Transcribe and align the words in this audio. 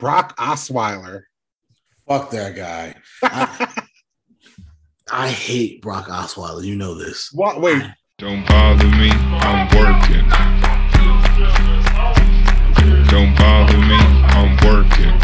Brock 0.00 0.34
Osweiler. 0.38 1.24
Fuck 2.08 2.30
that 2.30 2.56
guy. 2.56 2.94
I, 3.22 3.68
I 5.12 5.28
hate 5.28 5.82
Brock 5.82 6.08
Osweiler. 6.08 6.64
You 6.64 6.74
know 6.74 6.94
this. 6.94 7.30
What? 7.32 7.60
Wait. 7.60 7.82
Don't 8.18 8.46
bother 8.46 8.86
me, 8.86 9.10
I'm 9.10 9.66
working. 9.76 10.28
Don't 13.08 13.34
bother 13.34 13.78
me, 13.78 13.96
I'm 13.96 14.56
working. 14.64 15.16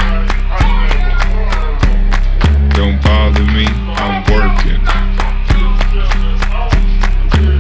Don't 2.70 3.02
bother 3.02 3.44
me, 3.44 3.66
I'm 3.68 4.24
working. 4.32 4.82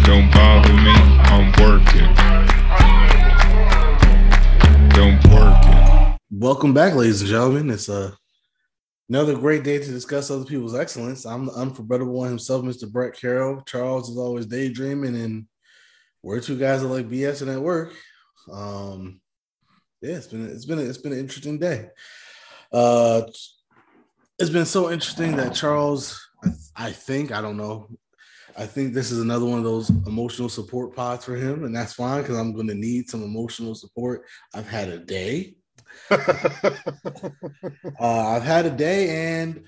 Don't 0.04 0.30
bother 0.30 0.72
me, 0.72 0.95
Welcome 6.38 6.74
back, 6.74 6.94
ladies 6.94 7.22
and 7.22 7.30
gentlemen. 7.30 7.70
It's 7.70 7.88
uh, 7.88 8.10
another 9.08 9.34
great 9.38 9.64
day 9.64 9.78
to 9.78 9.90
discuss 9.90 10.30
other 10.30 10.44
people's 10.44 10.74
excellence. 10.74 11.24
I'm 11.24 11.46
the 11.46 11.52
unforgettable 11.52 12.12
one 12.12 12.28
himself, 12.28 12.62
Mr. 12.62 12.86
Brett 12.86 13.14
Carroll. 13.14 13.62
Charles 13.62 14.10
is 14.10 14.18
always 14.18 14.44
daydreaming, 14.44 15.16
and 15.16 15.46
we're 16.22 16.40
two 16.40 16.58
guys 16.58 16.82
that 16.82 16.88
like 16.88 17.08
BSing 17.08 17.50
at 17.50 17.62
work. 17.62 17.94
Um, 18.52 19.22
yeah, 20.02 20.16
it's 20.16 20.26
been 20.26 20.44
it's 20.50 20.66
been 20.66 20.78
it's 20.78 20.98
been 20.98 21.14
an 21.14 21.20
interesting 21.20 21.58
day. 21.58 21.88
Uh, 22.70 23.22
it's 24.38 24.50
been 24.50 24.66
so 24.66 24.92
interesting 24.92 25.36
that 25.36 25.54
Charles, 25.54 26.22
I, 26.44 26.50
I 26.76 26.92
think, 26.92 27.32
I 27.32 27.40
don't 27.40 27.56
know, 27.56 27.88
I 28.58 28.66
think 28.66 28.92
this 28.92 29.10
is 29.10 29.22
another 29.22 29.46
one 29.46 29.56
of 29.56 29.64
those 29.64 29.88
emotional 30.06 30.50
support 30.50 30.94
pods 30.94 31.24
for 31.24 31.34
him, 31.34 31.64
and 31.64 31.74
that's 31.74 31.94
fine 31.94 32.20
because 32.20 32.36
I'm 32.36 32.52
going 32.52 32.68
to 32.68 32.74
need 32.74 33.08
some 33.08 33.22
emotional 33.22 33.74
support. 33.74 34.26
I've 34.54 34.68
had 34.68 34.90
a 34.90 34.98
day. 34.98 35.54
Uh, 37.98 38.36
I've 38.36 38.42
had 38.42 38.66
a 38.66 38.70
day, 38.70 39.38
and 39.38 39.64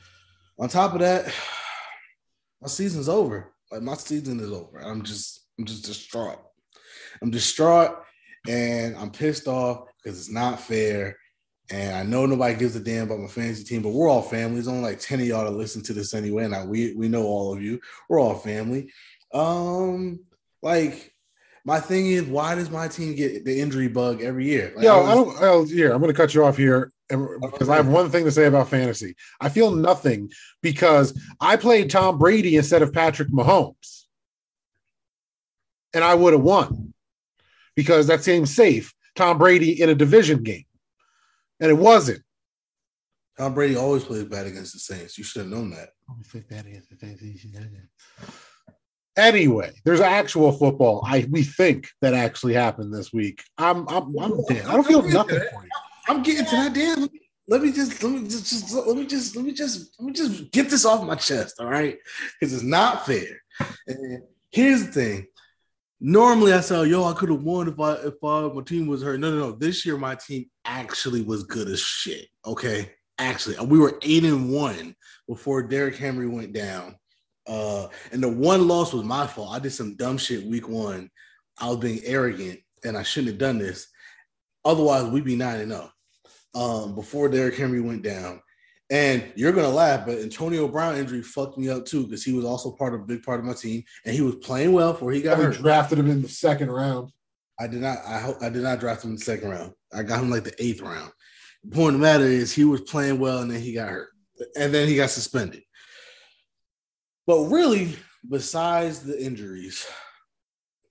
on 0.59 0.69
top 0.69 0.93
of 0.93 1.01
that, 1.01 1.27
my 2.61 2.69
season's 2.69 3.09
over. 3.09 3.53
Like 3.71 3.83
my 3.83 3.95
season 3.95 4.41
is 4.41 4.53
over. 4.53 4.79
I'm 4.79 5.03
just, 5.03 5.47
I'm 5.59 5.65
just 5.65 5.85
distraught. 5.85 6.39
I'm 7.23 7.31
distraught, 7.31 8.03
and 8.47 8.97
I'm 8.97 9.11
pissed 9.11 9.47
off 9.47 9.87
because 10.03 10.19
it's 10.19 10.31
not 10.31 10.61
fair. 10.61 11.17
And 11.71 11.97
I 11.97 12.03
know 12.03 12.27
nobody 12.27 12.55
gives 12.55 12.77
a 12.77 12.81
damn 12.81 13.05
about 13.07 13.21
my 13.21 13.29
fantasy 13.29 13.65
team, 13.65 13.83
but 13.83 13.91
we're 13.91 14.09
all 14.09 14.23
family. 14.23 14.55
There's 14.55 14.69
only 14.69 14.83
like 14.83 15.01
10 15.01 15.21
of 15.21 15.27
y'all 15.27 15.45
to 15.45 15.51
listen 15.51 15.83
to 15.83 15.93
this 15.93 16.15
anyway. 16.15 16.45
And 16.45 16.55
I, 16.55 16.65
we 16.65 16.95
we 16.95 17.09
know 17.09 17.25
all 17.25 17.53
of 17.53 17.63
you. 17.63 17.81
We're 18.09 18.21
all 18.21 18.35
family. 18.35 18.91
Um, 19.35 20.21
like 20.63 21.13
my 21.69 21.79
thing 21.79 22.07
is, 22.07 22.25
why 22.25 22.55
does 22.55 22.71
my 22.71 22.89
team 22.89 23.15
get 23.15 23.45
the 23.45 23.61
injury 23.61 23.89
bug 23.89 24.23
every 24.23 24.47
year? 24.47 24.73
Like, 24.75 24.85
Yo, 24.85 24.95
I 24.95 25.11
I 25.13 25.15
was- 25.15 25.35
don't. 25.35 25.43
Oh, 25.43 25.65
here, 25.67 25.93
I'm 25.93 26.01
going 26.01 26.13
to 26.13 26.17
cut 26.17 26.33
you 26.35 26.43
off 26.45 26.57
here 26.57 26.91
because 27.09 27.69
I 27.69 27.77
have 27.77 27.89
one 27.89 28.09
thing 28.11 28.25
to 28.25 28.31
say 28.33 28.47
about 28.47 28.69
fantasy. 28.71 29.15
I 29.39 29.51
feel 29.51 29.71
nothing 29.71 30.31
because 30.63 31.13
I 31.41 31.57
played 31.57 31.91
Tom 31.91 32.17
Brady 32.17 32.57
instead 32.57 32.81
of 32.81 32.93
Patrick 32.93 33.29
Mahomes, 33.29 34.05
and 35.93 36.03
I 36.03 36.15
would 36.15 36.33
have 36.33 36.43
won 36.43 36.95
because 37.77 38.07
that 38.07 38.25
seems 38.25 38.55
safe. 38.55 38.95
Tom 39.15 39.37
Brady 39.37 39.83
in 39.83 39.91
a 39.91 39.95
division 39.95 40.43
game, 40.43 40.65
and 41.61 41.71
it 41.71 41.75
wasn't. 41.75 42.23
Tom 43.37 43.53
Brady 43.55 43.77
always 43.77 44.05
plays 44.05 44.25
bad 44.25 44.47
against 44.47 44.73
the 44.73 44.79
Saints. 44.81 45.19
You 45.19 45.23
should 45.25 45.43
have 45.43 45.51
known 45.51 45.71
that. 45.71 45.91
Anyway, 49.19 49.73
there's 49.85 50.01
actual 50.01 50.53
football. 50.53 51.03
I 51.05 51.27
we 51.29 51.43
think 51.43 51.89
that 52.01 52.15
actually 52.15 52.55
happened 52.55 52.95
this 52.95 53.13
week. 53.13 53.43
I'm 53.59 53.87
I'm 53.89 54.17
I'm 54.17 54.45
dead. 54.45 54.65
I 54.65 54.73
don't 54.75 54.87
feel 54.87 55.03
nothing 55.03 55.41
for 55.41 55.65
you. 55.65 55.71
I'm 56.09 56.23
getting 56.23 56.45
to 56.45 56.51
that 56.53 56.73
damn. 56.73 57.01
Let 57.01 57.13
me, 57.13 57.21
let 57.49 57.63
me 57.63 57.73
just 57.73 58.03
let 58.03 58.13
me 58.13 58.29
just, 58.29 58.47
just 58.47 58.73
let 58.75 58.97
me 58.97 59.07
just 59.07 59.35
let 59.35 59.45
me 59.45 59.53
just 59.53 59.95
let 59.99 60.07
me 60.07 60.13
just 60.13 60.53
get 60.53 60.71
this 60.71 60.85
off 60.85 61.05
my 61.05 61.17
chest, 61.17 61.57
all 61.59 61.67
right? 61.67 61.99
Because 62.39 62.55
it's 62.55 62.63
not 62.63 63.07
fair. 63.07 63.43
And 63.89 64.23
here's 64.53 64.87
the 64.87 64.93
thing. 64.93 65.27
Normally 66.01 66.53
I 66.53 66.61
say, 66.61 66.87
yo, 66.87 67.05
I 67.05 67.13
could 67.13 67.31
have 67.31 67.43
won 67.43 67.67
if 67.67 67.81
I 67.81 67.95
if 67.95 68.15
I, 68.23 68.43
my 68.43 68.63
team 68.63 68.87
was 68.87 69.03
hurt. 69.03 69.19
No, 69.19 69.31
no, 69.31 69.39
no. 69.39 69.53
This 69.53 69.85
year 69.85 69.97
my 69.97 70.15
team 70.15 70.47
actually 70.65 71.23
was 71.23 71.43
good 71.43 71.69
as 71.69 71.81
shit. 71.81 72.29
Okay. 72.47 72.93
Actually, 73.21 73.59
we 73.67 73.81
were 73.81 73.99
eight 74.03 74.23
and 74.23 74.53
one 74.53 74.95
before 75.29 75.65
Derrick 75.65 75.97
Henry 75.97 76.29
went 76.29 76.53
down. 76.53 76.95
Uh, 77.49 77.89
and 78.13 78.23
the 78.23 78.29
one 78.29 78.69
loss 78.69 78.93
was 78.93 79.05
my 79.05 79.27
fault. 79.27 79.55
I 79.55 79.59
did 79.59 79.73
some 79.73 79.97
dumb 79.97 80.19
shit 80.19 80.45
week 80.45 80.69
one. 80.69 81.11
I 81.59 81.69
was 81.69 81.79
being 81.79 82.01
arrogant 82.05 82.61
and 82.85 82.97
I 82.97 83.03
shouldn't 83.03 83.33
have 83.33 83.39
done 83.39 83.59
this. 83.59 83.89
Otherwise, 84.65 85.11
we'd 85.11 85.25
be 85.25 85.37
nine 85.37 85.61
and 85.61 85.73
zero 85.73 85.91
um, 86.55 86.95
before 86.95 87.29
Derrick 87.29 87.57
Henry 87.57 87.81
went 87.81 88.03
down. 88.03 88.41
And 88.91 89.33
you're 89.37 89.53
gonna 89.53 89.69
laugh, 89.69 90.07
but 90.07 90.19
Antonio 90.19 90.67
Brown 90.67 90.97
injury 90.97 91.23
fucked 91.23 91.59
me 91.59 91.69
up 91.69 91.85
too 91.85 92.05
because 92.05 92.25
he 92.25 92.33
was 92.33 92.45
also 92.45 92.71
part 92.71 92.95
of 92.95 93.01
a 93.01 93.05
big 93.05 93.23
part 93.23 93.39
of 93.39 93.45
my 93.45 93.53
team, 93.53 93.83
and 94.07 94.15
he 94.15 94.23
was 94.23 94.37
playing 94.37 94.73
well 94.73 94.93
before 94.93 95.13
he 95.13 95.21
got 95.21 95.37
hurt. 95.37 95.57
drafted 95.57 95.99
him 95.99 96.11
in 96.11 96.23
the 96.23 96.29
second 96.29 96.71
round. 96.71 97.11
I 97.61 97.67
did 97.67 97.83
not. 97.83 97.99
I 98.07 98.19
hope 98.19 98.39
I 98.41 98.49
did 98.49 98.63
not 98.63 98.81
draft 98.81 99.05
him 99.05 99.11
in 99.11 99.17
the 99.17 99.23
second 99.23 99.51
round. 99.51 99.73
I 99.93 100.03
got 100.03 100.23
him 100.23 100.31
like 100.31 100.45
the 100.45 100.55
eighth 100.63 100.81
round. 100.81 101.13
The 101.65 101.77
point 101.77 101.97
of 101.97 102.01
the 102.01 102.07
matter 102.07 102.25
is 102.25 102.53
he 102.53 102.65
was 102.65 102.81
playing 102.81 103.19
well, 103.19 103.41
and 103.41 103.51
then 103.51 103.61
he 103.61 103.75
got 103.75 103.91
hurt, 103.91 104.09
and 104.57 104.73
then 104.73 104.89
he 104.89 104.97
got 104.97 105.11
suspended. 105.11 105.63
But 107.29 107.51
really, 107.51 107.95
besides 108.27 109.01
the 109.01 109.23
injuries, 109.23 109.87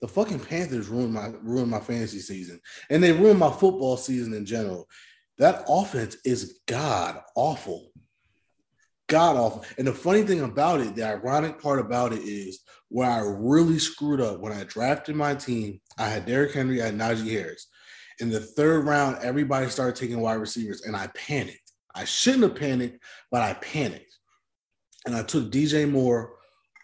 the 0.00 0.06
fucking 0.06 0.38
Panthers 0.38 0.86
ruined 0.86 1.12
my 1.12 1.32
ruined 1.42 1.68
my 1.68 1.80
fantasy 1.80 2.20
season, 2.20 2.60
and 2.90 3.02
they 3.02 3.10
ruined 3.10 3.40
my 3.40 3.50
football 3.50 3.96
season 3.96 4.32
in 4.32 4.46
general. 4.46 4.86
That 5.38 5.64
offense 5.68 6.16
is 6.24 6.60
god 6.68 7.20
awful, 7.34 7.90
god 9.08 9.36
awful. 9.36 9.64
And 9.78 9.88
the 9.88 9.92
funny 9.92 10.22
thing 10.22 10.42
about 10.42 10.80
it, 10.80 10.94
the 10.94 11.02
ironic 11.02 11.60
part 11.60 11.80
about 11.80 12.12
it 12.12 12.22
is 12.22 12.60
where 12.88 13.10
I 13.10 13.18
really 13.18 13.80
screwed 13.80 14.20
up 14.20 14.38
when 14.38 14.52
I 14.52 14.62
drafted 14.62 15.16
my 15.16 15.34
team. 15.34 15.80
I 15.98 16.08
had 16.08 16.24
Derrick 16.24 16.54
Henry, 16.54 16.80
I 16.80 16.86
had 16.86 16.98
Najee 16.98 17.32
Harris. 17.32 17.66
In 18.20 18.30
the 18.30 18.38
third 18.38 18.86
round, 18.86 19.18
everybody 19.22 19.68
started 19.70 19.96
taking 19.96 20.20
wide 20.20 20.34
receivers, 20.34 20.82
and 20.82 20.94
I 20.94 21.08
panicked. 21.16 21.72
I 21.96 22.04
shouldn't 22.04 22.44
have 22.44 22.54
panicked, 22.54 23.02
but 23.32 23.42
I 23.42 23.54
panicked. 23.54 24.07
And 25.08 25.16
I 25.16 25.22
took 25.22 25.50
DJ 25.50 25.90
Moore 25.90 26.34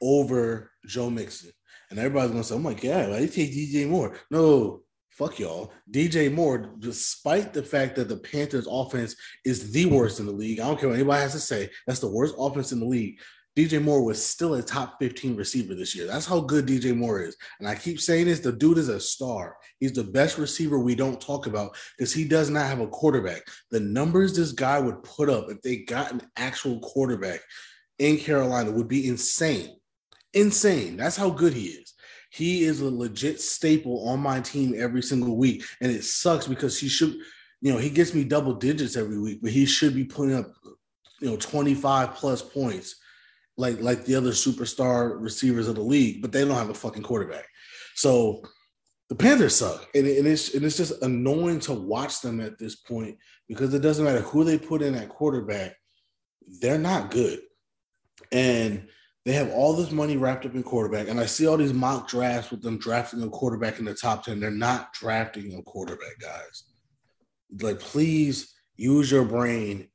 over 0.00 0.70
Joe 0.86 1.10
Mixon. 1.10 1.50
And 1.90 1.98
everybody's 1.98 2.30
gonna 2.30 2.42
say, 2.42 2.54
Oh 2.54 2.58
my 2.58 2.72
god, 2.72 3.10
why 3.10 3.18
you 3.18 3.28
take 3.28 3.52
DJ 3.52 3.86
Moore? 3.86 4.16
No, 4.30 4.80
fuck 5.10 5.38
y'all. 5.38 5.74
DJ 5.90 6.32
Moore, 6.32 6.74
despite 6.78 7.52
the 7.52 7.62
fact 7.62 7.96
that 7.96 8.08
the 8.08 8.16
Panthers 8.16 8.66
offense 8.66 9.14
is 9.44 9.72
the 9.72 9.84
worst 9.84 10.20
in 10.20 10.26
the 10.26 10.32
league, 10.32 10.58
I 10.58 10.66
don't 10.66 10.80
care 10.80 10.88
what 10.88 10.94
anybody 10.94 11.20
has 11.20 11.34
to 11.34 11.38
say, 11.38 11.68
that's 11.86 12.00
the 12.00 12.08
worst 12.08 12.34
offense 12.38 12.72
in 12.72 12.80
the 12.80 12.86
league. 12.86 13.20
DJ 13.58 13.80
Moore 13.82 14.02
was 14.02 14.24
still 14.24 14.54
a 14.54 14.62
top 14.62 14.96
15 15.00 15.36
receiver 15.36 15.74
this 15.74 15.94
year. 15.94 16.06
That's 16.06 16.26
how 16.26 16.40
good 16.40 16.66
DJ 16.66 16.96
Moore 16.96 17.20
is. 17.20 17.36
And 17.60 17.68
I 17.68 17.74
keep 17.74 18.00
saying 18.00 18.24
this 18.24 18.40
the 18.40 18.52
dude 18.52 18.78
is 18.78 18.88
a 18.88 18.98
star. 18.98 19.58
He's 19.80 19.92
the 19.92 20.02
best 20.02 20.38
receiver 20.38 20.78
we 20.78 20.94
don't 20.94 21.20
talk 21.20 21.46
about 21.46 21.76
because 21.98 22.12
he 22.12 22.24
does 22.24 22.48
not 22.48 22.68
have 22.68 22.80
a 22.80 22.88
quarterback. 22.88 23.42
The 23.70 23.80
numbers 23.80 24.34
this 24.34 24.52
guy 24.52 24.80
would 24.80 25.02
put 25.02 25.28
up 25.28 25.50
if 25.50 25.60
they 25.60 25.76
got 25.76 26.10
an 26.10 26.22
actual 26.38 26.80
quarterback 26.80 27.40
in 27.98 28.18
Carolina 28.18 28.70
would 28.70 28.88
be 28.88 29.08
insane. 29.08 29.76
Insane. 30.32 30.96
That's 30.96 31.16
how 31.16 31.30
good 31.30 31.52
he 31.52 31.66
is. 31.66 31.94
He 32.30 32.64
is 32.64 32.80
a 32.80 32.90
legit 32.90 33.40
staple 33.40 34.08
on 34.08 34.20
my 34.20 34.40
team 34.40 34.74
every 34.76 35.02
single 35.02 35.36
week. 35.36 35.64
And 35.80 35.92
it 35.92 36.04
sucks 36.04 36.48
because 36.48 36.78
he 36.78 36.88
should, 36.88 37.14
you 37.60 37.72
know, 37.72 37.78
he 37.78 37.90
gets 37.90 38.12
me 38.12 38.24
double 38.24 38.54
digits 38.54 38.96
every 38.96 39.20
week, 39.20 39.40
but 39.40 39.52
he 39.52 39.66
should 39.66 39.94
be 39.94 40.04
putting 40.04 40.34
up, 40.34 40.46
you 41.20 41.30
know, 41.30 41.36
25 41.36 42.14
plus 42.14 42.42
points 42.42 42.96
like 43.56 43.80
like 43.80 44.04
the 44.04 44.14
other 44.16 44.30
superstar 44.30 45.20
receivers 45.20 45.68
of 45.68 45.76
the 45.76 45.82
league, 45.82 46.20
but 46.22 46.32
they 46.32 46.44
don't 46.44 46.56
have 46.56 46.70
a 46.70 46.74
fucking 46.74 47.02
quarterback. 47.02 47.46
So 47.94 48.42
the 49.08 49.14
Panthers 49.14 49.56
suck, 49.56 49.86
and, 49.94 50.06
and 50.06 50.26
it's 50.26 50.54
and 50.54 50.64
it's 50.64 50.76
just 50.76 51.02
annoying 51.02 51.60
to 51.60 51.72
watch 51.72 52.20
them 52.20 52.40
at 52.40 52.58
this 52.58 52.76
point 52.76 53.16
because 53.48 53.74
it 53.74 53.80
doesn't 53.80 54.04
matter 54.04 54.20
who 54.20 54.44
they 54.44 54.58
put 54.58 54.82
in 54.82 54.94
at 54.94 55.08
quarterback, 55.08 55.76
they're 56.60 56.78
not 56.78 57.10
good, 57.10 57.40
and 58.34 58.88
they 59.24 59.32
have 59.32 59.50
all 59.52 59.72
this 59.72 59.90
money 59.90 60.18
wrapped 60.18 60.44
up 60.44 60.54
in 60.54 60.62
quarterback. 60.62 61.08
And 61.08 61.18
I 61.18 61.24
see 61.24 61.46
all 61.46 61.56
these 61.56 61.72
mock 61.72 62.08
drafts 62.08 62.50
with 62.50 62.60
them 62.60 62.76
drafting 62.76 63.22
a 63.22 63.28
quarterback 63.30 63.78
in 63.78 63.86
the 63.86 63.94
top 63.94 64.24
ten. 64.24 64.40
They're 64.40 64.50
not 64.50 64.92
drafting 64.92 65.56
a 65.56 65.62
quarterback, 65.62 66.18
guys. 66.20 66.64
Like, 67.60 67.80
please 67.80 68.52
use 68.76 69.10
your 69.10 69.24
brain, 69.24 69.88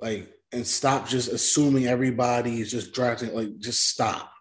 like, 0.00 0.32
and 0.50 0.66
stop 0.66 1.06
just 1.06 1.30
assuming 1.30 1.86
everybody 1.86 2.60
is 2.60 2.70
just 2.70 2.92
drafting. 2.94 3.32
Like, 3.34 3.58
just 3.58 3.88
stop. 3.88 4.32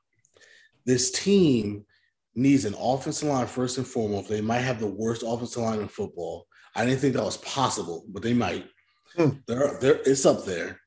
This 0.85 1.11
team 1.11 1.85
needs 2.33 2.65
an 2.65 2.75
offensive 2.79 3.29
line 3.29 3.45
first 3.45 3.77
and 3.77 3.85
foremost. 3.85 4.29
They 4.29 4.41
might 4.41 4.59
have 4.59 4.79
the 4.79 4.87
worst 4.87 5.23
offensive 5.25 5.61
line 5.61 5.79
in 5.79 5.87
football. 5.87 6.47
I 6.75 6.85
didn't 6.85 7.01
think 7.01 7.13
that 7.13 7.23
was 7.23 7.37
possible, 7.37 8.05
but 8.07 8.23
they 8.23 8.33
might. 8.33 8.65
Hmm. 9.15 9.29
They're, 9.47 9.77
they're, 9.79 9.99
it's 10.05 10.25
up 10.25 10.45
there. 10.45 10.79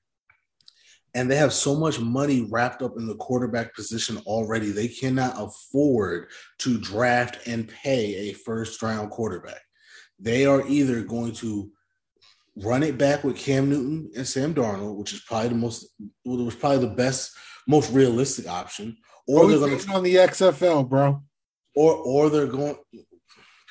And 1.17 1.31
they 1.31 1.37
have 1.37 1.55
so 1.55 1.75
much 1.75 1.99
money 1.99 2.47
wrapped 2.51 2.83
up 2.83 2.99
in 2.99 3.07
the 3.07 3.15
quarterback 3.17 3.75
position 3.75 4.19
already. 4.27 4.71
They 4.71 4.87
cannot 4.87 5.35
afford 5.39 6.29
to 6.59 6.79
draft 6.79 7.47
and 7.47 7.67
pay 7.67 8.29
a 8.29 8.33
first 8.35 8.83
round 8.83 9.11
quarterback. 9.11 9.63
They 10.21 10.45
are 10.45 10.63
either 10.69 11.03
going 11.03 11.33
to 11.37 11.71
run 12.57 12.83
it 12.83 12.99
back 12.99 13.25
with 13.25 13.39
Cam 13.39 13.71
Newton 13.71 14.11
and 14.15 14.29
Sam 14.29 14.55
Darnold, 14.55 14.97
which 14.97 15.15
is 15.15 15.21
probably 15.21 15.49
the 15.49 15.55
most, 15.55 15.89
was 16.27 16.55
probably 16.55 16.87
the 16.87 16.95
best, 16.95 17.33
most 17.67 17.91
realistic 17.93 18.47
option. 18.47 18.99
Or 19.27 19.49
they're 19.49 19.59
going 19.59 19.79
to, 19.79 19.91
on 19.93 20.03
the 20.03 20.17
XFL, 20.17 20.87
bro. 20.87 21.23
or 21.75 21.95
or 21.95 22.31
they're 22.31 22.47
going. 22.47 22.77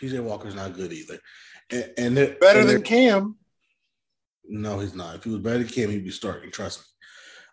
PJ 0.02 0.20
Walker's 0.22 0.56
not 0.56 0.74
good 0.74 0.92
either, 0.92 1.20
and, 1.72 1.94
and 1.98 2.18
they're 2.18 2.36
Better 2.42 2.60
and 2.62 2.70
than 2.70 2.76
they're- 2.78 2.84
Cam. 2.84 3.38
No, 4.48 4.80
he's 4.80 4.94
not. 4.94 5.16
If 5.16 5.24
he 5.24 5.30
was 5.30 5.40
better 5.40 5.60
than 5.60 5.68
Cam, 5.68 5.90
he'd 5.92 6.04
be 6.04 6.12
starting. 6.12 6.52
Trust 6.52 6.80
me. 6.80 6.86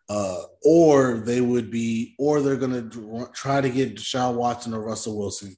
Uh, 0.08 0.42
or 0.64 1.22
they 1.24 1.40
would 1.40 1.70
be, 1.70 2.14
or 2.18 2.40
they're 2.40 2.56
going 2.56 2.90
to 2.90 3.28
try 3.32 3.60
to 3.60 3.70
get 3.70 3.96
Deshaun 3.96 4.34
Watson 4.34 4.74
or 4.74 4.82
Russell 4.82 5.18
Wilson. 5.18 5.56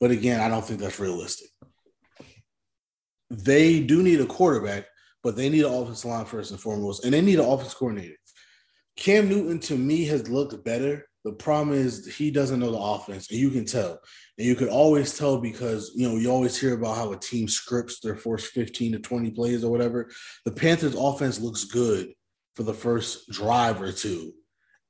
But 0.00 0.10
again, 0.10 0.40
I 0.40 0.48
don't 0.48 0.64
think 0.64 0.80
that's 0.80 1.00
realistic. 1.00 1.48
They 3.30 3.80
do 3.80 4.02
need 4.02 4.20
a 4.20 4.26
quarterback, 4.26 4.86
but 5.22 5.36
they 5.36 5.48
need 5.48 5.64
an 5.64 5.72
offensive 5.72 6.10
line 6.10 6.26
first 6.26 6.50
and 6.50 6.60
foremost, 6.60 7.04
and 7.04 7.14
they 7.14 7.20
need 7.20 7.38
an 7.38 7.46
offense 7.46 7.74
coordinator. 7.74 8.16
Cam 8.96 9.28
Newton 9.28 9.58
to 9.60 9.76
me 9.76 10.04
has 10.04 10.28
looked 10.28 10.64
better. 10.64 11.06
The 11.24 11.32
problem 11.32 11.74
is 11.76 12.14
he 12.14 12.30
doesn't 12.30 12.60
know 12.60 12.70
the 12.70 12.78
offense, 12.78 13.30
and 13.30 13.40
you 13.40 13.50
can 13.50 13.64
tell. 13.64 13.98
And 14.36 14.46
you 14.46 14.54
could 14.54 14.68
always 14.68 15.16
tell 15.16 15.38
because 15.38 15.92
you 15.96 16.08
know 16.08 16.16
you 16.16 16.30
always 16.30 16.60
hear 16.60 16.74
about 16.74 16.96
how 16.96 17.12
a 17.12 17.16
team 17.16 17.48
scripts 17.48 18.00
their 18.00 18.16
first 18.16 18.48
15 18.48 18.92
to 18.92 18.98
20 18.98 19.30
plays 19.30 19.64
or 19.64 19.70
whatever. 19.70 20.10
The 20.44 20.52
Panthers 20.52 20.94
offense 20.94 21.40
looks 21.40 21.64
good 21.64 22.12
for 22.54 22.62
the 22.62 22.74
first 22.74 23.30
drive 23.30 23.80
or 23.80 23.92
two. 23.92 24.32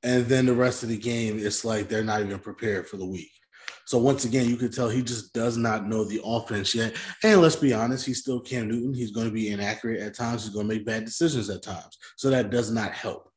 And 0.03 0.27
then 0.27 0.47
the 0.47 0.55
rest 0.55 0.83
of 0.83 0.91
the 0.91 0.99
game, 0.99 1.39
it's 1.39 1.65
like 1.65 1.89
they're 1.89 2.05
not 2.05 2.21
even 2.21 2.39
prepared 2.39 2.87
for 2.87 2.99
the 2.99 3.07
week. 3.07 3.31
So 3.87 3.99
once 3.99 4.25
again, 4.25 4.49
you 4.49 4.57
could 4.57 4.73
tell 4.73 4.89
he 4.89 5.03
just 5.03 5.33
does 5.35 5.57
not 5.57 5.87
know 5.87 6.05
the 6.05 6.21
offense 6.25 6.75
yet. 6.75 6.95
And 7.23 7.41
let's 7.41 7.57
be 7.57 7.73
honest, 7.73 8.07
he's 8.07 8.21
still 8.21 8.41
Cam 8.41 8.69
Newton. 8.69 8.95
He's 8.95 9.11
going 9.11 9.27
to 9.27 9.33
be 9.33 9.51
inaccurate 9.51 10.01
at 10.01 10.15
times. 10.15 10.45
He's 10.45 10.55
going 10.55 10.69
to 10.69 10.75
make 10.75 10.87
bad 10.87 11.05
decisions 11.05 11.51
at 11.51 11.63
times. 11.63 11.99
So 12.17 12.31
that 12.31 12.51
does 12.51 12.71
not 12.71 12.93
help. 12.93 13.31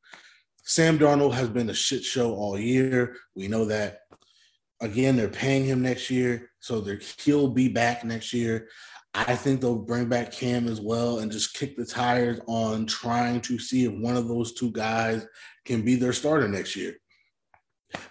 Sam 0.64 1.00
Darnold 1.00 1.34
has 1.34 1.50
been 1.50 1.70
a 1.70 1.74
shit 1.74 2.04
show 2.04 2.34
all 2.34 2.60
year. 2.60 3.16
We 3.36 3.48
know 3.48 3.66
that. 3.66 4.00
Again, 4.80 5.16
they're 5.16 5.28
paying 5.28 5.66
him 5.66 5.82
next 5.82 6.12
year, 6.12 6.52
so 6.60 6.86
he'll 7.24 7.48
be 7.48 7.68
back 7.68 8.04
next 8.04 8.32
year. 8.32 8.68
I 9.18 9.36
think 9.36 9.62
they'll 9.62 9.76
bring 9.76 10.08
back 10.08 10.32
Cam 10.32 10.68
as 10.68 10.80
well 10.80 11.20
and 11.20 11.32
just 11.32 11.56
kick 11.56 11.76
the 11.76 11.86
tires 11.86 12.40
on 12.46 12.86
trying 12.86 13.42
to 13.42 13.58
see 13.58 13.86
if 13.86 13.92
one 13.94 14.16
of 14.16 14.28
those 14.28 14.54
two 14.54 14.72
guys 14.72 15.26
can 15.66 15.82
be 15.82 15.96
their 15.96 16.14
starter 16.14 16.48
next 16.48 16.76
year. 16.76 16.98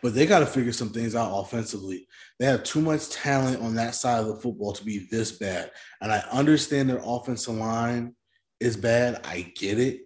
But 0.02 0.14
they 0.14 0.26
got 0.26 0.40
to 0.40 0.46
figure 0.46 0.72
some 0.72 0.88
things 0.88 1.14
out 1.14 1.38
offensively. 1.38 2.08
They 2.40 2.46
have 2.46 2.64
too 2.64 2.80
much 2.80 3.10
talent 3.10 3.62
on 3.62 3.76
that 3.76 3.94
side 3.94 4.20
of 4.20 4.26
the 4.26 4.40
football 4.40 4.72
to 4.72 4.84
be 4.84 5.06
this 5.10 5.32
bad. 5.32 5.70
And 6.00 6.10
I 6.10 6.18
understand 6.32 6.90
their 6.90 7.02
offensive 7.04 7.54
line 7.54 8.16
is 8.58 8.76
bad. 8.76 9.20
I 9.24 9.52
get 9.54 9.78
it. 9.78 10.00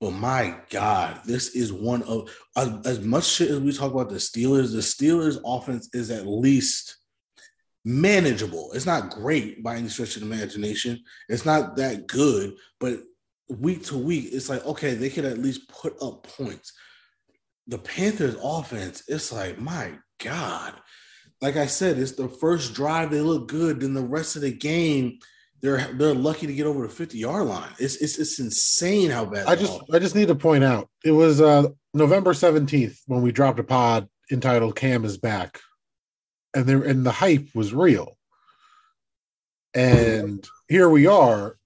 But 0.00 0.10
my 0.10 0.58
God, 0.68 1.20
this 1.24 1.54
is 1.54 1.72
one 1.72 2.02
of 2.02 2.30
as, 2.56 2.70
as 2.84 3.00
much 3.00 3.24
shit 3.24 3.50
as 3.50 3.60
we 3.60 3.72
talk 3.72 3.92
about 3.92 4.10
the 4.10 4.16
Steelers, 4.16 4.72
the 4.72 4.80
Steelers 4.80 5.38
offense 5.44 5.88
is 5.94 6.10
at 6.10 6.26
least 6.26 6.98
manageable. 7.86 8.72
It's 8.74 8.84
not 8.84 9.10
great 9.10 9.62
by 9.62 9.76
any 9.76 9.88
stretch 9.88 10.16
of 10.16 10.22
the 10.22 10.34
imagination. 10.34 11.00
It's 11.28 11.46
not 11.46 11.76
that 11.76 12.08
good, 12.08 12.56
but 12.80 12.98
week 13.48 13.84
to 13.84 13.96
week, 13.96 14.30
it's 14.32 14.48
like, 14.48 14.66
okay, 14.66 14.94
they 14.94 15.08
could 15.08 15.24
at 15.24 15.38
least 15.38 15.68
put 15.68 15.94
up 16.02 16.26
points. 16.36 16.72
The 17.68 17.78
Panthers 17.78 18.36
offense, 18.42 19.04
it's 19.06 19.32
like, 19.32 19.60
my 19.60 19.92
God. 20.22 20.74
Like 21.40 21.56
I 21.56 21.66
said, 21.66 21.96
it's 21.96 22.12
the 22.12 22.28
first 22.28 22.74
drive, 22.74 23.12
they 23.12 23.20
look 23.20 23.46
good. 23.46 23.80
Then 23.80 23.94
the 23.94 24.02
rest 24.02 24.34
of 24.34 24.42
the 24.42 24.52
game, 24.52 25.18
they're 25.62 25.92
they're 25.94 26.14
lucky 26.14 26.46
to 26.46 26.54
get 26.54 26.66
over 26.66 26.86
the 26.86 26.92
50 26.92 27.18
yard 27.18 27.46
line. 27.46 27.70
It's 27.78 27.96
it's 27.96 28.18
it's 28.18 28.38
insane 28.38 29.10
how 29.10 29.24
bad 29.24 29.46
I 29.46 29.56
just 29.56 29.80
I 29.92 29.98
just 29.98 30.14
need 30.14 30.28
to 30.28 30.34
point 30.34 30.64
out 30.64 30.88
it 31.04 31.12
was 31.12 31.40
uh 31.40 31.68
November 31.94 32.32
17th 32.32 32.98
when 33.06 33.22
we 33.22 33.32
dropped 33.32 33.58
a 33.58 33.64
pod 33.64 34.08
entitled 34.30 34.76
Cam 34.76 35.04
is 35.04 35.16
back. 35.16 35.60
And 36.56 36.64
there 36.64 36.82
and 36.82 37.04
the 37.04 37.12
hype 37.12 37.48
was 37.54 37.74
real. 37.74 38.16
And 39.74 40.42
here 40.68 40.88
we 40.88 41.06
are, 41.06 41.58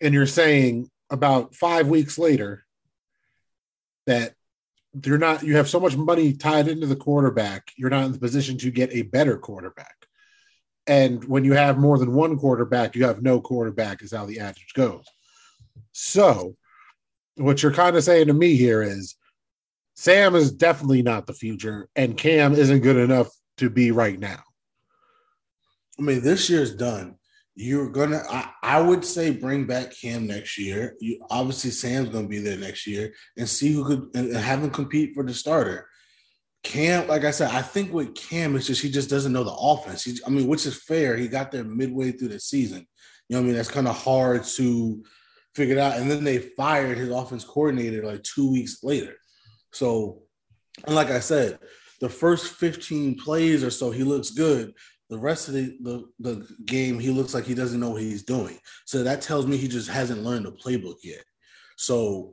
and 0.00 0.12
you're 0.12 0.26
saying 0.26 0.90
about 1.08 1.54
five 1.54 1.86
weeks 1.86 2.18
later 2.18 2.64
that 4.06 4.34
you're 5.04 5.18
not 5.18 5.44
you 5.44 5.56
have 5.56 5.68
so 5.68 5.78
much 5.78 5.96
money 5.96 6.32
tied 6.32 6.66
into 6.66 6.88
the 6.88 6.96
quarterback, 6.96 7.70
you're 7.76 7.90
not 7.90 8.06
in 8.06 8.12
the 8.12 8.18
position 8.18 8.58
to 8.58 8.72
get 8.72 8.92
a 8.92 9.02
better 9.02 9.38
quarterback. 9.38 9.94
And 10.88 11.22
when 11.24 11.44
you 11.44 11.52
have 11.52 11.78
more 11.78 11.96
than 11.96 12.12
one 12.12 12.36
quarterback, 12.36 12.96
you 12.96 13.04
have 13.04 13.22
no 13.22 13.40
quarterback, 13.40 14.02
is 14.02 14.12
how 14.12 14.26
the 14.26 14.40
adage 14.40 14.72
goes. 14.74 15.04
So, 15.92 16.56
what 17.36 17.62
you're 17.62 17.72
kind 17.72 17.96
of 17.96 18.02
saying 18.02 18.26
to 18.26 18.34
me 18.34 18.56
here 18.56 18.82
is 18.82 19.14
Sam 19.94 20.34
is 20.34 20.50
definitely 20.50 21.02
not 21.02 21.28
the 21.28 21.34
future, 21.34 21.88
and 21.94 22.18
Cam 22.18 22.54
isn't 22.54 22.80
good 22.80 22.96
enough 22.96 23.28
to 23.58 23.70
be 23.70 23.90
right 23.90 24.18
now. 24.18 24.42
I 25.98 26.02
mean, 26.02 26.22
this 26.22 26.48
year's 26.48 26.74
done. 26.74 27.16
You're 27.54 27.90
gonna, 27.90 28.22
I, 28.30 28.50
I 28.62 28.80
would 28.80 29.04
say, 29.04 29.30
bring 29.30 29.66
back 29.66 29.92
Cam 30.00 30.26
next 30.26 30.58
year. 30.58 30.96
You 31.00 31.24
obviously 31.30 31.70
Sam's 31.70 32.08
gonna 32.08 32.28
be 32.28 32.38
there 32.38 32.56
next 32.56 32.86
year, 32.86 33.12
and 33.36 33.48
see 33.48 33.72
who 33.72 33.84
could 33.84 34.10
and 34.14 34.34
have 34.34 34.62
him 34.62 34.70
compete 34.70 35.14
for 35.14 35.22
the 35.22 35.34
starter. 35.34 35.86
Cam, 36.62 37.08
like 37.08 37.24
I 37.24 37.30
said, 37.30 37.50
I 37.50 37.60
think 37.60 37.92
with 37.92 38.14
Cam, 38.14 38.56
it's 38.56 38.68
just 38.68 38.80
he 38.80 38.90
just 38.90 39.10
doesn't 39.10 39.32
know 39.32 39.44
the 39.44 39.52
offense. 39.52 40.04
He, 40.04 40.18
I 40.26 40.30
mean, 40.30 40.46
which 40.46 40.64
is 40.64 40.82
fair. 40.82 41.16
He 41.16 41.28
got 41.28 41.50
there 41.50 41.64
midway 41.64 42.12
through 42.12 42.28
the 42.28 42.40
season. 42.40 42.86
You 43.28 43.36
know, 43.36 43.40
what 43.40 43.44
I 43.44 43.46
mean, 43.48 43.56
that's 43.56 43.70
kind 43.70 43.88
of 43.88 43.96
hard 43.96 44.44
to 44.44 45.02
figure 45.54 45.78
out. 45.78 45.98
And 45.98 46.10
then 46.10 46.24
they 46.24 46.38
fired 46.38 46.98
his 46.98 47.10
offense 47.10 47.44
coordinator 47.44 48.04
like 48.04 48.22
two 48.22 48.50
weeks 48.50 48.82
later. 48.82 49.14
So, 49.72 50.22
and 50.86 50.94
like 50.94 51.10
I 51.10 51.20
said, 51.20 51.58
the 52.02 52.08
first 52.08 52.54
15 52.54 53.14
plays 53.14 53.62
or 53.62 53.70
so, 53.70 53.92
he 53.92 54.02
looks 54.02 54.30
good. 54.30 54.74
The 55.08 55.18
rest 55.18 55.46
of 55.46 55.54
the, 55.54 55.78
the, 55.80 56.04
the 56.18 56.48
game, 56.66 56.98
he 56.98 57.10
looks 57.10 57.32
like 57.32 57.44
he 57.44 57.54
doesn't 57.54 57.78
know 57.78 57.90
what 57.90 58.02
he's 58.02 58.24
doing. 58.24 58.58
So 58.86 59.04
that 59.04 59.22
tells 59.22 59.46
me 59.46 59.56
he 59.56 59.68
just 59.68 59.88
hasn't 59.88 60.24
learned 60.24 60.46
the 60.46 60.52
playbook 60.52 60.96
yet. 61.04 61.22
So 61.76 62.32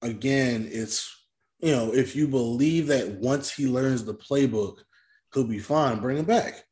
again, 0.00 0.68
it's 0.72 1.14
you 1.58 1.72
know, 1.72 1.92
if 1.92 2.16
you 2.16 2.26
believe 2.26 2.86
that 2.86 3.10
once 3.20 3.52
he 3.52 3.66
learns 3.66 4.04
the 4.04 4.14
playbook, 4.14 4.78
he'll 5.34 5.44
be 5.44 5.58
fine, 5.58 6.00
bring 6.00 6.16
him 6.16 6.24
back. 6.24 6.64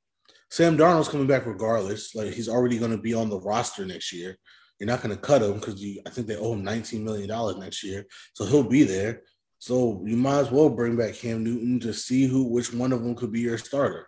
Sam 0.51 0.79
Darnold's 0.79 1.09
coming 1.09 1.27
back 1.27 1.45
regardless. 1.45 2.15
Like 2.15 2.33
he's 2.33 2.49
already 2.49 2.79
going 2.79 2.93
to 2.93 2.99
be 2.99 3.13
on 3.13 3.29
the 3.29 3.41
roster 3.41 3.85
next 3.85 4.11
year. 4.15 4.39
You're 4.79 4.87
not 4.87 5.03
going 5.03 5.15
to 5.15 5.21
cut 5.21 5.43
him 5.43 5.55
because. 5.55 5.85
I 6.07 6.11
think 6.11 6.27
they 6.27 6.37
owe 6.37 6.55
him 6.55 6.65
19 6.65 7.05
million 7.05 7.29
dollars 7.29 7.59
next 7.59 7.85
year, 7.85 8.07
so 8.33 8.47
he'll 8.47 8.63
be 8.63 8.85
there. 8.85 9.23
So 9.59 10.03
you 10.07 10.17
might 10.17 10.39
as 10.41 10.51
well 10.51 10.69
bring 10.69 10.97
back 10.97 11.15
Cam 11.15 11.43
Newton 11.43 11.81
to 11.81 11.93
see 11.93 12.27
who, 12.27 12.45
which 12.45 12.73
one 12.73 12.93
of 12.93 13.03
them 13.03 13.15
could 13.15 13.33
be 13.33 13.41
your 13.41 13.59
starter. 13.59 14.07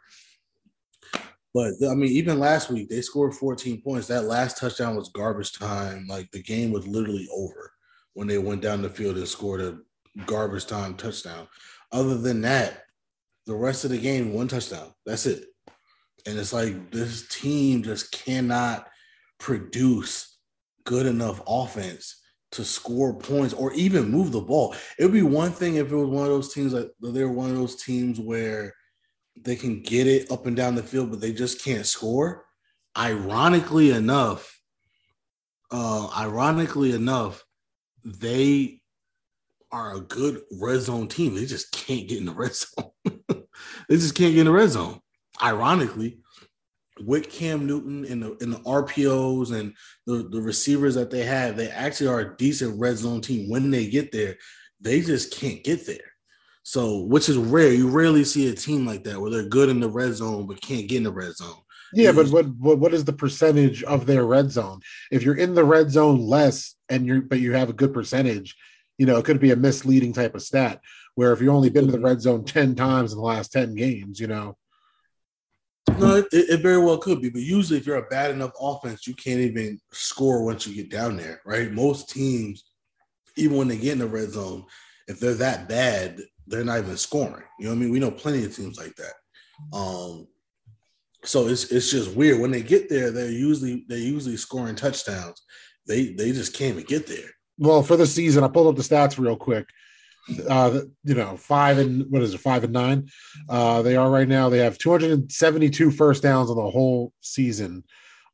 But 1.53 1.73
I 1.91 1.95
mean, 1.95 2.13
even 2.13 2.39
last 2.39 2.71
week 2.71 2.89
they 2.89 3.01
scored 3.01 3.35
14 3.35 3.83
points. 3.83 4.07
That 4.07 4.25
last 4.25 4.59
touchdown 4.59 4.95
was 4.95 5.09
garbage 5.09 5.53
time. 5.53 6.07
Like 6.09 6.31
the 6.31 6.43
game 6.43 6.71
was 6.71 6.87
literally 6.87 7.29
over 7.35 7.73
when 8.15 8.29
they 8.29 8.39
went 8.39 8.63
down 8.63 8.83
the 8.83 8.89
field 8.89 9.17
and 9.17 9.27
scored 9.27 9.61
a 9.61 9.79
garbage 10.27 10.67
time 10.67 10.95
touchdown. 10.95 11.49
Other 11.91 12.17
than 12.17 12.43
that, 12.43 12.85
the 13.47 13.57
rest 13.57 13.85
of 13.85 13.91
the 13.91 13.99
game, 13.99 14.33
one 14.33 14.47
touchdown. 14.47 14.93
That's 15.05 15.27
it. 15.27 15.45
And 16.27 16.39
it's 16.39 16.53
like 16.53 16.93
this 16.93 17.27
team 17.29 17.83
just 17.83 18.13
cannot 18.13 18.87
produce 19.39 20.39
good 20.85 21.07
enough 21.07 21.41
offense 21.49 22.20
to 22.53 22.65
score 22.65 23.15
points 23.15 23.55
or 23.55 23.73
even 23.75 24.11
move 24.11 24.33
the 24.33 24.41
ball. 24.41 24.75
It 24.99 25.05
would 25.05 25.13
be 25.13 25.23
one 25.23 25.53
thing 25.53 25.77
if 25.77 25.91
it 25.91 25.97
was 25.97 26.09
one 26.09 26.25
of 26.25 26.31
those 26.31 26.53
teams 26.53 26.73
that 26.73 26.93
they're 27.01 27.29
one 27.29 27.51
of 27.51 27.57
those 27.57 27.83
teams 27.83 28.19
where 28.19 28.75
they 29.41 29.57
can 29.57 29.83
get 29.83 30.07
it 30.07 30.31
up 30.31 30.47
and 30.47 30.57
down 30.57 30.75
the 30.75 30.83
field, 30.83 31.11
but 31.11 31.21
they 31.21 31.33
just 31.33 31.63
can't 31.63 31.87
score. 31.87 32.45
Ironically 32.99 33.93
enough, 33.93 34.61
uh, 35.71 36.11
ironically 36.17 36.93
enough, 36.93 37.45
they 38.05 38.81
are 39.73 39.97
a 39.97 40.01
good 40.01 40.43
red 40.61 40.81
zone 40.81 41.07
team. 41.07 41.35
They 41.35 41.47
just 41.47 41.71
can't 41.71 42.09
get 42.09 42.19
in 42.19 42.27
the 42.27 42.33
red 42.33 42.55
zone. 42.55 42.91
they 43.89 43.97
just 43.97 44.15
can't 44.17 44.35
get 44.35 44.41
in 44.41 44.47
the 44.47 44.53
red 44.53 44.71
zone. 44.71 45.01
Ironically, 45.41 46.19
with 47.05 47.31
Cam 47.31 47.67
Newton 47.67 48.05
and 48.05 48.23
the 48.23 48.37
in 48.39 48.51
the 48.51 48.59
RPOs 48.59 49.53
and 49.53 49.75
the, 50.07 50.29
the 50.31 50.41
receivers 50.41 50.95
that 50.95 51.11
they 51.11 51.25
have, 51.25 51.57
they 51.57 51.69
actually 51.69 52.09
are 52.09 52.21
a 52.21 52.37
decent 52.37 52.79
red 52.79 52.97
zone 52.97 53.21
team. 53.21 53.49
When 53.49 53.71
they 53.71 53.89
get 53.89 54.13
there, 54.13 54.37
they 54.81 55.01
just 55.01 55.35
can't 55.35 55.63
get 55.65 55.87
there. 55.87 55.99
So, 56.63 57.01
which 57.01 57.29
is 57.29 57.37
rare. 57.37 57.73
You 57.73 57.89
rarely 57.89 58.25
see 58.25 58.49
a 58.49 58.55
team 58.55 58.87
like 58.87 59.05
that 59.05 59.21
where 59.21 59.31
they're 59.31 59.49
good 59.49 59.69
in 59.69 59.81
the 59.81 59.89
red 59.89 60.15
zone 60.15 60.47
but 60.47 60.61
can't 60.61 60.89
get 60.89 60.99
in 60.99 61.05
the 61.05 61.13
red 61.13 61.35
zone. 61.35 61.57
Yeah, 61.93 62.13
but 62.13 62.29
what, 62.29 62.47
what 62.57 62.79
what 62.79 62.95
is 62.95 63.05
the 63.05 63.13
percentage 63.13 63.83
of 63.83 64.07
their 64.07 64.25
red 64.25 64.51
zone? 64.51 64.81
If 65.11 65.23
you're 65.23 65.37
in 65.37 65.55
the 65.55 65.65
red 65.65 65.91
zone 65.91 66.21
less 66.21 66.77
and 66.89 67.07
you're 67.07 67.23
but 67.23 67.41
you 67.41 67.53
have 67.53 67.69
a 67.69 67.75
good 67.75 67.93
percentage, 67.93 68.57
you 68.99 69.07
know, 69.07 69.17
it 69.19 69.25
could 69.25 69.41
be 69.41 69.51
a 69.51 69.57
misleading 69.57 70.13
type 70.13 70.35
of 70.35 70.43
stat 70.43 70.81
where 71.15 71.33
if 71.33 71.41
you've 71.41 71.55
only 71.55 71.71
been 71.71 71.87
to 71.87 71.93
the 71.93 72.01
red 72.01 72.21
zone 72.21 72.45
10 72.45 72.75
times 72.75 73.13
in 73.13 73.19
the 73.19 73.25
last 73.25 73.53
10 73.53 73.75
games, 73.75 74.21
you 74.21 74.27
know. 74.27 74.57
No, 75.99 76.17
it, 76.17 76.27
it 76.33 76.61
very 76.61 76.79
well 76.79 76.99
could 76.99 77.21
be, 77.21 77.29
but 77.31 77.43
usually 77.43 77.79
if 77.79 77.87
you're 77.87 77.97
a 77.97 78.09
bad 78.09 78.31
enough 78.31 78.53
offense, 78.61 79.07
you 79.07 79.15
can't 79.15 79.41
even 79.41 79.79
score 79.93 80.45
once 80.45 80.67
you 80.67 80.75
get 80.75 80.91
down 80.91 81.17
there, 81.17 81.41
right? 81.45 81.73
Most 81.73 82.09
teams, 82.09 82.65
even 83.37 83.57
when 83.57 83.69
they 83.69 83.77
get 83.77 83.93
in 83.93 83.99
the 83.99 84.07
red 84.07 84.31
zone, 84.31 84.65
if 85.09 85.21
they're 85.21 85.35
that 85.35 85.69
bad, 85.69 86.21
they're 86.47 86.65
not 86.65 86.79
even 86.79 86.97
scoring. 86.97 87.45
You 87.59 87.67
know 87.67 87.71
what 87.71 87.77
I 87.77 87.81
mean? 87.81 87.91
We 87.91 87.99
know 87.99 88.11
plenty 88.11 88.45
of 88.45 88.55
teams 88.55 88.79
like 88.79 88.95
that. 88.97 89.77
Um, 89.77 90.27
so 91.25 91.49
it's 91.49 91.71
it's 91.71 91.91
just 91.91 92.15
weird 92.15 92.41
when 92.41 92.51
they 92.51 92.63
get 92.63 92.89
there. 92.89 93.11
They're 93.11 93.31
usually 93.31 93.85
they're 93.89 93.99
usually 93.99 94.37
scoring 94.37 94.75
touchdowns. 94.75 95.43
They 95.87 96.13
they 96.15 96.33
just 96.33 96.55
can't 96.55 96.73
even 96.77 96.85
get 96.85 97.07
there. 97.07 97.29
Well, 97.59 97.83
for 97.83 97.97
the 97.97 98.07
season, 98.07 98.43
I 98.43 98.49
pulled 98.49 98.69
up 98.69 98.77
the 98.77 98.83
stats 98.83 99.19
real 99.19 99.37
quick. 99.37 99.67
Uh, 100.49 100.81
you 101.05 101.15
know, 101.15 101.37
five 101.37 101.79
and 101.79 102.05
what 102.11 102.23
is 102.23 102.35
it, 102.35 102.39
five 102.39 102.65
and 102.65 102.73
nine? 102.73 103.09
Uh, 103.49 103.83
they 103.83 103.97
are 103.97 104.11
right 104.11 104.29
now. 104.29 104.49
They 104.49 104.59
have 104.59 104.79
272 104.79 105.91
first 105.91 106.23
downs 106.23 106.51
on 106.51 106.57
the 106.57 106.71
whole 106.71 107.13
season. 107.21 107.85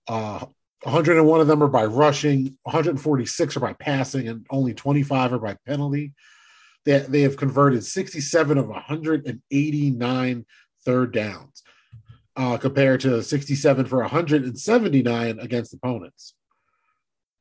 Uh, 0.08 0.46
101 0.82 1.40
of 1.40 1.46
them 1.46 1.62
are 1.62 1.68
by 1.68 1.84
rushing, 1.84 2.56
146 2.62 3.56
are 3.56 3.60
by 3.60 3.72
passing, 3.72 4.28
and 4.28 4.46
only 4.50 4.72
25 4.72 5.32
are 5.32 5.38
by 5.38 5.56
penalty. 5.66 6.12
They, 6.84 7.00
they 7.00 7.22
have 7.22 7.36
converted 7.36 7.84
67 7.84 8.58
of 8.58 8.68
189 8.68 10.46
third 10.84 11.12
downs, 11.12 11.62
uh, 12.36 12.56
compared 12.58 13.00
to 13.00 13.22
67 13.22 13.86
for 13.86 13.98
179 13.98 15.38
against 15.40 15.74
opponents. 15.74 16.34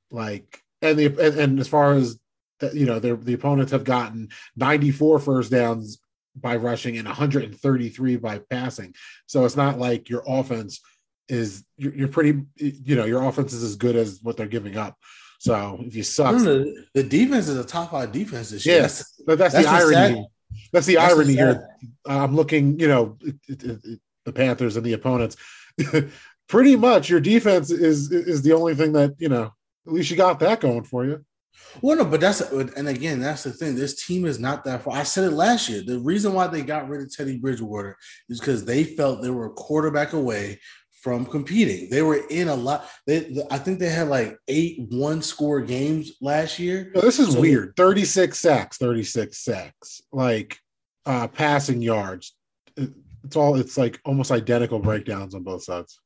Like, 0.09 0.61
and 0.81 0.97
the 0.97 1.05
and, 1.05 1.39
and 1.39 1.59
as 1.59 1.67
far 1.67 1.93
as 1.93 2.17
that, 2.59 2.75
you 2.75 2.85
know, 2.85 2.99
the 2.99 3.33
opponents 3.33 3.71
have 3.71 3.83
gotten 3.83 4.29
94 4.55 5.19
first 5.19 5.51
downs 5.51 5.99
by 6.35 6.55
rushing 6.55 6.97
and 6.97 7.07
133 7.07 8.17
by 8.17 8.39
passing. 8.49 8.93
So 9.25 9.45
it's 9.45 9.55
not 9.55 9.79
like 9.79 10.09
your 10.09 10.23
offense 10.27 10.81
is 11.27 11.63
you're, 11.77 11.93
you're 11.95 12.07
pretty 12.07 12.41
you 12.57 12.95
know 12.95 13.05
your 13.05 13.23
offense 13.23 13.51
is 13.51 13.63
as 13.63 13.75
good 13.75 13.95
as 13.95 14.19
what 14.21 14.37
they're 14.37 14.47
giving 14.47 14.77
up. 14.77 14.97
So 15.39 15.79
if 15.81 15.95
you 15.95 16.03
suck, 16.03 16.37
the, 16.37 16.85
the 16.93 17.03
defense 17.03 17.47
is 17.47 17.57
a 17.57 17.63
top 17.63 17.91
five 17.91 18.11
defense 18.11 18.49
this 18.49 18.65
year. 18.65 18.77
Yes, 18.81 19.21
but 19.25 19.37
that's, 19.37 19.53
that's 19.53 19.65
the 19.65 19.71
irony. 19.71 20.27
That's 20.71 20.85
the 20.85 20.95
that's 20.95 21.13
irony 21.13 21.33
here. 21.33 21.67
I'm 22.05 22.35
looking, 22.35 22.79
you 22.79 22.87
know, 22.87 23.17
it, 23.21 23.35
it, 23.47 23.63
it, 23.63 23.99
the 24.23 24.31
Panthers 24.31 24.77
and 24.77 24.85
the 24.85 24.93
opponents. 24.93 25.35
pretty 26.47 26.75
much, 26.75 27.09
your 27.09 27.19
defense 27.19 27.69
is 27.69 28.11
is 28.11 28.41
the 28.41 28.53
only 28.53 28.75
thing 28.75 28.93
that 28.93 29.15
you 29.17 29.29
know. 29.29 29.53
At 29.87 29.93
least 29.93 30.09
you 30.09 30.17
got 30.17 30.39
that 30.39 30.61
going 30.61 30.83
for 30.83 31.05
you. 31.05 31.23
Well, 31.81 31.97
no, 31.97 32.05
but 32.05 32.21
that's 32.21 32.41
and 32.41 32.87
again, 32.87 33.19
that's 33.19 33.43
the 33.43 33.51
thing. 33.51 33.75
This 33.75 34.05
team 34.05 34.25
is 34.25 34.39
not 34.39 34.63
that 34.65 34.83
far. 34.83 34.97
I 34.97 35.03
said 35.03 35.25
it 35.25 35.35
last 35.35 35.69
year. 35.69 35.81
The 35.85 35.99
reason 35.99 36.33
why 36.33 36.47
they 36.47 36.61
got 36.61 36.87
rid 36.87 37.01
of 37.01 37.13
Teddy 37.13 37.37
Bridgewater 37.37 37.97
is 38.29 38.39
because 38.39 38.65
they 38.65 38.83
felt 38.83 39.21
they 39.21 39.29
were 39.29 39.47
a 39.47 39.53
quarterback 39.53 40.13
away 40.13 40.59
from 41.05 41.25
competing. 41.25 41.89
They 41.89 42.01
were 42.01 42.21
in 42.29 42.47
a 42.47 42.55
lot. 42.55 42.89
They, 43.05 43.43
I 43.51 43.59
think 43.59 43.79
they 43.79 43.89
had 43.89 44.07
like 44.07 44.37
eight 44.47 44.87
one 44.89 45.21
score 45.21 45.61
games 45.61 46.13
last 46.21 46.57
year. 46.57 46.91
this 46.95 47.19
is 47.19 47.33
so 47.33 47.41
weird. 47.41 47.73
Thirty 47.75 48.05
six 48.05 48.39
sacks, 48.39 48.77
thirty 48.77 49.03
six 49.03 49.39
sacks, 49.39 50.01
like 50.11 50.57
uh 51.05 51.27
passing 51.27 51.81
yards. 51.81 52.35
It's 52.75 53.35
all. 53.35 53.55
It's 53.55 53.77
like 53.77 53.99
almost 54.05 54.31
identical 54.31 54.79
breakdowns 54.79 55.35
on 55.35 55.43
both 55.43 55.63
sides. 55.63 55.99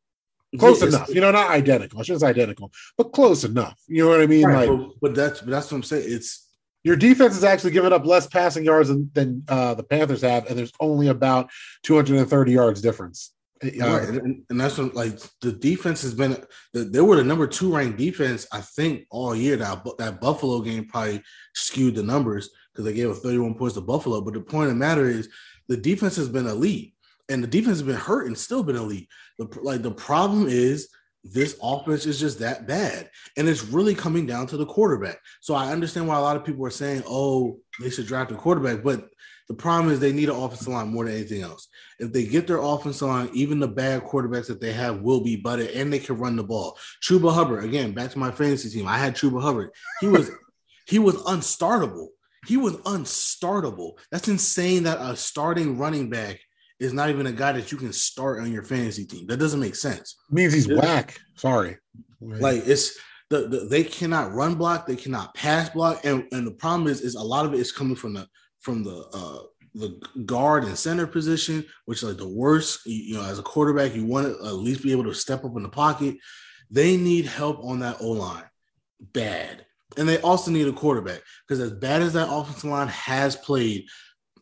Close 0.57 0.81
it's, 0.81 0.95
enough, 0.95 1.09
you 1.09 1.21
know, 1.21 1.31
not 1.31 1.51
identical. 1.51 1.99
I 1.99 2.03
shouldn't 2.03 2.21
say 2.21 2.27
identical, 2.27 2.71
but 2.97 3.11
close 3.11 3.43
enough. 3.43 3.79
You 3.87 4.03
know 4.03 4.09
what 4.09 4.21
I 4.21 4.25
mean? 4.25 4.45
Right, 4.47 4.67
like, 4.67 4.79
but, 4.79 4.99
but 5.01 5.15
that's 5.15 5.41
but 5.41 5.51
that's 5.51 5.71
what 5.71 5.77
I'm 5.77 5.83
saying. 5.83 6.05
It's 6.07 6.47
your 6.83 6.95
defense 6.95 7.37
is 7.37 7.43
actually 7.43 7.71
giving 7.71 7.93
up 7.93 8.05
less 8.05 8.25
passing 8.25 8.65
yards 8.65 8.89
than, 8.89 9.11
than 9.13 9.43
uh, 9.47 9.75
the 9.75 9.83
Panthers 9.83 10.21
have, 10.21 10.47
and 10.47 10.57
there's 10.57 10.71
only 10.79 11.07
about 11.07 11.51
230 11.83 12.51
yards 12.51 12.81
difference. 12.81 13.33
Uh, 13.61 13.67
right. 13.79 14.07
and, 14.07 14.43
and, 14.49 14.59
that's 14.61 14.77
what 14.77 14.95
like 14.95 15.19
the 15.41 15.51
defense 15.51 16.01
has 16.01 16.13
been. 16.13 16.41
The, 16.73 16.85
they 16.85 17.01
were 17.01 17.17
the 17.17 17.23
number 17.25 17.45
two 17.45 17.75
ranked 17.75 17.97
defense, 17.97 18.47
I 18.53 18.61
think, 18.61 19.05
all 19.09 19.35
year. 19.35 19.57
Now 19.57 19.83
that 19.97 20.21
Buffalo 20.21 20.61
game 20.61 20.85
probably 20.85 21.21
skewed 21.53 21.95
the 21.95 22.03
numbers 22.03 22.49
because 22.71 22.85
they 22.85 22.93
gave 22.93 23.09
a 23.09 23.15
31 23.15 23.55
points 23.55 23.75
to 23.75 23.81
Buffalo. 23.81 24.21
But 24.21 24.35
the 24.35 24.41
point 24.41 24.69
of 24.69 24.75
the 24.75 24.79
matter 24.79 25.09
is, 25.09 25.27
the 25.67 25.75
defense 25.75 26.15
has 26.15 26.29
been 26.29 26.47
elite, 26.47 26.93
and 27.29 27.43
the 27.43 27.47
defense 27.47 27.77
has 27.77 27.83
been 27.83 27.95
hurt 27.95 28.27
and 28.27 28.37
still 28.37 28.63
been 28.63 28.75
elite. 28.75 29.07
The, 29.37 29.47
like 29.61 29.81
the 29.81 29.91
problem 29.91 30.47
is 30.47 30.89
this 31.23 31.57
offense 31.61 32.05
is 32.05 32.19
just 32.19 32.39
that 32.39 32.67
bad. 32.67 33.09
And 33.37 33.47
it's 33.47 33.63
really 33.63 33.95
coming 33.95 34.25
down 34.25 34.47
to 34.47 34.57
the 34.57 34.65
quarterback. 34.65 35.19
So 35.41 35.53
I 35.53 35.71
understand 35.71 36.07
why 36.07 36.17
a 36.17 36.21
lot 36.21 36.37
of 36.37 36.45
people 36.45 36.65
are 36.65 36.71
saying, 36.71 37.03
oh, 37.07 37.59
they 37.79 37.89
should 37.89 38.07
draft 38.07 38.31
a 38.31 38.35
quarterback. 38.35 38.83
But 38.83 39.09
the 39.47 39.55
problem 39.55 39.91
is 39.91 39.99
they 39.99 40.13
need 40.13 40.29
an 40.29 40.35
offensive 40.35 40.67
line 40.67 40.89
more 40.89 41.05
than 41.05 41.15
anything 41.15 41.41
else. 41.41 41.67
If 41.99 42.13
they 42.13 42.25
get 42.25 42.47
their 42.47 42.59
offensive 42.59 43.07
line, 43.07 43.29
even 43.33 43.59
the 43.59 43.67
bad 43.67 44.03
quarterbacks 44.03 44.47
that 44.47 44.61
they 44.61 44.71
have 44.73 45.01
will 45.01 45.21
be 45.21 45.35
better 45.35 45.67
and 45.73 45.91
they 45.91 45.99
can 45.99 46.17
run 46.17 46.35
the 46.35 46.43
ball. 46.43 46.77
Chuba 47.01 47.33
Hubbard, 47.33 47.63
again, 47.63 47.93
back 47.93 48.11
to 48.11 48.19
my 48.19 48.31
fantasy 48.31 48.69
team. 48.69 48.87
I 48.87 48.97
had 48.97 49.15
Chuba 49.15 49.41
Hubbard. 49.41 49.71
He 49.99 50.07
was 50.07 50.31
he 50.85 50.99
was 50.99 51.15
unstartable. 51.23 52.07
He 52.47 52.57
was 52.57 52.77
unstartable. 52.77 53.93
That's 54.11 54.27
insane 54.27 54.83
that 54.83 55.01
a 55.01 55.15
starting 55.15 55.77
running 55.77 56.09
back 56.09 56.39
is 56.79 56.93
not 56.93 57.09
even 57.09 57.27
a 57.27 57.31
guy 57.31 57.51
that 57.51 57.71
you 57.71 57.77
can 57.77 57.91
start 57.91 58.39
on 58.39 58.51
your 58.51 58.63
fantasy 58.63 59.05
team. 59.05 59.27
That 59.27 59.37
doesn't 59.37 59.59
make 59.59 59.75
sense. 59.75 60.17
It 60.29 60.33
means 60.33 60.53
he's 60.53 60.67
whack. 60.67 61.19
Sorry. 61.35 61.77
Like 62.21 62.67
it's 62.67 62.97
the, 63.29 63.47
the, 63.47 63.59
they 63.69 63.83
cannot 63.83 64.33
run 64.33 64.55
block, 64.55 64.87
they 64.87 64.95
cannot 64.95 65.33
pass 65.35 65.69
block, 65.69 66.03
and, 66.03 66.25
and 66.31 66.47
the 66.47 66.51
problem 66.51 66.87
is 66.87 67.01
is 67.01 67.15
a 67.15 67.21
lot 67.21 67.45
of 67.45 67.53
it 67.53 67.59
is 67.59 67.71
coming 67.71 67.95
from 67.95 68.13
the 68.13 68.27
from 68.59 68.83
the 68.83 69.05
uh, 69.13 69.43
the 69.75 70.01
guard 70.25 70.63
and 70.63 70.77
center 70.77 71.05
position, 71.05 71.63
which 71.85 71.99
is 71.99 72.09
like 72.09 72.17
the 72.17 72.27
worst. 72.27 72.85
You, 72.85 73.15
know, 73.15 73.23
as 73.23 73.39
a 73.39 73.43
quarterback, 73.43 73.95
you 73.95 74.05
want 74.05 74.27
to 74.27 74.47
at 74.47 74.55
least 74.55 74.83
be 74.83 74.91
able 74.91 75.03
to 75.05 75.13
step 75.13 75.45
up 75.45 75.55
in 75.55 75.63
the 75.63 75.69
pocket. 75.69 76.17
They 76.71 76.97
need 76.97 77.25
help 77.25 77.63
on 77.63 77.79
that 77.79 77.97
O 78.01 78.09
line, 78.09 78.43
bad, 78.99 79.65
and 79.97 80.07
they 80.07 80.19
also 80.21 80.51
need 80.51 80.67
a 80.67 80.73
quarterback 80.73 81.21
because 81.47 81.59
as 81.59 81.71
bad 81.71 82.01
as 82.01 82.13
that 82.13 82.31
offensive 82.31 82.69
line 82.69 82.87
has 82.87 83.35
played, 83.35 83.85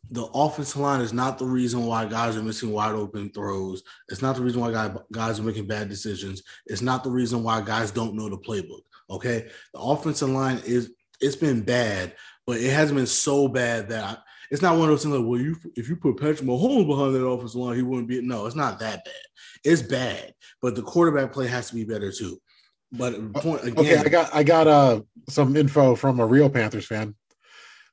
the 0.10 0.26
offensive 0.34 0.80
line 0.80 1.02
is 1.02 1.14
not 1.14 1.38
the 1.38 1.46
reason 1.46 1.86
why 1.86 2.06
guys 2.06 2.38
are 2.38 2.44
missing 2.44 2.72
wide 2.72 2.96
open 2.96 3.30
throws. 3.30 3.84
It's 4.10 4.22
not 4.22 4.36
the 4.36 4.42
reason 4.42 4.62
why 4.62 4.72
guys, 4.72 4.98
guys 5.12 5.40
are 5.40 5.44
making 5.44 5.68
bad 5.68 5.90
decisions. 5.90 6.44
It's 6.66 6.82
not 6.82 7.04
the 7.04 7.12
reason 7.12 7.44
why 7.44 7.62
guys 7.62 7.92
don't 7.92 8.16
know 8.16 8.30
the 8.30 8.38
playbook. 8.38 8.82
Okay, 9.10 9.48
the 9.74 9.80
offensive 9.80 10.30
line 10.30 10.62
is 10.66 10.92
it's 11.20 11.36
been 11.36 11.62
bad, 11.62 12.16
but 12.46 12.58
it 12.58 12.72
hasn't 12.72 12.98
been 12.98 13.08
so 13.08 13.48
bad 13.48 13.90
that 13.90 14.04
I, 14.04 14.18
it's 14.50 14.62
not 14.62 14.78
one 14.78 14.84
of 14.84 14.90
those 14.90 15.04
things 15.04 15.16
like, 15.16 15.26
well, 15.26 15.40
you 15.40 15.58
if 15.76 15.90
you 15.90 15.96
put 15.96 16.18
Patrick 16.18 16.40
Mahomes 16.40 16.88
behind 16.88 17.16
that 17.16 17.26
offensive 17.26 17.60
line, 17.60 17.76
he 17.76 17.82
wouldn't 17.82 18.08
be. 18.08 18.22
No, 18.22 18.46
it's 18.46 18.56
not 18.56 18.80
that 18.80 19.04
bad. 19.04 19.14
It's 19.64 19.82
bad, 19.82 20.34
but 20.62 20.76
the 20.76 20.82
quarterback 20.82 21.34
play 21.34 21.48
has 21.48 21.70
to 21.70 21.76
be 21.76 21.84
better 21.84 22.12
too. 22.12 22.40
But 22.92 23.34
point 23.34 23.64
again, 23.64 23.80
okay, 23.80 23.98
I 23.98 24.10
got 24.10 24.34
I 24.34 24.44
got 24.44 24.68
uh 24.68 25.02
some 25.28 25.56
info 25.58 25.96
from 25.96 26.20
a 26.22 26.26
real 26.26 26.50
Panthers 26.50 26.86
fan. 26.86 27.16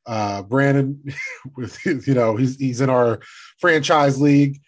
Uh, 0.07 0.43
Brandon, 0.43 1.03
with 1.57 1.79
you 1.85 2.15
know 2.15 2.37
he's 2.37 2.57
he's 2.57 2.81
in 2.81 2.91
our 2.91 3.21
franchise 3.59 4.21
league. 4.21 4.61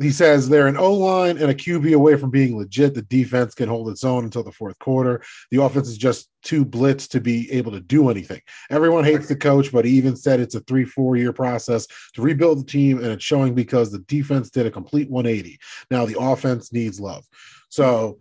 He 0.00 0.10
says 0.10 0.48
they're 0.48 0.68
an 0.68 0.76
O 0.76 0.92
line 0.92 1.38
and 1.38 1.50
a 1.50 1.54
QB 1.54 1.92
away 1.92 2.16
from 2.16 2.30
being 2.30 2.56
legit. 2.56 2.94
The 2.94 3.02
defense 3.02 3.52
can 3.52 3.68
hold 3.68 3.88
its 3.88 4.04
own 4.04 4.22
until 4.22 4.44
the 4.44 4.52
fourth 4.52 4.78
quarter. 4.78 5.22
The 5.50 5.60
offense 5.60 5.88
is 5.88 5.98
just 5.98 6.30
too 6.44 6.64
blitz 6.64 7.08
to 7.08 7.20
be 7.20 7.50
able 7.50 7.72
to 7.72 7.80
do 7.80 8.08
anything. 8.08 8.40
Everyone 8.70 9.02
hates 9.02 9.26
the 9.26 9.34
coach, 9.34 9.72
but 9.72 9.84
he 9.84 9.90
even 9.92 10.14
said 10.14 10.38
it's 10.38 10.54
a 10.54 10.60
three, 10.60 10.84
four 10.84 11.16
year 11.16 11.32
process 11.32 11.88
to 12.14 12.22
rebuild 12.22 12.60
the 12.60 12.70
team, 12.70 12.98
and 12.98 13.08
it's 13.08 13.24
showing 13.24 13.54
because 13.54 13.90
the 13.90 13.98
defense 14.00 14.50
did 14.50 14.66
a 14.66 14.70
complete 14.70 15.10
180. 15.10 15.58
Now 15.90 16.06
the 16.06 16.18
offense 16.20 16.72
needs 16.72 17.00
love. 17.00 17.26
So, 17.68 18.18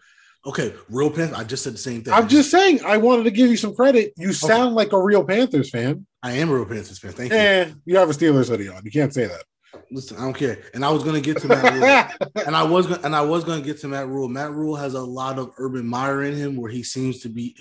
okay, 0.48 0.74
real 0.90 1.12
Panthers. 1.12 1.38
I 1.38 1.44
just 1.44 1.64
said 1.64 1.74
the 1.74 1.78
same 1.78 2.04
thing. 2.04 2.14
I'm 2.14 2.28
just 2.28 2.50
saying, 2.50 2.84
I 2.86 2.98
wanted 2.98 3.24
to 3.24 3.32
give 3.32 3.50
you 3.50 3.58
some 3.58 3.76
credit. 3.76 4.14
You 4.18 4.34
sound 4.34 4.70
okay. 4.70 4.76
like 4.76 4.94
a 4.94 5.02
real 5.02 5.24
Panthers 5.24 5.70
fan. 5.70 6.08
I 6.24 6.32
am 6.34 6.50
a 6.50 6.56
real 6.56 6.66
Panthers 6.66 6.98
fan. 6.98 7.12
Thank 7.12 7.32
you. 7.32 7.38
Eh, 7.38 7.72
you 7.86 7.98
have 7.98 8.10
a 8.10 8.14
Steelers 8.14 8.50
hoodie 8.50 8.70
on. 8.70 8.84
You 8.84 8.92
can't 8.92 9.14
say 9.14 9.28
that. 9.28 9.44
Listen, 9.92 10.18
I 10.18 10.22
don't 10.22 10.34
care. 10.34 10.60
And 10.74 10.84
I 10.84 10.90
was 10.90 11.04
gonna 11.04 11.22
get 11.22 11.38
to 11.40 11.48
Matt 11.48 11.74
Rhule, 11.74 12.28
and 12.46 12.56
I 12.56 12.64
was 12.64 12.88
gonna, 12.88 13.02
and 13.04 13.16
I 13.16 13.22
was 13.22 13.44
gonna 13.44 13.62
get 13.62 13.80
to 13.82 13.88
Matt 13.88 14.08
Rhule. 14.08 14.28
Matt 14.28 14.54
Rhule 14.54 14.76
has 14.76 14.94
a 14.94 15.02
lot 15.02 15.38
of 15.38 15.52
Urban 15.58 15.86
Meyer 15.86 16.24
in 16.24 16.36
him, 16.36 16.56
where 16.56 16.72
he 16.72 16.84
seems 16.84 17.20
to 17.22 17.30
be, 17.30 17.56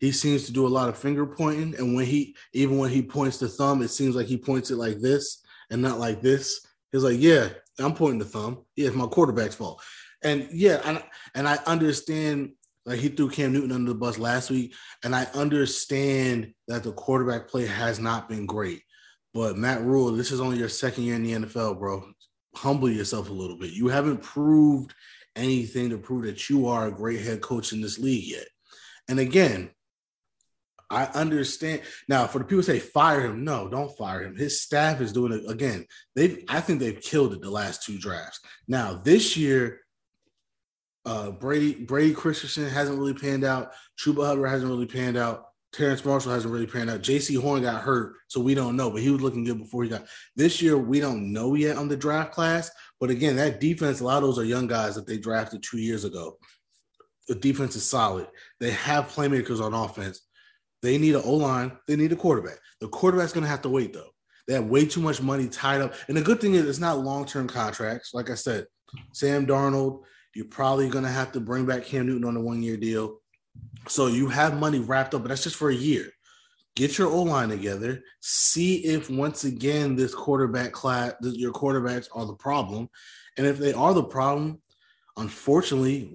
he 0.00 0.12
seems 0.12 0.44
to 0.46 0.52
do 0.52 0.66
a 0.66 0.68
lot 0.68 0.88
of 0.88 0.98
finger 0.98 1.24
pointing, 1.24 1.74
and 1.76 1.94
when 1.94 2.04
he, 2.04 2.36
even 2.52 2.78
when 2.78 2.90
he 2.90 3.02
points 3.02 3.38
the 3.38 3.48
thumb, 3.48 3.82
it 3.82 3.88
seems 3.88 4.16
like 4.16 4.26
he 4.26 4.36
points 4.36 4.70
it 4.70 4.76
like 4.76 5.00
this 5.00 5.42
and 5.70 5.80
not 5.80 5.98
like 5.98 6.20
this. 6.20 6.66
He's 6.90 7.04
like, 7.04 7.18
yeah, 7.18 7.48
I'm 7.78 7.94
pointing 7.94 8.18
the 8.18 8.26
thumb. 8.26 8.64
Yeah, 8.76 8.88
it's 8.88 8.96
my 8.96 9.06
quarterback's 9.06 9.54
fault. 9.54 9.82
And 10.24 10.48
yeah, 10.52 10.80
and 10.84 11.02
and 11.34 11.48
I 11.48 11.58
understand 11.66 12.52
like 12.84 12.98
he 12.98 13.08
threw 13.08 13.30
Cam 13.30 13.52
Newton 13.52 13.72
under 13.72 13.92
the 13.92 13.98
bus 13.98 14.18
last 14.18 14.50
week, 14.50 14.74
and 15.04 15.14
I 15.14 15.24
understand 15.34 16.52
that 16.68 16.82
the 16.82 16.92
quarterback 16.92 17.48
play 17.48 17.66
has 17.66 17.98
not 17.98 18.28
been 18.28 18.46
great. 18.46 18.82
But 19.34 19.56
Matt 19.56 19.82
Rhule, 19.82 20.12
this 20.12 20.30
is 20.30 20.40
only 20.40 20.58
your 20.58 20.68
second 20.68 21.04
year 21.04 21.14
in 21.14 21.22
the 21.22 21.32
NFL, 21.32 21.78
bro. 21.78 22.04
Humble 22.54 22.90
yourself 22.90 23.30
a 23.30 23.32
little 23.32 23.56
bit. 23.56 23.70
You 23.70 23.88
haven't 23.88 24.22
proved 24.22 24.94
anything 25.36 25.90
to 25.90 25.98
prove 25.98 26.24
that 26.24 26.50
you 26.50 26.66
are 26.68 26.88
a 26.88 26.92
great 26.92 27.20
head 27.20 27.40
coach 27.40 27.72
in 27.72 27.80
this 27.80 27.98
league 27.98 28.28
yet. 28.28 28.46
And 29.08 29.18
again, 29.18 29.70
I 30.90 31.06
understand. 31.06 31.80
Now, 32.08 32.26
for 32.26 32.38
the 32.38 32.44
people 32.44 32.62
say 32.62 32.78
fire 32.78 33.22
him, 33.22 33.44
no, 33.44 33.68
don't 33.68 33.96
fire 33.96 34.22
him. 34.22 34.36
His 34.36 34.60
staff 34.60 35.00
is 35.00 35.12
doing 35.12 35.32
it 35.32 35.50
again. 35.50 35.86
They've, 36.14 36.44
I 36.48 36.60
think 36.60 36.80
they've 36.80 37.00
killed 37.00 37.32
it 37.32 37.40
the 37.40 37.50
last 37.50 37.82
two 37.82 37.98
drafts. 37.98 38.40
Now, 38.68 39.00
this 39.02 39.36
year, 39.36 39.80
uh, 41.04 41.30
Brady 41.30 41.74
Brady 41.74 42.14
Christensen 42.14 42.68
hasn't 42.68 42.98
really 42.98 43.14
panned 43.14 43.44
out. 43.44 43.72
Chuba 43.98 44.26
Hubbard 44.26 44.50
hasn't 44.50 44.70
really 44.70 44.86
panned 44.86 45.16
out. 45.16 45.46
Terrace 45.72 46.04
Marshall 46.04 46.32
hasn't 46.32 46.52
really 46.52 46.66
panned 46.66 46.90
out. 46.90 47.00
Jaycee 47.00 47.40
Horn 47.40 47.62
got 47.62 47.82
hurt, 47.82 48.16
so 48.28 48.40
we 48.40 48.54
don't 48.54 48.76
know, 48.76 48.90
but 48.90 49.00
he 49.00 49.10
was 49.10 49.22
looking 49.22 49.44
good 49.44 49.58
before 49.58 49.82
he 49.82 49.88
got. 49.88 50.04
This 50.36 50.60
year, 50.60 50.76
we 50.76 51.00
don't 51.00 51.32
know 51.32 51.54
yet 51.54 51.78
on 51.78 51.88
the 51.88 51.96
draft 51.96 52.32
class. 52.32 52.70
But 53.00 53.10
again, 53.10 53.36
that 53.36 53.58
defense, 53.58 54.00
a 54.00 54.04
lot 54.04 54.18
of 54.18 54.24
those 54.24 54.38
are 54.38 54.44
young 54.44 54.66
guys 54.66 54.94
that 54.94 55.06
they 55.06 55.16
drafted 55.16 55.62
two 55.62 55.78
years 55.78 56.04
ago. 56.04 56.36
The 57.26 57.34
defense 57.34 57.74
is 57.74 57.84
solid. 57.84 58.28
They 58.60 58.72
have 58.72 59.10
playmakers 59.10 59.62
on 59.62 59.72
offense. 59.72 60.20
They 60.82 60.98
need 60.98 61.14
an 61.14 61.22
O 61.24 61.34
line. 61.34 61.72
They 61.88 61.96
need 61.96 62.12
a 62.12 62.16
quarterback. 62.16 62.58
The 62.80 62.88
quarterback's 62.88 63.32
going 63.32 63.44
to 63.44 63.50
have 63.50 63.62
to 63.62 63.68
wait 63.68 63.92
though. 63.92 64.10
They 64.46 64.54
have 64.54 64.66
way 64.66 64.84
too 64.84 65.00
much 65.00 65.22
money 65.22 65.48
tied 65.48 65.80
up. 65.80 65.94
And 66.08 66.16
the 66.16 66.22
good 66.22 66.40
thing 66.40 66.54
is, 66.54 66.68
it's 66.68 66.80
not 66.80 66.98
long 66.98 67.24
term 67.24 67.48
contracts. 67.48 68.12
Like 68.12 68.28
I 68.28 68.34
said, 68.34 68.66
Sam 69.14 69.46
Darnold, 69.46 70.02
you're 70.34 70.46
probably 70.46 70.88
going 70.88 71.04
to 71.04 71.10
have 71.10 71.32
to 71.32 71.40
bring 71.40 71.66
back 71.66 71.84
Cam 71.84 72.06
Newton 72.06 72.24
on 72.24 72.36
a 72.36 72.40
one 72.40 72.62
year 72.62 72.76
deal. 72.76 73.18
So 73.88 74.06
you 74.06 74.28
have 74.28 74.58
money 74.58 74.78
wrapped 74.78 75.14
up, 75.14 75.22
but 75.22 75.28
that's 75.28 75.44
just 75.44 75.56
for 75.56 75.70
a 75.70 75.74
year. 75.74 76.06
Get 76.74 76.96
your 76.96 77.08
O 77.08 77.22
line 77.22 77.50
together. 77.50 78.02
See 78.20 78.76
if 78.76 79.10
once 79.10 79.44
again 79.44 79.94
this 79.94 80.14
quarterback 80.14 80.72
class, 80.72 81.12
your 81.20 81.52
quarterbacks 81.52 82.08
are 82.14 82.24
the 82.24 82.34
problem, 82.34 82.88
and 83.36 83.46
if 83.46 83.58
they 83.58 83.74
are 83.74 83.92
the 83.92 84.04
problem, 84.04 84.62
unfortunately, 85.18 86.10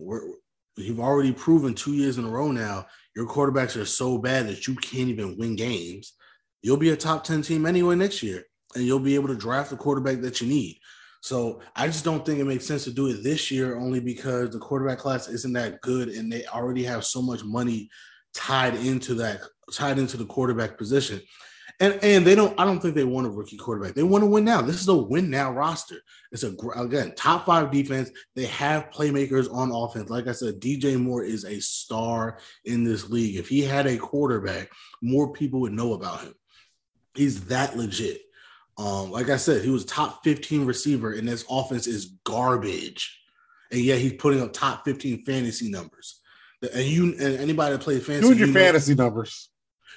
you've 0.77 0.99
already 0.99 1.31
proven 1.31 1.75
two 1.75 1.93
years 1.93 2.17
in 2.17 2.25
a 2.25 2.29
row 2.29 2.51
now 2.51 2.87
your 3.17 3.25
quarterbacks 3.25 3.75
are 3.75 3.85
so 3.85 4.19
bad 4.19 4.47
that 4.47 4.67
you 4.67 4.75
can't 4.75 5.09
even 5.09 5.39
win 5.39 5.55
games. 5.55 6.13
You'll 6.61 6.77
be 6.77 6.91
a 6.91 6.95
top 6.95 7.23
ten 7.23 7.41
team 7.41 7.65
anyway 7.65 7.95
next 7.95 8.21
year, 8.21 8.43
and 8.75 8.85
you'll 8.85 8.99
be 8.99 9.15
able 9.15 9.29
to 9.29 9.35
draft 9.35 9.71
the 9.71 9.75
quarterback 9.75 10.21
that 10.21 10.39
you 10.39 10.47
need. 10.47 10.77
So 11.21 11.61
I 11.75 11.87
just 11.87 12.05
don't 12.05 12.25
think 12.25 12.39
it 12.39 12.45
makes 12.45 12.65
sense 12.65 12.83
to 12.85 12.91
do 12.91 13.07
it 13.07 13.23
this 13.23 13.51
year 13.51 13.77
only 13.77 13.99
because 13.99 14.51
the 14.51 14.59
quarterback 14.59 14.99
class 14.99 15.27
isn't 15.27 15.53
that 15.53 15.81
good 15.81 16.09
and 16.09 16.31
they 16.31 16.45
already 16.45 16.83
have 16.83 17.05
so 17.05 17.21
much 17.21 17.43
money 17.43 17.89
tied 18.33 18.75
into 18.75 19.15
that 19.15 19.41
tied 19.73 19.99
into 19.99 20.17
the 20.17 20.25
quarterback 20.25 20.77
position. 20.77 21.21
And 21.79 21.99
and 22.01 22.25
they 22.25 22.33
don't 22.33 22.59
I 22.59 22.65
don't 22.65 22.79
think 22.79 22.95
they 22.95 23.03
want 23.03 23.27
a 23.27 23.29
rookie 23.29 23.57
quarterback. 23.57 23.93
They 23.93 24.03
want 24.03 24.23
to 24.23 24.29
win 24.29 24.43
now. 24.43 24.61
This 24.61 24.81
is 24.81 24.87
a 24.87 24.95
win 24.95 25.29
now 25.29 25.51
roster. 25.51 25.97
It's 26.31 26.43
a 26.43 26.55
again, 26.75 27.13
top 27.15 27.45
5 27.45 27.71
defense. 27.71 28.09
They 28.35 28.45
have 28.45 28.89
playmakers 28.89 29.51
on 29.53 29.71
offense. 29.71 30.09
Like 30.09 30.27
I 30.27 30.31
said, 30.31 30.59
DJ 30.59 30.99
Moore 30.99 31.23
is 31.23 31.45
a 31.45 31.59
star 31.59 32.39
in 32.65 32.83
this 32.83 33.09
league. 33.09 33.35
If 33.35 33.47
he 33.47 33.61
had 33.61 33.85
a 33.85 33.97
quarterback, 33.97 34.71
more 35.01 35.31
people 35.33 35.61
would 35.61 35.73
know 35.73 35.93
about 35.93 36.21
him. 36.21 36.33
He's 37.13 37.45
that 37.45 37.77
legit. 37.77 38.21
Um, 38.77 39.11
like 39.11 39.29
I 39.29 39.37
said, 39.37 39.63
he 39.63 39.69
was 39.71 39.85
top 39.85 40.23
15 40.23 40.65
receiver, 40.65 41.13
and 41.13 41.27
this 41.27 41.45
offense 41.49 41.87
is 41.87 42.17
garbage. 42.23 43.19
And 43.71 43.81
yet 43.81 43.99
he's 43.99 44.13
putting 44.13 44.41
up 44.41 44.53
top 44.53 44.85
15 44.85 45.25
fantasy 45.25 45.69
numbers. 45.69 46.19
And 46.73 46.85
you 46.85 47.11
and 47.19 47.37
anybody 47.37 47.73
that 47.75 47.81
plays 47.81 48.05
fantasy, 48.05 48.27
Doing 48.27 48.37
your 48.39 48.47
you 48.47 48.53
know- 48.53 48.59
fantasy 48.59 48.95
numbers. 48.95 49.49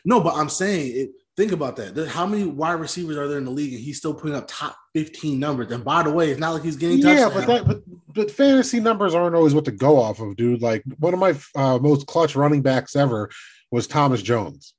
no, 0.05 0.21
but 0.21 0.35
I'm 0.35 0.49
saying 0.49 0.93
it. 0.97 1.11
Think 1.37 1.53
about 1.53 1.77
that. 1.77 2.09
How 2.09 2.27
many 2.27 2.45
wide 2.45 2.73
receivers 2.81 3.17
are 3.17 3.27
there 3.29 3.39
in 3.39 3.45
the 3.47 3.51
league, 3.51 3.73
and 3.73 3.81
he's 3.83 3.97
still 3.97 4.13
putting 4.13 4.37
up 4.37 4.45
top 4.49 4.77
15 4.95 5.39
numbers? 5.39 5.71
And 5.73 5.83
by 5.85 6.03
the 6.03 6.11
way, 6.11 6.31
it's 6.31 6.41
not 6.41 6.51
like 6.53 6.63
he's 6.63 6.77
getting 6.77 6.99
Yeah, 6.99 7.29
touchdowns. 7.31 7.47
but 7.47 7.47
that 7.47 7.67
but, 7.67 8.15
but 8.15 8.31
fantasy 8.31 8.81
numbers 8.81 9.15
aren't 9.15 9.35
always 9.37 9.55
what 9.55 9.65
to 9.67 9.71
go 9.71 9.97
off 9.99 10.21
of, 10.21 10.37
dude. 10.37 10.61
Like 10.61 10.83
one 10.99 11.15
of 11.15 11.21
my 11.21 11.35
uh, 11.55 11.79
most 11.79 12.07
clutch 12.07 12.35
running 12.37 12.61
backs 12.61 12.95
ever 12.97 13.31
was 13.71 13.87
Thomas 13.87 14.21
Jones. 14.21 14.75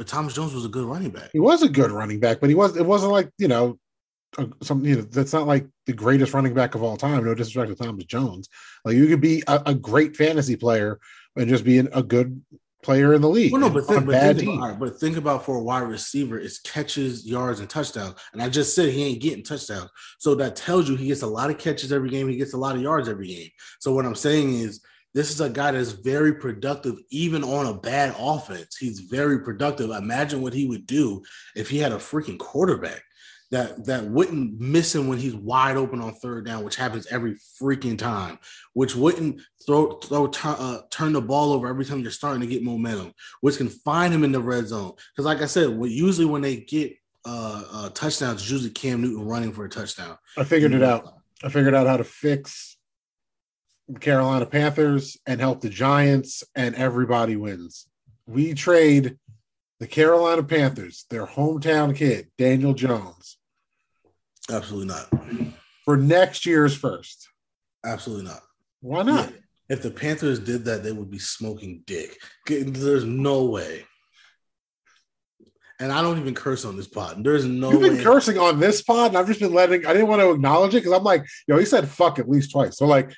But 0.00 0.06
Thomas 0.06 0.32
Jones 0.32 0.54
was 0.54 0.64
a 0.64 0.68
good 0.70 0.86
running 0.86 1.10
back. 1.10 1.28
He 1.30 1.40
was 1.40 1.62
a 1.62 1.68
good 1.68 1.90
running 1.90 2.20
back, 2.20 2.40
but 2.40 2.48
he 2.48 2.54
was 2.54 2.74
it 2.74 2.86
wasn't 2.86 3.12
like 3.12 3.30
you 3.36 3.48
know 3.48 3.78
uh, 4.38 4.46
some 4.62 4.82
you 4.82 4.96
know 4.96 5.02
that's 5.02 5.34
not 5.34 5.46
like 5.46 5.66
the 5.84 5.92
greatest 5.92 6.32
running 6.32 6.54
back 6.54 6.74
of 6.74 6.82
all 6.82 6.96
time. 6.96 7.22
No 7.22 7.34
disrespect 7.34 7.68
to 7.68 7.84
Thomas 7.84 8.06
Jones. 8.06 8.48
Like 8.82 8.96
you 8.96 9.06
could 9.08 9.20
be 9.20 9.42
a, 9.46 9.60
a 9.66 9.74
great 9.74 10.16
fantasy 10.16 10.56
player 10.56 10.98
and 11.36 11.50
just 11.50 11.64
be 11.64 11.76
an, 11.76 11.90
a 11.92 12.02
good 12.02 12.42
player 12.82 13.12
in 13.12 13.20
the 13.20 13.28
league. 13.28 13.52
Well, 13.52 13.60
no, 13.60 13.68
but 13.68 13.84
think, 13.84 14.06
but, 14.06 14.36
think 14.36 14.48
about, 14.48 14.78
but 14.78 14.98
think 14.98 15.18
about 15.18 15.44
for 15.44 15.56
a 15.56 15.62
wide 15.62 15.80
receiver, 15.80 16.38
it's 16.38 16.60
catches, 16.60 17.26
yards, 17.26 17.60
and 17.60 17.68
touchdowns. 17.68 18.14
And 18.32 18.42
I 18.42 18.48
just 18.48 18.74
said 18.74 18.88
he 18.88 19.04
ain't 19.04 19.20
getting 19.20 19.44
touchdowns. 19.44 19.90
So 20.18 20.34
that 20.36 20.56
tells 20.56 20.88
you 20.88 20.96
he 20.96 21.08
gets 21.08 21.20
a 21.20 21.26
lot 21.26 21.50
of 21.50 21.58
catches 21.58 21.92
every 21.92 22.08
game. 22.08 22.26
He 22.26 22.36
gets 22.36 22.54
a 22.54 22.58
lot 22.58 22.74
of 22.74 22.80
yards 22.80 23.06
every 23.06 23.28
game. 23.28 23.50
So 23.80 23.92
what 23.92 24.06
I'm 24.06 24.14
saying 24.14 24.54
is 24.54 24.80
this 25.14 25.30
is 25.30 25.40
a 25.40 25.50
guy 25.50 25.72
that's 25.72 25.92
very 25.92 26.34
productive, 26.34 26.96
even 27.10 27.42
on 27.42 27.66
a 27.66 27.74
bad 27.74 28.14
offense. 28.18 28.76
He's 28.76 29.00
very 29.00 29.40
productive. 29.40 29.90
Imagine 29.90 30.40
what 30.40 30.54
he 30.54 30.66
would 30.66 30.86
do 30.86 31.22
if 31.56 31.68
he 31.68 31.78
had 31.78 31.92
a 31.92 31.96
freaking 31.96 32.38
quarterback 32.38 33.02
that 33.50 33.84
that 33.86 34.04
wouldn't 34.04 34.60
miss 34.60 34.94
him 34.94 35.08
when 35.08 35.18
he's 35.18 35.34
wide 35.34 35.76
open 35.76 36.00
on 36.00 36.14
third 36.14 36.46
down, 36.46 36.64
which 36.64 36.76
happens 36.76 37.06
every 37.08 37.36
freaking 37.60 37.98
time. 37.98 38.38
Which 38.74 38.94
wouldn't 38.94 39.40
throw 39.66 39.98
throw 39.98 40.28
turn, 40.28 40.56
uh, 40.58 40.82
turn 40.90 41.12
the 41.12 41.20
ball 41.20 41.52
over 41.52 41.66
every 41.66 41.84
time 41.84 42.00
you're 42.00 42.12
starting 42.12 42.40
to 42.42 42.46
get 42.46 42.62
momentum. 42.62 43.12
Which 43.40 43.56
can 43.56 43.68
find 43.68 44.14
him 44.14 44.22
in 44.22 44.32
the 44.32 44.40
red 44.40 44.68
zone. 44.68 44.92
Because 45.12 45.26
like 45.26 45.42
I 45.42 45.46
said, 45.46 45.70
when, 45.70 45.90
usually 45.90 46.26
when 46.26 46.42
they 46.42 46.58
get 46.58 46.96
uh, 47.24 47.64
uh, 47.72 47.88
touchdowns, 47.90 48.42
it's 48.42 48.50
usually 48.50 48.70
Cam 48.70 49.02
Newton 49.02 49.26
running 49.26 49.52
for 49.52 49.64
a 49.64 49.68
touchdown. 49.68 50.16
I 50.38 50.44
figured 50.44 50.72
it 50.72 50.82
out. 50.82 51.16
I 51.42 51.48
figured 51.48 51.74
out 51.74 51.86
how 51.86 51.96
to 51.96 52.04
fix 52.04 52.69
Carolina 53.98 54.46
Panthers 54.46 55.16
and 55.26 55.40
help 55.40 55.60
the 55.60 55.68
Giants, 55.68 56.44
and 56.54 56.74
everybody 56.74 57.36
wins. 57.36 57.86
We 58.26 58.54
trade 58.54 59.16
the 59.80 59.86
Carolina 59.86 60.42
Panthers, 60.42 61.06
their 61.10 61.26
hometown 61.26 61.96
kid, 61.96 62.28
Daniel 62.38 62.74
Jones, 62.74 63.38
Absolutely 64.50 64.88
not. 64.88 65.08
for 65.84 65.96
next 65.96 66.44
year's 66.46 66.76
first. 66.76 67.28
Absolutely 67.84 68.26
not. 68.26 68.40
Why 68.80 69.02
not? 69.02 69.30
Yeah. 69.30 69.36
If 69.70 69.82
the 69.82 69.90
Panthers 69.90 70.38
did 70.40 70.64
that, 70.64 70.82
they 70.82 70.92
would 70.92 71.10
be 71.10 71.18
smoking 71.18 71.82
dick. 71.86 72.16
There's 72.46 73.04
no 73.04 73.44
way. 73.44 73.84
And 75.78 75.90
I 75.90 76.02
don't 76.02 76.18
even 76.18 76.34
curse 76.34 76.64
on 76.66 76.76
this 76.76 76.88
pod. 76.88 77.24
There's 77.24 77.46
no 77.46 77.70
You've 77.70 77.80
been 77.80 77.96
way. 77.96 78.02
cursing 78.02 78.36
on 78.38 78.60
this 78.60 78.82
pod, 78.82 79.08
and 79.08 79.16
I've 79.18 79.26
just 79.26 79.40
been 79.40 79.54
letting. 79.54 79.86
I 79.86 79.92
didn't 79.94 80.08
want 80.08 80.20
to 80.20 80.30
acknowledge 80.30 80.74
it 80.74 80.78
because 80.84 80.92
I'm 80.92 81.04
like, 81.04 81.24
yo, 81.46 81.56
he 81.56 81.64
said 81.64 81.88
fuck 81.88 82.18
at 82.18 82.28
least 82.28 82.50
twice. 82.52 82.76
So 82.76 82.86
like, 82.86 83.10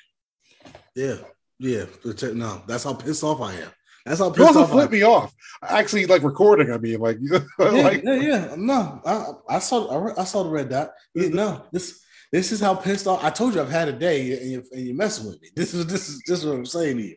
Yeah, 0.95 1.15
yeah. 1.59 1.85
No, 2.33 2.63
that's 2.67 2.83
how 2.83 2.93
pissed 2.93 3.23
off 3.23 3.41
I 3.41 3.53
am. 3.53 3.71
That's 4.05 4.19
how 4.19 4.27
you 4.27 4.33
pissed 4.33 4.47
also 4.47 4.61
off. 4.61 4.69
I 4.69 4.71
flipped 4.73 4.91
me 4.91 5.03
off. 5.03 5.33
Actually, 5.63 6.05
like 6.05 6.23
recording. 6.23 6.71
I 6.71 6.77
mean, 6.77 6.99
like, 6.99 7.17
yeah, 7.31 7.39
like 7.57 8.03
yeah, 8.03 8.13
yeah. 8.15 8.55
No, 8.57 9.01
I, 9.05 9.55
I 9.55 9.59
saw. 9.59 10.09
I, 10.09 10.21
I 10.21 10.23
saw 10.25 10.43
the 10.43 10.49
red 10.49 10.69
dot. 10.69 10.91
Yeah, 11.15 11.29
no, 11.29 11.65
this 11.71 12.01
this 12.31 12.51
is 12.51 12.59
how 12.59 12.75
pissed 12.75 13.07
off. 13.07 13.23
I 13.23 13.29
told 13.29 13.55
you 13.55 13.61
I've 13.61 13.69
had 13.69 13.87
a 13.87 13.93
day, 13.93 14.37
and 14.37 14.51
you're, 14.51 14.63
and 14.71 14.85
you're 14.87 14.95
messing 14.95 15.27
with 15.27 15.41
me. 15.41 15.49
This 15.55 15.73
is 15.73 15.85
this 15.87 16.09
is 16.09 16.21
this 16.27 16.39
is 16.39 16.45
what 16.45 16.55
I'm 16.55 16.65
saying 16.65 16.97
to 16.97 17.03
you. 17.03 17.15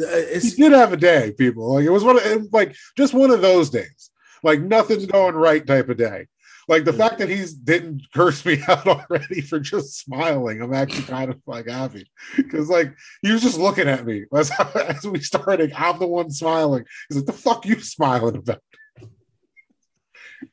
Uh, 0.00 0.38
he 0.40 0.50
did 0.50 0.72
have 0.72 0.92
a 0.92 0.96
day, 0.96 1.34
people. 1.36 1.74
Like 1.74 1.84
it 1.84 1.90
was 1.90 2.04
one 2.04 2.16
of 2.16 2.52
like 2.52 2.74
just 2.96 3.12
one 3.12 3.30
of 3.30 3.42
those 3.42 3.70
days. 3.70 4.10
Like 4.42 4.60
nothing's 4.60 5.06
going 5.06 5.34
right 5.34 5.66
type 5.66 5.88
of 5.88 5.98
day. 5.98 6.26
Like 6.68 6.84
the 6.84 6.92
fact 6.92 7.18
that 7.18 7.28
he's 7.28 7.54
didn't 7.54 8.02
curse 8.14 8.44
me 8.44 8.62
out 8.68 8.86
already 8.86 9.40
for 9.40 9.58
just 9.58 9.98
smiling. 9.98 10.62
I'm 10.62 10.74
actually 10.74 11.04
kind 11.04 11.30
of 11.30 11.40
like 11.46 11.68
happy 11.68 12.10
because 12.36 12.68
like 12.68 12.94
he 13.22 13.32
was 13.32 13.42
just 13.42 13.58
looking 13.58 13.88
at 13.88 14.06
me 14.06 14.24
as, 14.34 14.50
as 14.74 15.04
we 15.04 15.20
started. 15.20 15.72
I'm 15.76 15.98
the 15.98 16.06
one 16.06 16.30
smiling. 16.30 16.84
He's 17.08 17.18
like, 17.18 17.26
"The 17.26 17.32
fuck 17.32 17.66
you 17.66 17.80
smiling 17.80 18.36
about?" 18.36 18.60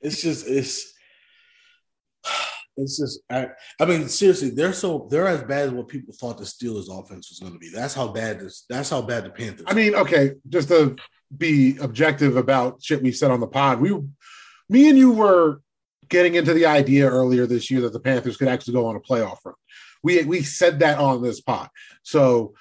it's 0.02 0.22
just 0.22 0.48
it's 0.48 0.94
it's 2.78 2.98
just 2.98 3.20
I, 3.30 3.50
I 3.80 3.86
mean 3.86 4.08
seriously 4.08 4.52
they're 4.52 4.74
so 4.74 5.08
they're 5.10 5.28
as 5.28 5.44
bad 5.44 5.68
as 5.68 5.72
what 5.72 5.88
people 5.88 6.14
thought 6.14 6.38
the 6.38 6.46
Steelers 6.46 6.88
offense 6.90 7.30
was 7.30 7.40
going 7.40 7.54
to 7.54 7.60
be. 7.60 7.70
That's 7.70 7.94
how 7.94 8.08
bad 8.08 8.40
this. 8.40 8.66
That's 8.70 8.90
how 8.90 9.02
bad 9.02 9.26
the 9.26 9.32
Panthers. 9.32 9.66
I 9.68 9.74
mean, 9.74 9.96
okay, 9.96 10.34
just 10.48 10.70
to 10.70 10.96
be 11.36 11.78
objective 11.78 12.38
about 12.38 12.82
shit 12.82 13.04
we 13.04 13.12
said 13.12 13.32
on 13.32 13.40
the 13.40 13.48
pod, 13.48 13.82
we, 13.82 13.92
me 14.70 14.90
and 14.90 14.98
you 14.98 15.12
were 15.12 15.62
getting 16.10 16.36
into 16.36 16.54
the 16.54 16.66
idea 16.66 17.10
earlier 17.10 17.46
this 17.46 17.70
year 17.72 17.82
that 17.82 17.94
the 17.94 18.00
Panthers 18.00 18.38
could 18.38 18.48
actually 18.48 18.74
go 18.74 18.86
on 18.86 18.96
a 18.96 19.00
playoff 19.00 19.38
run. 19.46 19.56
We 20.04 20.24
we 20.24 20.42
said 20.42 20.80
that 20.80 20.98
on 20.98 21.22
this 21.22 21.42
pod. 21.42 21.70
So 22.04 22.54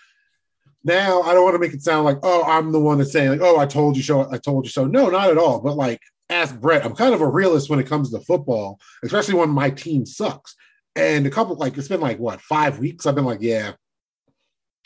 now 0.85 1.23
I 1.23 1.35
don't 1.35 1.45
want 1.45 1.55
to 1.55 1.61
make 1.61 1.75
it 1.75 1.83
sound 1.83 2.05
like, 2.05 2.19
oh, 2.23 2.45
I'm 2.45 2.73
the 2.73 2.81
one 2.81 2.99
that's 2.99 3.13
saying 3.13 3.31
like, 3.31 3.41
oh, 3.41 3.59
I 3.59 3.67
told 3.67 3.97
you 3.97 4.03
so, 4.03 4.31
I 4.33 4.39
told 4.39 4.65
you 4.65 4.71
so. 4.71 4.87
No, 4.87 5.09
not 5.09 5.31
at 5.31 5.39
all. 5.39 5.61
But 5.61 5.77
like, 5.77 6.01
ask 6.31 6.59
Brett. 6.59 6.85
I'm 6.85 6.95
kind 6.95 7.15
of 7.15 7.21
a 7.21 7.29
realist 7.29 7.71
when 7.71 7.79
it 7.79 7.87
comes 7.87 8.11
to 8.11 8.21
football, 8.21 8.79
especially 9.05 9.35
when 9.35 9.51
my 9.51 9.71
team 9.71 10.07
sucks. 10.07 10.55
And 10.97 11.27
a 11.27 11.31
couple, 11.31 11.55
like, 11.57 11.77
it's 11.79 11.89
been 11.89 12.01
like 12.01 12.19
what 12.19 12.41
five 12.41 12.79
weeks. 12.79 13.07
I've 13.07 13.15
been 13.15 13.25
like, 13.25 13.43
yeah, 13.43 13.73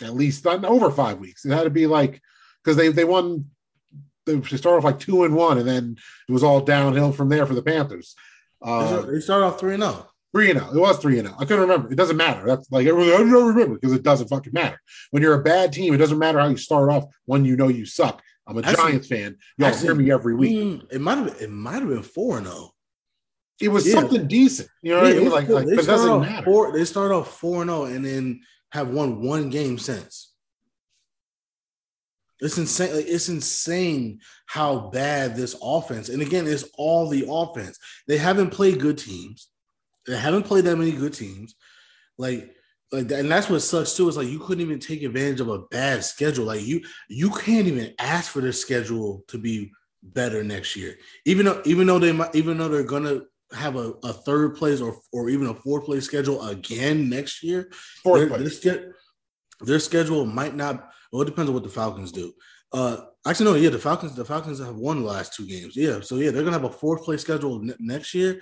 at 0.02 0.14
least 0.14 0.46
over 0.46 0.90
five 0.90 1.18
weeks. 1.18 1.44
It 1.44 1.52
had 1.52 1.64
to 1.64 1.70
be 1.70 1.86
like 1.86 2.20
because 2.62 2.76
they 2.76 2.88
they 2.88 3.04
won. 3.04 3.46
They 4.24 4.40
started 4.40 4.78
off 4.78 4.84
like 4.84 5.00
two 5.00 5.24
and 5.24 5.34
one, 5.34 5.58
and 5.58 5.66
then 5.66 5.96
it 6.28 6.32
was 6.32 6.44
all 6.44 6.60
downhill 6.60 7.10
from 7.12 7.28
there 7.28 7.44
for 7.44 7.54
the 7.54 7.62
Panthers. 7.62 8.14
They 8.64 8.70
Uh, 8.70 8.86
start- 8.88 9.12
they 9.12 9.20
started 9.20 9.44
off 9.46 9.60
three 9.60 9.74
and 9.74 9.82
oh. 9.82 9.90
zero. 9.90 10.08
three 10.32 10.50
and 10.50 10.58
zero. 10.60 10.72
It 10.72 10.78
was 10.78 10.98
three 10.98 11.18
and 11.18 11.28
zero. 11.28 11.38
I 11.40 11.44
couldn't 11.44 11.62
remember. 11.62 11.92
It 11.92 11.96
doesn't 11.96 12.16
matter. 12.16 12.46
That's 12.46 12.70
like. 12.70 12.86
I 12.86 12.90
don't 12.90 13.46
remember 13.48 13.74
because 13.74 13.92
it 13.92 14.02
doesn't 14.02 14.28
fucking 14.28 14.52
matter. 14.52 14.80
When 15.10 15.22
you're 15.22 15.38
a 15.40 15.42
bad 15.42 15.72
team, 15.72 15.94
it 15.94 15.98
doesn't 15.98 16.18
matter 16.18 16.38
how 16.38 16.48
you 16.48 16.56
start 16.56 16.90
off. 16.90 17.04
When 17.26 17.44
you 17.44 17.56
know 17.56 17.68
you 17.68 17.84
suck, 17.86 18.22
I'm 18.46 18.56
a 18.56 18.60
Actually- 18.60 18.76
Giants 18.76 19.08
fan. 19.08 19.36
Y'all 19.58 19.68
actually, 19.68 19.86
hear 19.86 19.94
me 19.94 20.10
every 20.10 20.34
week. 20.34 20.56
Mm, 20.56 20.92
it 20.92 21.00
might 21.00 21.18
have 21.18 21.26
been, 21.26 21.44
it 21.44 21.50
might 21.50 21.80
have 21.80 21.88
been 21.88 22.02
four 22.02 22.38
and 22.38 22.46
zero. 22.46 22.70
It 23.60 23.68
was 23.68 23.86
yeah. 23.86 23.94
something 23.94 24.26
decent. 24.26 24.68
You 24.82 24.94
know 24.94 25.02
what 25.02 25.12
I 25.12 25.14
mean? 25.16 25.30
Like, 25.30 25.48
like 25.48 25.66
they 25.66 25.76
but 25.76 25.84
it 25.84 25.86
doesn't 25.86 26.10
off 26.10 26.22
matter. 26.22 26.44
four. 26.44 26.72
They 26.72 26.84
started 26.84 27.14
off 27.14 27.38
four 27.38 27.62
and 27.62 27.70
zero, 27.70 27.84
and 27.84 28.04
then 28.04 28.40
have 28.72 28.88
won 28.88 29.22
one 29.22 29.50
game 29.50 29.78
since. 29.78 30.31
It's 32.42 32.58
insane. 32.58 32.94
like, 32.94 33.06
It's 33.06 33.28
insane 33.28 34.20
how 34.46 34.90
bad 34.90 35.36
this 35.36 35.56
offense. 35.62 36.08
And 36.08 36.20
again, 36.20 36.46
it's 36.46 36.64
all 36.76 37.08
the 37.08 37.24
offense. 37.28 37.78
They 38.08 38.18
haven't 38.18 38.50
played 38.50 38.80
good 38.80 38.98
teams. 38.98 39.48
They 40.06 40.16
haven't 40.16 40.42
played 40.42 40.64
that 40.64 40.76
many 40.76 40.92
good 40.92 41.14
teams. 41.14 41.54
Like, 42.18 42.54
like, 42.90 43.08
that, 43.08 43.20
and 43.20 43.30
that's 43.30 43.48
what 43.48 43.60
sucks 43.60 43.96
too. 43.96 44.08
Is 44.08 44.16
like 44.18 44.28
you 44.28 44.40
couldn't 44.40 44.64
even 44.64 44.78
take 44.80 45.02
advantage 45.02 45.40
of 45.40 45.48
a 45.48 45.60
bad 45.70 46.04
schedule. 46.04 46.44
Like 46.44 46.62
you, 46.62 46.82
you 47.08 47.30
can't 47.30 47.66
even 47.68 47.94
ask 47.98 48.30
for 48.32 48.40
their 48.42 48.52
schedule 48.52 49.24
to 49.28 49.38
be 49.38 49.70
better 50.02 50.42
next 50.44 50.76
year. 50.76 50.96
Even 51.24 51.46
though, 51.46 51.62
even 51.64 51.86
though 51.86 51.98
they 51.98 52.12
might, 52.12 52.34
even 52.34 52.58
though 52.58 52.68
they're 52.68 52.82
gonna 52.82 53.22
have 53.54 53.76
a, 53.76 53.94
a 54.02 54.12
third 54.12 54.56
place 54.56 54.80
or 54.80 54.98
or 55.12 55.30
even 55.30 55.46
a 55.46 55.54
fourth 55.54 55.84
place 55.84 56.04
schedule 56.04 56.46
again 56.48 57.08
next 57.08 57.42
year, 57.42 57.70
Fourth 58.02 58.20
their, 58.20 58.28
place. 58.28 58.60
their, 58.60 58.94
their 59.60 59.78
schedule 59.78 60.26
might 60.26 60.54
not. 60.56 60.90
Well, 61.12 61.22
it 61.22 61.26
depends 61.26 61.50
on 61.50 61.54
what 61.54 61.62
the 61.62 61.68
Falcons 61.68 62.10
do. 62.10 62.32
Uh, 62.72 62.96
actually, 63.26 63.46
no. 63.46 63.54
Yeah, 63.54 63.68
the 63.68 63.78
Falcons. 63.78 64.14
The 64.14 64.24
Falcons 64.24 64.58
have 64.60 64.76
won 64.76 65.00
the 65.00 65.06
last 65.06 65.34
two 65.34 65.46
games. 65.46 65.76
Yeah, 65.76 66.00
so 66.00 66.16
yeah, 66.16 66.30
they're 66.30 66.42
gonna 66.42 66.58
have 66.58 66.64
a 66.64 66.70
fourth 66.70 67.04
place 67.04 67.20
schedule 67.20 67.60
ne- 67.60 67.74
next 67.78 68.14
year. 68.14 68.40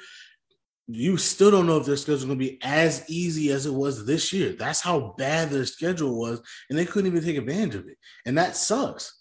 You 0.86 1.16
still 1.16 1.50
don't 1.50 1.66
know 1.66 1.78
if 1.78 1.86
their 1.86 1.96
schedule 1.96 2.18
is 2.18 2.24
gonna 2.24 2.36
be 2.36 2.58
as 2.62 3.04
easy 3.08 3.50
as 3.50 3.66
it 3.66 3.74
was 3.74 4.06
this 4.06 4.32
year. 4.32 4.52
That's 4.52 4.80
how 4.80 5.14
bad 5.18 5.50
their 5.50 5.66
schedule 5.66 6.18
was, 6.18 6.40
and 6.68 6.78
they 6.78 6.86
couldn't 6.86 7.10
even 7.10 7.24
take 7.24 7.36
advantage 7.36 7.74
of 7.74 7.88
it, 7.88 7.98
and 8.24 8.38
that 8.38 8.56
sucks. 8.56 9.16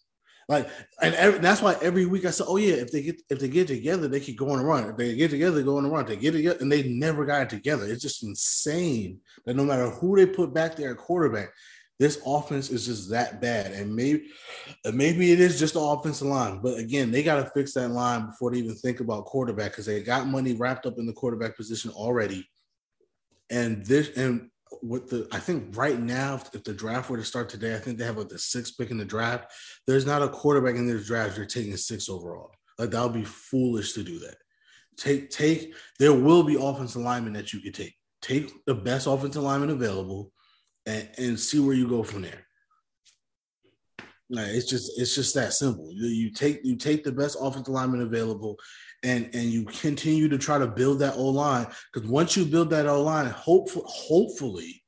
Like, 0.48 0.68
and 1.00 1.14
every, 1.14 1.40
that's 1.40 1.62
why 1.62 1.76
every 1.82 2.06
week 2.08 2.26
I 2.26 2.32
said, 2.32 2.48
"Oh 2.48 2.58
yeah, 2.58 2.74
if 2.76 2.92
they 2.92 3.02
get 3.02 3.22
if 3.30 3.40
they 3.40 3.48
get 3.48 3.68
together, 3.68 4.08
they 4.08 4.20
could 4.20 4.38
go 4.38 4.50
on 4.50 4.60
a 4.60 4.64
run. 4.64 4.90
If 4.90 4.98
they 4.98 5.16
get 5.16 5.32
together, 5.32 5.62
go 5.64 5.78
on 5.78 5.86
a 5.86 5.90
run. 5.90 6.06
They 6.06 6.18
get 6.18 6.32
together, 6.32 6.58
and 6.60 6.72
they 6.72 6.84
never 6.84 7.26
got 7.26 7.44
it 7.44 7.50
together. 7.50 7.86
It's 7.86 8.02
just 8.02 8.24
insane 8.24 9.20
that 9.46 9.56
no 9.56 9.64
matter 9.64 9.90
who 9.90 10.16
they 10.16 10.26
put 10.26 10.54
back 10.54 10.76
there 10.76 10.92
at 10.92 10.98
quarterback, 10.98 11.50
this 12.00 12.22
offense 12.26 12.70
is 12.70 12.86
just 12.86 13.10
that 13.10 13.42
bad. 13.42 13.74
And 13.74 13.94
maybe, 13.94 14.28
maybe 14.94 15.32
it 15.32 15.40
is 15.42 15.60
just 15.60 15.74
the 15.74 15.82
offensive 15.82 16.28
line, 16.28 16.60
but 16.64 16.80
again, 16.80 17.12
they 17.12 17.24
got 17.24 17.44
to 17.44 17.52
fix 17.52 17.74
that 17.74 17.90
line 17.90 18.28
before 18.28 18.52
they 18.52 18.60
even 18.60 18.76
think 18.76 19.02
about 19.02 19.26
quarterback 19.26 19.72
because 19.72 19.86
they 19.86 20.02
got 20.02 20.28
money 20.28 20.54
wrapped 20.54 20.86
up 20.86 20.98
in 20.98 21.06
the 21.06 21.14
quarterback 21.14 21.58
position 21.58 21.92
already. 21.92 22.50
And 23.50 23.86
this 23.86 24.16
and 24.16 24.50
with 24.82 25.10
the 25.10 25.28
I 25.32 25.40
think 25.40 25.76
right 25.76 26.00
now, 26.00 26.36
if, 26.36 26.64
the 26.64 26.74
draft 26.74 27.10
were 27.10 27.18
to 27.18 27.26
start 27.26 27.50
today, 27.50 27.76
I 27.76 27.80
think 27.80 27.98
they 27.98 28.06
have 28.06 28.18
like 28.18 28.30
the 28.30 28.40
sixth 28.40 28.78
pick 28.78 28.92
in 28.92 28.98
the 28.98 29.06
draft. 29.06 29.52
There's 29.86 30.06
not 30.06 30.22
a 30.22 30.30
quarterback 30.30 30.76
in 30.76 30.88
this 30.88 31.08
draft. 31.08 31.36
You're 31.36 31.46
taking 31.46 31.76
six 31.76 32.08
overall. 32.08 32.52
Like 32.78 32.92
that 32.92 33.04
would 33.04 33.14
be 33.14 33.26
foolish 33.26 33.94
to 33.94 34.04
do 34.04 34.20
that. 34.20 34.36
Take 34.96 35.30
take. 35.32 35.74
There 36.00 36.14
will 36.14 36.44
be 36.44 36.58
offensive 36.60 37.02
linemen 37.02 37.34
that 37.34 37.52
you 37.52 37.60
could 37.60 37.74
take. 37.74 37.96
Take 38.22 38.66
the 38.66 38.76
best 38.76 39.08
offensive 39.08 39.44
lineman 39.44 39.70
available, 39.70 40.32
and 40.90 41.10
and 41.18 41.40
see 41.40 41.60
where 41.60 41.76
you 41.76 41.88
go 41.88 42.04
from 42.04 42.24
there. 42.24 42.46
Like 44.30 44.48
it's 44.48 44.70
just 44.70 45.00
it's 45.00 45.16
just 45.16 45.34
that 45.36 45.54
simple. 45.54 45.90
You, 45.92 46.08
you 46.08 46.32
take 46.32 46.60
you 46.64 46.76
take 46.76 47.04
the 47.04 47.12
best 47.12 47.38
offensive 47.40 47.74
lineman 47.74 48.02
available, 48.02 48.58
and 49.04 49.30
and 49.34 49.46
you 49.46 49.66
continue 49.66 50.28
to 50.30 50.38
try 50.38 50.58
to 50.58 50.68
build 50.68 51.00
that 51.00 51.16
O 51.16 51.30
line 51.30 51.68
because 51.92 52.10
once 52.10 52.36
you 52.38 52.46
build 52.46 52.70
that 52.72 52.88
O 52.88 53.02
line, 53.02 53.28
hopefully 53.28 53.86
hopefully 53.88 54.84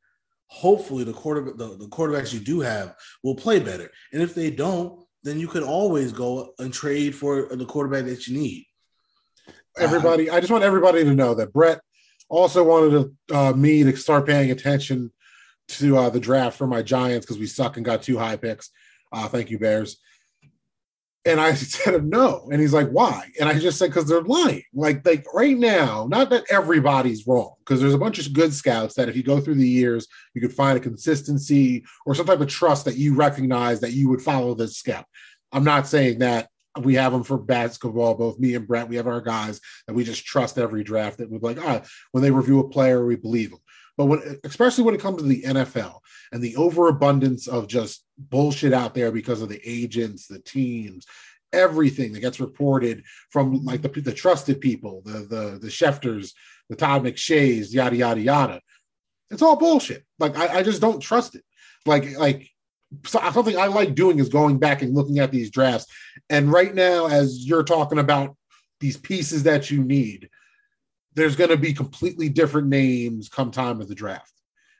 hopefully 0.48 1.04
the 1.04 1.14
quarter 1.14 1.54
the, 1.56 1.78
the 1.78 1.88
quarterbacks 1.88 2.34
you 2.34 2.40
do 2.40 2.60
have 2.60 2.96
will 3.24 3.36
play 3.36 3.60
better. 3.60 3.90
And 4.14 4.22
if 4.22 4.36
they 4.36 4.52
don't, 4.52 5.04
then 5.24 5.40
you 5.40 5.48
can 5.48 5.64
always 5.64 6.12
go 6.12 6.54
and 6.60 6.74
trade 6.74 7.16
for 7.16 7.48
the 7.56 7.66
quarterback 7.66 8.06
that 8.06 8.28
you 8.28 8.38
need. 8.38 8.66
everybody 9.78 10.30
i 10.30 10.40
just 10.40 10.52
want 10.52 10.66
everybody 10.66 11.02
to 11.04 11.16
know 11.16 11.34
that 11.34 11.54
brett 11.54 11.80
also 12.28 12.62
wanted 12.62 12.92
to, 12.92 13.36
uh, 13.38 13.54
me 13.54 13.84
to 13.84 13.96
start 13.96 14.26
paying 14.26 14.52
attention 14.52 15.10
to 15.80 15.98
uh, 15.98 16.10
the 16.10 16.20
draft 16.20 16.58
for 16.58 16.68
my 16.68 16.82
giants 16.82 17.26
because 17.26 17.40
we 17.40 17.48
suck 17.48 17.78
and 17.78 17.86
got 17.86 18.04
two 18.04 18.18
high 18.18 18.38
picks. 18.38 18.70
Uh, 19.12 19.28
thank 19.28 19.50
you 19.50 19.60
bears. 19.60 19.98
And 21.24 21.40
i 21.40 21.54
said 21.56 22.06
no. 22.06 22.50
And 22.52 22.60
he's 22.60 22.74
like 22.74 22.90
why? 22.90 23.30
And 23.40 23.48
i 23.48 23.58
just 23.58 23.78
said 23.78 23.88
because 23.88 24.08
they're 24.08 24.22
lying. 24.22 24.64
Like 24.74 25.06
like 25.06 25.26
right 25.34 25.58
now 25.58 26.08
not 26.10 26.30
that 26.30 26.46
everybody's 26.50 27.28
wrong 27.28 27.54
because 27.60 27.80
there's 27.80 27.94
a 27.94 28.00
bunch 28.00 28.20
of 28.20 28.34
good 28.34 28.54
scouts 28.54 28.96
that 28.96 29.10
if 29.10 29.16
you 29.16 29.24
go 29.24 29.40
through 29.40 29.56
the 29.56 29.68
years 29.68 30.08
you 30.34 30.42
could 30.42 30.54
find 30.54 30.78
a 30.78 30.82
consistency 30.82 31.84
or 32.06 32.16
some 32.16 32.26
type 32.26 32.42
of 32.42 32.48
trust 32.48 32.86
that 32.86 32.98
you 32.98 33.16
recognize 33.16 33.80
that 33.82 33.94
you 33.94 34.10
would 34.10 34.22
follow 34.22 34.54
this 34.54 34.78
scout. 34.78 35.06
I'm 35.52 35.64
not 35.64 35.88
saying 35.88 36.20
that 36.20 36.48
we 36.80 36.96
have 36.96 37.12
them 37.12 37.24
for 37.24 37.38
basketball, 37.38 38.16
both 38.16 38.40
me 38.40 38.56
and 38.56 38.68
Brett. 38.68 38.88
We 38.88 38.96
have 38.96 39.08
our 39.08 39.22
guys 39.22 39.60
that 39.88 39.94
we 39.94 40.04
just 40.04 40.26
trust 40.26 40.58
every 40.58 40.84
draft 40.84 41.18
that 41.18 41.30
we're 41.30 41.40
like, 41.40 41.62
ah, 41.62 41.82
when 42.12 42.24
they 42.24 42.32
review 42.32 42.60
a 42.60 42.70
player, 42.70 43.06
we 43.06 43.16
believe 43.16 43.52
them. 43.52 43.60
But 44.02 44.06
when, 44.08 44.40
especially 44.44 44.84
when 44.84 44.96
it 44.96 45.02
comes 45.02 45.22
to 45.22 45.28
the 45.28 45.44
NFL 45.44 46.00
and 46.32 46.42
the 46.42 46.56
overabundance 46.56 47.48
of 47.48 47.68
just 47.68 48.04
bullshit 48.18 48.74
out 48.74 48.96
there 48.96 49.12
because 49.12 49.44
of 49.44 49.50
the 49.50 49.62
agents, 49.64 50.26
the 50.26 50.40
teams, 50.40 51.06
everything 51.54 52.12
that 52.14 52.22
gets 52.22 52.40
reported 52.40 53.04
from 53.30 53.64
like 53.64 53.84
the, 53.84 53.90
the 53.90 54.12
trusted 54.12 54.60
people, 54.60 55.04
the 55.06 55.20
the 55.20 55.60
the 55.62 55.68
Schefters, 55.68 56.34
the 56.68 56.76
Todd 56.76 57.04
McShays, 57.04 57.72
yada 57.72 57.96
yada 57.96 58.20
yada. 58.20 58.62
It's 59.30 59.44
all 59.44 59.56
bullshit. 59.56 60.04
Like 60.18 60.36
I, 60.36 60.48
I 60.48 60.64
just 60.64 60.82
don't 60.82 61.00
trust 61.00 61.36
it. 61.36 61.44
Like 61.86 62.18
like 62.18 62.50
so 63.06 63.20
something 63.32 63.56
I 63.56 63.68
like 63.68 63.94
doing 63.94 64.18
is 64.18 64.30
going 64.30 64.58
back 64.58 64.82
and 64.82 64.96
looking 64.96 65.20
at 65.20 65.30
these 65.30 65.52
drafts. 65.52 65.86
And 66.28 66.52
right 66.52 66.74
now, 66.74 67.06
as 67.06 67.46
you're 67.46 67.64
talking 67.64 68.00
about 68.00 68.36
these 68.80 68.98
pieces 68.98 69.44
that 69.44 69.70
you 69.70 69.84
need, 69.84 70.28
there's 71.14 71.36
going 71.36 71.50
to 71.50 71.58
be 71.58 71.74
completely 71.74 72.30
different 72.30 72.68
names 72.68 73.30
come 73.30 73.52
time 73.52 73.82
of 73.82 73.88
the 73.88 73.96
draft, 73.96 74.34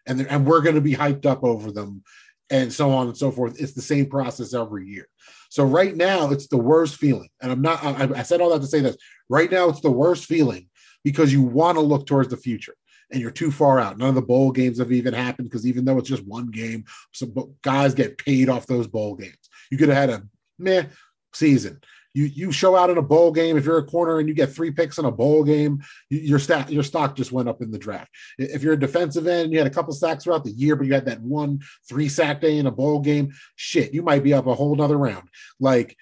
and 0.06 0.22
and 0.28 0.46
we're 0.46 0.62
going 0.62 0.76
to 0.76 0.82
be 0.82 0.96
hyped 0.96 1.26
up 1.26 1.44
over 1.44 1.72
them, 1.72 2.04
and 2.50 2.72
so 2.72 2.92
on 2.92 3.08
and 3.08 3.18
so 3.18 3.32
forth. 3.32 3.60
It's 3.62 3.74
the 3.74 3.82
same 3.82 4.08
process 4.08 4.54
every 4.54 4.88
year. 4.88 5.08
So 5.50 5.64
right 5.64 5.96
now, 5.96 6.32
it's 6.32 6.48
the 6.48 6.58
worst 6.58 6.96
feeling, 6.96 7.30
and 7.42 7.52
I'm 7.52 7.62
not. 7.62 7.84
I, 7.84 8.20
I 8.20 8.24
said 8.24 8.42
all 8.42 8.52
that 8.52 8.62
to 8.62 8.68
say 8.68 8.82
this. 8.82 8.98
Right 9.30 9.52
now, 9.52 9.70
it's 9.70 9.82
the 9.82 9.92
worst 9.92 10.26
feeling 10.26 10.70
because 11.04 11.34
you 11.34 11.42
want 11.42 11.78
to 11.78 11.82
look 11.82 12.06
towards 12.06 12.30
the 12.30 12.38
future 12.38 12.76
and 13.12 13.22
you're 13.22 13.32
too 13.32 13.52
far 13.52 13.80
out. 13.80 13.98
None 13.98 14.10
of 14.10 14.16
the 14.16 14.22
bowl 14.22 14.52
games 14.52 14.80
have 14.80 14.92
even 14.92 15.14
happened 15.14 15.50
because 15.50 15.68
even 15.68 15.86
though 15.86 15.98
it's 15.98 16.10
just 16.10 16.26
one 16.26 16.48
game, 16.48 16.86
some 17.12 17.34
guys 17.62 17.94
get 17.94 18.18
paid 18.18 18.50
off 18.50 18.68
those 18.68 18.88
bowl 18.88 19.16
games. 19.16 19.50
You 19.70 19.78
could 19.78 19.90
have 19.90 19.98
had 19.98 20.10
a 20.10 20.24
meh 20.58 20.86
season. 21.34 21.82
You 22.14 22.26
you 22.26 22.52
show 22.52 22.76
out 22.76 22.90
in 22.90 22.98
a 22.98 23.02
bowl 23.02 23.32
game 23.32 23.58
if 23.58 23.66
you're 23.66 23.78
a 23.78 23.86
corner 23.86 24.20
and 24.20 24.28
you 24.28 24.36
get 24.36 24.52
three 24.52 24.72
picks 24.72 24.98
in 24.98 25.06
a 25.06 25.12
bowl 25.12 25.44
game, 25.44 25.82
your 26.10 26.40
stock 26.40 26.70
your 26.70 26.84
stock 26.84 27.16
just 27.16 27.32
went 27.32 27.48
up 27.48 27.62
in 27.62 27.72
the 27.72 27.80
draft. 27.80 28.10
If 28.38 28.64
you're 28.64 28.74
a 28.74 28.80
defensive 28.80 29.28
end, 29.28 29.46
and 29.46 29.54
you 29.54 29.60
had 29.60 29.68
a 29.68 29.74
couple 29.74 29.94
sacks 29.94 30.24
throughout 30.24 30.44
the 30.44 30.52
year, 30.52 30.76
but 30.76 30.88
you 30.88 30.94
had 30.94 31.06
that 31.06 31.22
one 31.22 31.62
three 31.88 32.10
sack 32.10 32.42
day 32.42 32.58
in 32.58 32.68
a 32.68 32.72
bowl 32.72 33.00
game. 33.00 33.32
Shit, 33.56 33.94
you 33.94 34.04
might 34.04 34.24
be 34.24 34.34
up 34.34 34.48
a 34.48 34.54
whole 34.54 34.76
nother 34.76 34.98
round. 34.98 35.30
Like 35.60 35.96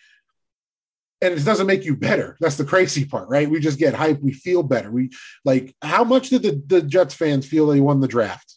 and 1.22 1.34
it 1.34 1.44
doesn't 1.44 1.68
make 1.68 1.84
you 1.84 1.96
better. 1.96 2.38
That's 2.40 2.56
the 2.56 2.66
crazy 2.66 3.06
part, 3.06 3.28
right? 3.30 3.50
We 3.50 3.60
just 3.60 3.80
get 3.80 3.94
hyped. 3.94 4.22
We 4.22 4.32
feel 4.32 4.64
better. 4.64 4.90
We 4.90 5.12
like 5.44 5.76
how 5.82 6.04
much 6.04 6.30
did 6.30 6.44
the, 6.44 6.62
the 6.66 6.82
Jets 6.82 7.14
fans 7.14 7.46
feel 7.46 7.68
they 7.68 7.82
won 7.82 8.00
the 8.00 8.08
draft? 8.08 8.56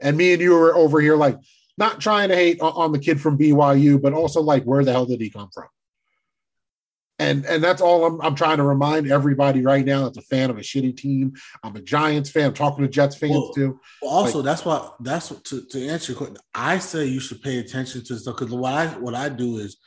And 0.00 0.16
me 0.16 0.32
and 0.32 0.42
you 0.42 0.52
were 0.52 0.74
over 0.74 1.00
here 1.00 1.16
like 1.16 1.38
not 1.76 2.00
trying 2.00 2.28
to 2.30 2.36
hate 2.36 2.60
on 2.60 2.92
the 2.92 2.98
kid 2.98 3.20
from 3.20 3.38
BYU, 3.38 4.02
but 4.02 4.12
also 4.12 4.40
like 4.40 4.64
where 4.64 4.84
the 4.84 4.92
hell 4.92 5.06
did 5.06 5.20
he 5.20 5.30
come 5.30 5.48
from? 5.54 5.68
And 7.20 7.44
and 7.46 7.62
that's 7.62 7.82
all 7.82 8.04
I'm, 8.06 8.20
I'm 8.20 8.34
trying 8.34 8.58
to 8.58 8.62
remind 8.62 9.10
everybody 9.10 9.62
right 9.62 9.84
now 9.84 10.04
that's 10.04 10.18
a 10.18 10.22
fan 10.22 10.50
of 10.50 10.58
a 10.58 10.60
shitty 10.60 10.96
team. 10.96 11.34
I'm 11.64 11.74
a 11.74 11.80
Giants 11.80 12.30
fan. 12.30 12.46
I'm 12.46 12.54
talking 12.54 12.84
to 12.84 12.90
Jets 12.90 13.16
fans 13.16 13.32
Well, 13.32 13.52
too. 13.52 13.80
Well, 14.00 14.10
also, 14.10 14.40
that's 14.40 14.64
why 14.64 14.88
that's 15.00 15.30
what, 15.30 15.44
to, 15.46 15.64
to 15.64 15.88
answer 15.88 16.12
your 16.12 16.18
question. 16.18 16.36
I 16.54 16.78
say 16.78 17.06
you 17.06 17.18
should 17.18 17.42
pay 17.42 17.58
attention 17.58 18.04
to 18.04 18.18
stuff 18.18 18.36
because 18.36 18.54
what 18.54 18.72
I 18.72 18.86
what 18.98 19.14
I 19.14 19.28
do 19.30 19.58
is 19.58 19.78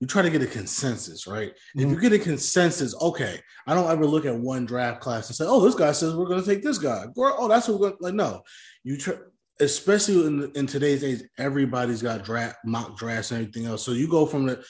you 0.00 0.06
try 0.06 0.22
to 0.22 0.30
get 0.30 0.42
a 0.42 0.46
consensus, 0.46 1.26
right? 1.26 1.52
If 1.74 1.82
mm-hmm. 1.82 1.94
you 1.94 2.00
get 2.00 2.12
a 2.12 2.18
consensus, 2.18 2.94
okay, 3.00 3.40
I 3.66 3.74
don't 3.74 3.90
ever 3.90 4.06
look 4.06 4.26
at 4.26 4.36
one 4.36 4.66
draft 4.66 5.00
class 5.00 5.28
and 5.28 5.36
say, 5.36 5.46
"Oh, 5.46 5.60
this 5.60 5.74
guy 5.74 5.92
says 5.92 6.14
we're 6.14 6.26
going 6.26 6.42
to 6.42 6.46
take 6.46 6.62
this 6.62 6.78
guy." 6.78 7.06
Oh, 7.16 7.48
that's 7.48 7.66
what 7.66 7.80
we're 7.80 7.88
going. 7.88 7.98
to 7.98 8.04
Like, 8.04 8.14
no, 8.14 8.42
you 8.84 8.98
try, 8.98 9.14
especially 9.58 10.26
in 10.26 10.52
in 10.54 10.66
today's 10.66 11.02
age, 11.02 11.22
everybody's 11.38 12.02
got 12.02 12.24
draft 12.24 12.58
mock 12.64 12.96
drafts 12.98 13.30
and 13.30 13.40
everything 13.40 13.66
else. 13.66 13.82
So 13.82 13.92
you 13.92 14.06
go 14.06 14.26
from 14.26 14.46
the 14.46 14.62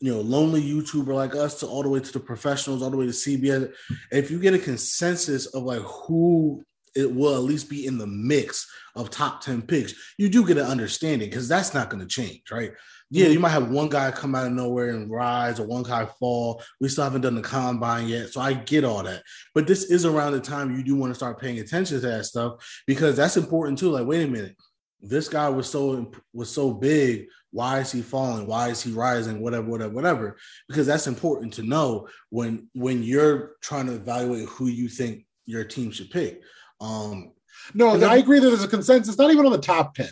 you 0.00 0.12
know 0.12 0.20
lonely 0.20 0.62
YouTuber 0.62 1.12
like 1.12 1.34
us 1.34 1.60
to 1.60 1.66
all 1.66 1.82
the 1.82 1.88
way 1.88 2.00
to 2.00 2.12
the 2.12 2.20
professionals, 2.20 2.82
all 2.82 2.90
the 2.90 2.96
way 2.96 3.06
to 3.06 3.12
CBS. 3.12 3.72
If 4.12 4.30
you 4.30 4.38
get 4.38 4.54
a 4.54 4.58
consensus 4.58 5.46
of 5.46 5.64
like 5.64 5.80
who 5.80 6.64
it 6.94 7.12
will 7.12 7.34
at 7.34 7.42
least 7.42 7.70
be 7.70 7.86
in 7.86 7.98
the 7.98 8.06
mix 8.06 8.68
of 8.96 9.10
top 9.10 9.40
10 9.40 9.62
picks, 9.62 9.94
you 10.18 10.28
do 10.28 10.46
get 10.46 10.58
an 10.58 10.66
understanding 10.66 11.28
because 11.28 11.48
that's 11.48 11.74
not 11.74 11.90
going 11.90 12.00
to 12.00 12.08
change, 12.08 12.42
right? 12.50 12.72
Yeah, 13.10 13.24
mm-hmm. 13.24 13.32
you 13.34 13.40
might 13.40 13.50
have 13.50 13.70
one 13.70 13.88
guy 13.88 14.10
come 14.10 14.34
out 14.34 14.46
of 14.46 14.52
nowhere 14.52 14.90
and 14.90 15.10
rise 15.10 15.60
or 15.60 15.66
one 15.66 15.82
guy 15.82 16.06
fall. 16.18 16.62
We 16.80 16.88
still 16.88 17.04
haven't 17.04 17.22
done 17.22 17.36
the 17.36 17.42
combine 17.42 18.08
yet. 18.08 18.30
So 18.30 18.40
I 18.40 18.52
get 18.52 18.84
all 18.84 19.02
that. 19.02 19.22
But 19.54 19.66
this 19.66 19.84
is 19.84 20.04
around 20.04 20.32
the 20.32 20.40
time 20.40 20.76
you 20.76 20.82
do 20.82 20.94
want 20.96 21.10
to 21.10 21.14
start 21.14 21.40
paying 21.40 21.58
attention 21.58 22.00
to 22.00 22.06
that 22.06 22.26
stuff 22.26 22.82
because 22.86 23.16
that's 23.16 23.36
important 23.36 23.78
too. 23.78 23.90
Like, 23.90 24.06
wait 24.06 24.24
a 24.24 24.28
minute. 24.28 24.56
This 25.00 25.28
guy 25.28 25.48
was 25.48 25.68
so 25.70 26.10
was 26.32 26.50
so 26.50 26.72
big. 26.72 27.26
Why 27.50 27.78
is 27.80 27.92
he 27.92 28.02
falling? 28.02 28.46
Why 28.46 28.68
is 28.68 28.82
he 28.82 28.92
rising? 28.92 29.40
Whatever, 29.40 29.68
whatever, 29.68 29.94
whatever. 29.94 30.36
Because 30.68 30.86
that's 30.86 31.06
important 31.06 31.52
to 31.54 31.62
know 31.62 32.08
when 32.30 32.68
when 32.74 33.02
you're 33.02 33.52
trying 33.62 33.86
to 33.86 33.94
evaluate 33.94 34.48
who 34.48 34.66
you 34.66 34.88
think 34.88 35.24
your 35.46 35.64
team 35.64 35.90
should 35.90 36.10
pick. 36.10 36.42
Um, 36.80 37.32
No, 37.74 37.90
I 37.90 38.16
agree 38.16 38.38
that 38.38 38.48
there's 38.48 38.64
a 38.64 38.68
consensus, 38.68 39.18
not 39.18 39.30
even 39.30 39.46
on 39.46 39.52
the 39.52 39.58
top 39.58 39.94
10. 39.94 40.08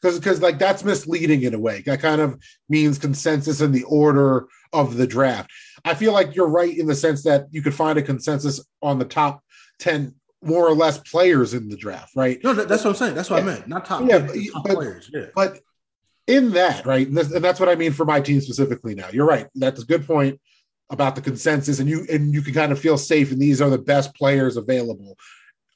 Because 0.00 0.18
because 0.18 0.42
like 0.42 0.58
that's 0.58 0.82
misleading 0.82 1.42
in 1.42 1.54
a 1.54 1.58
way. 1.58 1.82
That 1.82 2.00
kind 2.00 2.20
of 2.20 2.36
means 2.68 2.98
consensus 2.98 3.60
in 3.60 3.70
the 3.70 3.84
order 3.84 4.48
of 4.72 4.96
the 4.96 5.06
draft. 5.06 5.50
I 5.84 5.94
feel 5.94 6.12
like 6.12 6.34
you're 6.34 6.48
right 6.48 6.76
in 6.76 6.86
the 6.86 6.94
sense 6.94 7.22
that 7.22 7.46
you 7.50 7.62
could 7.62 7.74
find 7.74 7.98
a 7.98 8.02
consensus 8.02 8.60
on 8.82 8.98
the 8.98 9.04
top 9.04 9.42
10 9.78 10.14
more 10.42 10.66
or 10.66 10.74
less 10.74 10.98
players 10.98 11.54
in 11.54 11.68
the 11.68 11.76
draft, 11.76 12.12
right? 12.16 12.42
no, 12.42 12.52
that, 12.52 12.68
that's 12.68 12.84
what 12.84 12.90
I'm 12.90 12.96
saying. 12.96 13.14
That's 13.14 13.30
what 13.30 13.44
Yeah. 13.44 13.50
I 13.50 13.54
meant. 13.54 13.68
Not 13.68 13.84
top, 13.84 14.08
Yeah, 14.08 14.18
but- 14.18 14.34
top 14.52 14.64
but- 14.64 14.74
players. 14.74 15.10
Yeah. 15.12 15.26
But 15.34 15.60
in 16.26 16.50
that, 16.52 16.86
right, 16.86 17.06
and, 17.06 17.16
this, 17.16 17.32
and 17.32 17.44
that's 17.44 17.58
what 17.60 17.68
I 17.68 17.74
mean 17.74 17.92
for 17.92 18.04
my 18.04 18.20
team 18.20 18.40
specifically 18.40 18.94
now. 18.94 19.08
You're 19.12 19.26
right. 19.26 19.46
That's 19.54 19.82
a 19.82 19.86
good 19.86 20.06
point 20.06 20.40
about 20.90 21.14
the 21.16 21.20
consensus, 21.22 21.78
and 21.80 21.88
you 21.88 22.06
and 22.12 22.32
you 22.34 22.42
can 22.42 22.54
kind 22.54 22.70
of 22.70 22.78
feel 22.78 22.98
safe, 22.98 23.32
and 23.32 23.40
these 23.40 23.60
are 23.60 23.70
the 23.70 23.78
best 23.78 24.14
players 24.14 24.56
available, 24.56 25.16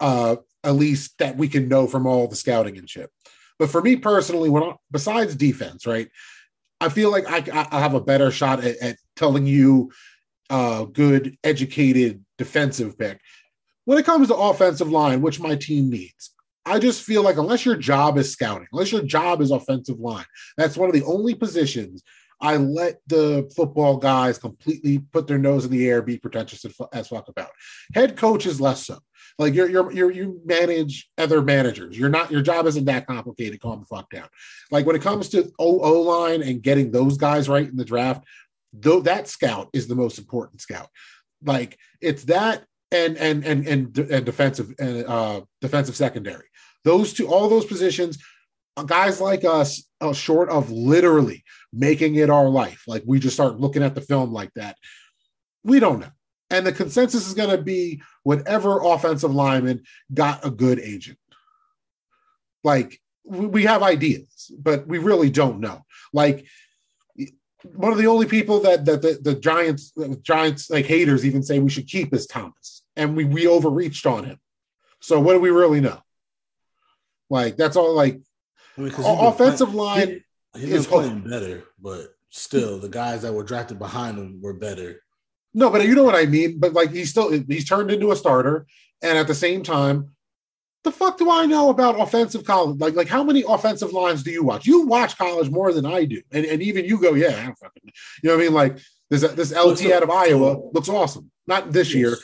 uh, 0.01 0.37
at 0.63 0.75
least 0.75 1.19
that 1.19 1.37
we 1.37 1.49
can 1.49 1.69
know 1.69 1.87
from 1.87 2.07
all 2.07 2.29
the 2.29 2.37
scouting 2.37 2.77
and 2.79 2.89
shit. 2.89 3.11
But 3.59 3.71
for 3.71 3.81
me 3.83 3.97
personally, 3.97 4.51
when 4.51 4.63
I, 4.63 4.75
besides 4.91 5.35
defense, 5.35 5.87
right, 5.87 6.09
I 6.81 6.91
feel 6.91 7.11
like 7.11 7.25
I, 7.29 7.67
I 7.73 7.81
have 7.81 7.95
a 7.95 8.01
better 8.01 8.31
shot 8.31 8.63
at, 8.63 8.77
at 8.79 8.97
telling 9.17 9.47
you 9.47 9.91
uh, 10.51 10.85
good, 10.85 11.37
educated 11.43 12.23
defensive 12.39 12.97
pick. 12.99 13.19
When 13.87 13.99
it 13.99 14.05
comes 14.05 14.29
to 14.29 14.37
offensive 14.37 14.91
line, 14.91 15.23
which 15.23 15.41
my 15.41 15.55
team 15.55 15.89
needs, 15.89 16.35
I 16.65 16.81
just 16.81 17.03
feel 17.03 17.23
like 17.23 17.37
unless 17.37 17.65
your 17.65 17.77
job 17.77 18.19
is 18.19 18.31
scouting, 18.31 18.67
unless 18.73 18.91
your 18.91 19.03
job 19.03 19.41
is 19.41 19.53
offensive 19.53 20.01
line, 20.01 20.25
that's 20.57 20.77
one 20.77 20.89
of 20.89 20.95
the 20.95 21.05
only 21.05 21.35
positions 21.35 22.03
I 22.41 22.57
let 22.57 23.01
the 23.07 23.51
football 23.57 23.97
guys 23.97 24.39
completely 24.39 24.99
put 24.99 25.27
their 25.27 25.39
nose 25.39 25.65
in 25.65 25.71
the 25.71 25.89
air, 25.89 26.03
be 26.03 26.19
pretentious 26.19 26.67
as 26.93 27.09
fuck 27.09 27.29
about. 27.29 27.51
Head 27.95 28.17
coach 28.17 28.45
is 28.45 28.61
less 28.61 28.87
so. 28.87 28.99
Like 29.39 29.55
you're 29.55 29.69
you're 29.69 29.93
you're 29.93 30.11
you 30.11 30.41
manage 30.45 31.09
other 31.17 31.41
managers. 31.41 31.97
You're 31.97 32.09
not 32.09 32.31
your 32.31 32.43
job 32.43 32.67
isn't 32.67 32.85
that 32.87 33.07
complicated. 33.07 33.61
Calm 33.61 33.81
the 33.81 33.87
fuck 33.87 34.11
down. 34.11 34.29
Like 34.71 34.85
when 34.85 34.97
it 34.97 35.03
comes 35.03 35.29
to 35.31 35.51
O 35.59 35.81
O 35.81 36.03
line 36.03 36.43
and 36.43 36.63
getting 36.63 36.91
those 36.91 37.17
guys 37.17 37.49
right 37.49 37.69
in 37.69 37.77
the 37.77 37.85
draft, 37.85 38.25
though 38.73 39.01
that 39.01 39.29
scout 39.29 39.69
is 39.73 39.87
the 39.87 39.95
most 39.95 40.19
important 40.19 40.61
scout. 40.61 40.89
Like 41.43 41.79
it's 42.01 42.25
that 42.25 42.65
and 42.97 43.17
and 43.17 43.45
and 43.45 43.67
and, 43.67 43.99
and 43.99 44.27
defensive 44.27 44.73
and 44.79 45.05
uh 45.07 45.41
defensive 45.61 45.97
secondary. 45.97 46.47
Those 46.85 47.13
two, 47.13 47.27
all 47.27 47.49
those 47.49 47.65
positions, 47.65 48.19
uh, 48.77 48.85
guys 48.85 49.21
like 49.21 49.45
us, 49.45 49.85
uh, 50.01 50.13
short 50.13 50.49
of 50.49 50.71
literally 50.71 51.45
making 51.73 52.15
it 52.17 52.31
our 52.31 52.49
life, 52.49 52.85
like 52.87 53.03
we 53.07 53.19
just 53.19 53.35
start 53.35 53.61
looking 53.61 53.83
at 53.83 53.95
the 53.95 54.01
film 54.01 54.33
like 54.33 54.53
that. 54.55 54.77
We 55.65 55.81
don't 55.81 56.01
know. 56.01 56.13
And 56.51 56.65
the 56.65 56.73
consensus 56.73 57.27
is 57.27 57.35
going 57.35 57.51
to 57.51 57.63
be 57.63 58.03
whatever 58.23 58.81
offensive 58.81 59.35
lineman 59.35 59.83
got 60.15 60.47
a 60.47 60.51
good 60.51 60.79
agent. 60.79 61.19
Like 62.63 63.01
we 63.25 63.65
have 63.65 63.83
ideas, 63.83 64.53
but 64.57 64.87
we 64.87 64.99
really 64.99 65.31
don't 65.31 65.59
know. 65.61 65.83
Like 66.13 66.47
one 67.75 67.93
of 67.93 67.99
the 67.99 68.07
only 68.07 68.27
people 68.27 68.61
that 68.61 68.85
that 68.85 69.03
the, 69.03 69.19
the 69.21 69.35
Giants 69.35 69.93
Giants 70.23 70.71
like 70.71 70.87
haters 70.87 71.25
even 71.27 71.43
say 71.43 71.59
we 71.59 71.71
should 71.71 71.89
keep 71.89 72.15
is 72.15 72.27
Thomas, 72.27 72.76
and 72.97 73.17
we 73.17 73.25
we 73.25 73.47
overreached 73.47 74.07
on 74.07 74.25
him. 74.25 74.39
So 75.01 75.21
what 75.21 75.35
do 75.35 75.41
we 75.41 75.51
really 75.51 75.81
know? 75.81 76.01
Like 77.31 77.57
that's 77.57 77.77
all. 77.77 77.95
Like 77.95 78.21
I 78.77 78.81
mean, 78.81 78.91
'cause 78.91 79.05
o- 79.05 79.11
he's 79.11 79.19
been 79.19 79.27
offensive 79.49 79.75
line, 79.75 80.09
he- 80.55 80.61
he's 80.61 80.71
is 80.73 80.87
playing 80.87 81.21
better, 81.29 81.65
but 81.81 82.15
still, 82.31 82.79
the 82.79 82.89
guys 82.89 83.23
that 83.23 83.33
were 83.35 83.43
drafted 83.45 83.79
behind 83.79 84.19
him 84.19 84.41
were 84.43 84.55
better. 84.55 85.03
no, 85.55 85.71
but 85.71 85.87
you 85.87 85.95
know 85.95 86.05
what 86.05 86.15
I 86.15 86.27
mean. 86.27 86.59
But 86.59 86.73
like 86.75 86.91
he's 86.93 87.11
still 87.11 87.31
he's 87.31 87.69
turned 87.69 87.91
into 87.91 88.13
a 88.13 88.17
starter, 88.17 88.67
and 89.03 89.17
at 89.19 89.27
the 89.27 89.35
same 89.35 89.63
time, 89.63 90.11
the 90.85 90.93
fuck 90.93 91.17
do 91.19 91.31
I 91.31 91.47
know 91.47 91.71
about 91.71 91.99
offensive 92.01 92.45
college? 92.45 92.79
Like 92.79 92.95
like 92.95 93.09
how 93.09 93.25
many 93.25 93.43
offensive 93.49 93.93
lines 93.93 94.23
do 94.23 94.31
you 94.31 94.45
watch? 94.45 94.67
You 94.67 94.87
watch 94.87 95.17
college 95.19 95.51
more 95.51 95.73
than 95.73 95.87
I 95.87 96.05
do, 96.05 96.21
and 96.31 96.45
and 96.45 96.63
even 96.63 96.85
you 96.85 97.01
go, 97.01 97.15
yeah, 97.15 97.29
I 97.41 97.45
don't 97.47 97.59
fucking, 97.59 97.83
you 98.23 98.29
know 98.31 98.37
what 98.37 98.43
I 98.43 98.45
mean? 98.45 98.55
Like 98.55 98.79
this 99.11 99.23
this 99.33 99.53
LT 99.53 99.91
out 99.93 100.03
of 100.03 100.11
Iowa 100.11 100.61
looks 100.73 100.89
awesome. 100.89 101.31
Not 101.47 101.73
this 101.73 101.95
year. 101.95 102.17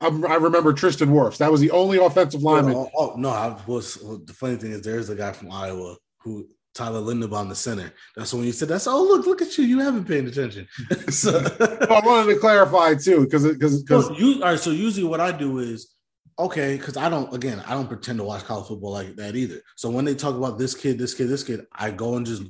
I, 0.00 0.08
I 0.08 0.36
remember 0.36 0.72
Tristan 0.72 1.10
Wirfs. 1.10 1.38
That 1.38 1.52
was 1.52 1.60
the 1.60 1.70
only 1.70 1.98
offensive 1.98 2.40
oh, 2.44 2.50
lineman. 2.50 2.74
Oh, 2.74 2.90
oh, 2.96 3.14
no, 3.16 3.28
I 3.28 3.56
was 3.66 3.98
well, 4.02 4.20
the 4.24 4.32
funny 4.32 4.56
thing 4.56 4.72
is 4.72 4.82
there's 4.82 5.10
a 5.10 5.14
guy 5.14 5.32
from 5.32 5.50
Iowa 5.50 5.96
who 6.22 6.48
Tyler 6.74 7.00
Linderbaum, 7.00 7.48
the 7.48 7.54
center. 7.54 7.92
That's 8.16 8.32
when 8.32 8.44
you 8.44 8.52
said 8.52 8.68
that's 8.68 8.86
oh 8.86 9.02
look, 9.02 9.26
look 9.26 9.42
at 9.42 9.56
you, 9.58 9.64
you 9.64 9.80
haven't 9.80 10.06
paid 10.06 10.26
attention. 10.26 10.68
so, 11.08 11.38
I 11.90 12.00
wanted 12.04 12.32
to 12.34 12.40
clarify 12.40 12.94
too, 12.94 13.24
because 13.24 13.46
because 13.46 13.82
because 13.82 14.06
so 14.06 14.16
you 14.16 14.42
all 14.42 14.50
right, 14.50 14.58
so 14.58 14.70
usually 14.70 15.06
what 15.06 15.20
I 15.20 15.32
do 15.32 15.58
is 15.58 15.94
okay, 16.38 16.76
because 16.76 16.96
I 16.96 17.08
don't 17.08 17.32
again, 17.34 17.62
I 17.66 17.74
don't 17.74 17.88
pretend 17.88 18.18
to 18.18 18.24
watch 18.24 18.44
college 18.44 18.68
football 18.68 18.92
like 18.92 19.16
that 19.16 19.36
either. 19.36 19.60
So 19.76 19.90
when 19.90 20.04
they 20.04 20.14
talk 20.14 20.34
about 20.34 20.58
this 20.58 20.74
kid, 20.74 20.98
this 20.98 21.14
kid, 21.14 21.28
this 21.28 21.42
kid, 21.42 21.66
I 21.72 21.90
go 21.90 22.16
and 22.16 22.24
just 22.24 22.44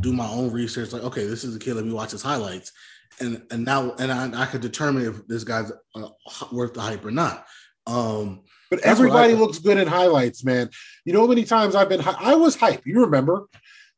do 0.00 0.12
my 0.12 0.28
own 0.28 0.52
research, 0.52 0.92
like, 0.92 1.02
okay, 1.02 1.26
this 1.26 1.44
is 1.44 1.56
a 1.56 1.58
kid, 1.58 1.74
let 1.74 1.84
me 1.84 1.92
watch 1.92 2.10
his 2.10 2.22
highlights. 2.22 2.72
And 3.20 3.42
and 3.50 3.64
now 3.64 3.92
and 3.98 4.10
I, 4.10 4.42
I 4.42 4.46
could 4.46 4.60
determine 4.60 5.06
if 5.06 5.26
this 5.26 5.44
guy's 5.44 5.70
uh, 5.94 6.08
worth 6.50 6.74
the 6.74 6.80
hype 6.80 7.04
or 7.04 7.10
not. 7.10 7.46
Um 7.86 8.42
But 8.70 8.80
everybody 8.80 9.34
looks 9.34 9.58
good 9.58 9.78
in 9.78 9.86
highlights, 9.86 10.44
man. 10.44 10.70
You 11.04 11.12
know 11.12 11.20
how 11.20 11.26
many 11.26 11.44
times 11.44 11.74
I've 11.74 11.88
been 11.88 12.00
I 12.00 12.34
was 12.34 12.56
hype. 12.56 12.86
You 12.86 13.00
remember, 13.02 13.46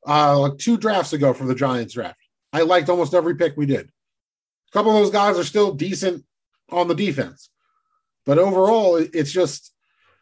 uh, 0.07 0.39
like 0.39 0.59
two 0.59 0.77
drafts 0.77 1.13
ago 1.13 1.33
for 1.33 1.45
the 1.47 1.55
Giants 1.55 1.95
draft. 1.95 2.19
I 2.53 2.63
liked 2.63 2.89
almost 2.89 3.15
every 3.15 3.37
pick 3.37 3.57
we 3.57 3.67
did. 3.67 3.87
A 3.87 4.73
couple 4.73 4.91
of 4.91 5.03
those 5.03 5.11
guys 5.13 5.39
are 5.39 5.45
still 5.45 5.73
decent 5.73 6.25
on 6.71 6.89
the 6.89 6.95
defense, 6.95 7.51
but 8.27 8.39
overall, 8.39 8.97
it's 8.97 9.33
just 9.33 9.73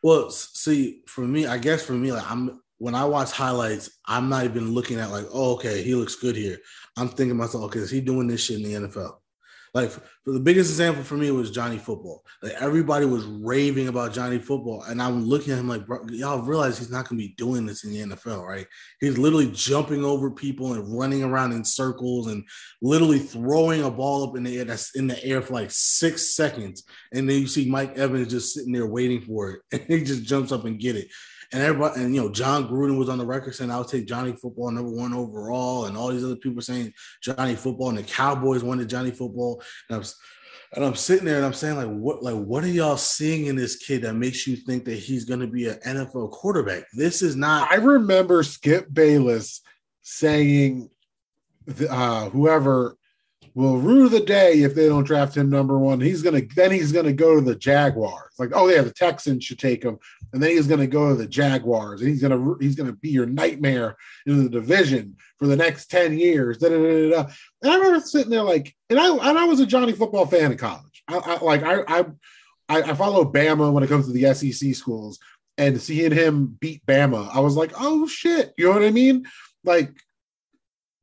Well, 0.02 0.30
see, 0.30 1.02
for 1.06 1.22
me, 1.22 1.46
I 1.46 1.58
guess 1.58 1.84
for 1.84 1.92
me, 1.92 2.12
like 2.12 2.28
I'm 2.30 2.60
when 2.78 2.96
I 2.96 3.04
watch 3.04 3.30
highlights, 3.30 3.90
I'm 4.06 4.28
not 4.28 4.44
even 4.44 4.74
looking 4.74 4.98
at 4.98 5.12
like, 5.12 5.26
oh, 5.32 5.54
okay, 5.54 5.82
he 5.82 5.94
looks 5.94 6.16
good 6.16 6.34
here. 6.34 6.58
I'm 6.96 7.08
thinking 7.08 7.36
myself, 7.36 7.64
okay, 7.64 7.80
is 7.80 7.90
he 7.90 8.00
doing 8.00 8.26
this 8.26 8.44
shit 8.44 8.60
in 8.60 8.82
the 8.82 8.88
NFL? 8.88 9.16
Like 9.74 9.90
the 10.26 10.38
biggest 10.38 10.70
example 10.70 11.02
for 11.02 11.16
me 11.16 11.30
was 11.30 11.50
Johnny 11.50 11.78
Football. 11.78 12.22
Like 12.42 12.52
everybody 12.60 13.06
was 13.06 13.24
raving 13.24 13.88
about 13.88 14.12
Johnny 14.12 14.38
Football, 14.38 14.82
and 14.82 15.00
I'm 15.00 15.24
looking 15.24 15.54
at 15.54 15.58
him 15.58 15.68
like, 15.68 15.86
bro, 15.86 16.06
y'all 16.10 16.42
realize 16.42 16.76
he's 16.76 16.90
not 16.90 17.08
gonna 17.08 17.18
be 17.18 17.34
doing 17.38 17.64
this 17.64 17.84
in 17.84 17.92
the 17.92 18.14
NFL, 18.14 18.46
right? 18.46 18.66
He's 19.00 19.16
literally 19.16 19.50
jumping 19.50 20.04
over 20.04 20.30
people 20.30 20.74
and 20.74 20.98
running 20.98 21.22
around 21.22 21.52
in 21.52 21.64
circles 21.64 22.26
and 22.26 22.44
literally 22.82 23.18
throwing 23.18 23.82
a 23.82 23.90
ball 23.90 24.28
up 24.28 24.36
in 24.36 24.42
the 24.42 24.58
air 24.58 24.66
that's 24.66 24.94
in 24.94 25.06
the 25.06 25.24
air 25.24 25.40
for 25.40 25.54
like 25.54 25.70
six 25.70 26.34
seconds, 26.34 26.84
and 27.14 27.28
then 27.28 27.40
you 27.40 27.46
see 27.46 27.70
Mike 27.70 27.96
Evans 27.96 28.28
just 28.28 28.52
sitting 28.52 28.72
there 28.72 28.86
waiting 28.86 29.22
for 29.22 29.52
it, 29.52 29.60
and 29.72 30.00
he 30.00 30.04
just 30.04 30.24
jumps 30.24 30.52
up 30.52 30.66
and 30.66 30.80
get 30.80 30.96
it. 30.96 31.08
And 31.52 31.62
everybody, 31.62 32.00
and 32.00 32.14
you 32.14 32.22
know, 32.22 32.30
Jon 32.30 32.66
Gruden 32.66 32.98
was 32.98 33.08
on 33.08 33.18
the 33.18 33.26
record 33.26 33.54
saying, 33.54 33.70
"I'll 33.70 33.84
take 33.84 34.06
Johnny 34.06 34.32
Football 34.32 34.70
number 34.70 34.90
one 34.90 35.12
overall," 35.12 35.84
and 35.84 35.96
all 35.96 36.08
these 36.08 36.24
other 36.24 36.36
people 36.36 36.62
saying 36.62 36.94
Johnny 37.22 37.54
Football, 37.54 37.90
and 37.90 37.98
the 37.98 38.02
Cowboys 38.02 38.64
wanted 38.64 38.88
Johnny 38.88 39.10
Football. 39.10 39.62
And 39.90 39.98
I'm, 39.98 40.04
and 40.74 40.84
I'm 40.84 40.94
sitting 40.94 41.26
there 41.26 41.36
and 41.36 41.44
I'm 41.44 41.52
saying, 41.52 41.76
like, 41.76 41.88
what, 41.88 42.22
like, 42.22 42.34
what 42.34 42.64
are 42.64 42.68
y'all 42.68 42.96
seeing 42.96 43.46
in 43.46 43.56
this 43.56 43.76
kid 43.76 44.02
that 44.02 44.14
makes 44.14 44.46
you 44.46 44.56
think 44.56 44.86
that 44.86 44.94
he's 44.94 45.26
going 45.26 45.40
to 45.40 45.46
be 45.46 45.68
an 45.68 45.78
NFL 45.84 46.30
quarterback? 46.30 46.84
This 46.94 47.20
is 47.20 47.36
not. 47.36 47.70
I 47.70 47.74
remember 47.74 48.42
Skip 48.42 48.86
Bayless 48.92 49.60
saying, 50.00 50.88
uh, 51.90 52.30
"Whoever 52.30 52.96
will 53.54 53.76
rue 53.78 54.08
the 54.08 54.20
day 54.20 54.62
if 54.62 54.74
they 54.74 54.88
don't 54.88 55.04
draft 55.04 55.36
him 55.36 55.50
number 55.50 55.78
one. 55.78 56.00
He's 56.00 56.22
gonna 56.22 56.42
then 56.56 56.70
he's 56.70 56.92
gonna 56.92 57.12
go 57.12 57.34
to 57.34 57.40
the 57.40 57.54
Jaguars. 57.54 58.32
Like, 58.38 58.50
oh 58.54 58.68
yeah, 58.68 58.82
the 58.82 58.92
Texans 58.92 59.44
should 59.44 59.58
take 59.58 59.82
him, 59.82 59.98
and 60.32 60.42
then 60.42 60.50
he's 60.50 60.66
gonna 60.66 60.86
go 60.86 61.10
to 61.10 61.14
the 61.14 61.26
Jaguars, 61.26 62.00
and 62.00 62.10
he's 62.10 62.22
gonna 62.22 62.54
he's 62.60 62.74
gonna 62.74 62.92
be 62.92 63.10
your 63.10 63.26
nightmare 63.26 63.96
in 64.26 64.42
the 64.42 64.48
division 64.48 65.16
for 65.38 65.46
the 65.46 65.56
next 65.56 65.86
ten 65.86 66.18
years. 66.18 66.58
Da, 66.58 66.68
da, 66.68 67.10
da. 67.10 67.30
And 67.62 67.72
I 67.72 67.76
remember 67.76 68.00
sitting 68.00 68.30
there 68.30 68.42
like, 68.42 68.74
and 68.90 68.98
I 68.98 69.08
and 69.08 69.38
I 69.38 69.44
was 69.44 69.60
a 69.60 69.66
Johnny 69.66 69.92
football 69.92 70.26
fan 70.26 70.52
in 70.52 70.58
college. 70.58 71.02
I, 71.08 71.18
I 71.18 71.38
like 71.44 71.62
I 71.62 71.82
I 71.90 72.04
I 72.68 72.94
follow 72.94 73.24
Bama 73.24 73.72
when 73.72 73.82
it 73.82 73.88
comes 73.88 74.06
to 74.06 74.12
the 74.12 74.32
SEC 74.34 74.74
schools, 74.74 75.18
and 75.58 75.80
seeing 75.80 76.12
him 76.12 76.56
beat 76.60 76.84
Bama, 76.86 77.28
I 77.34 77.40
was 77.40 77.56
like, 77.56 77.72
oh 77.78 78.06
shit, 78.06 78.52
you 78.56 78.66
know 78.66 78.72
what 78.72 78.84
I 78.84 78.90
mean? 78.90 79.26
Like, 79.64 79.92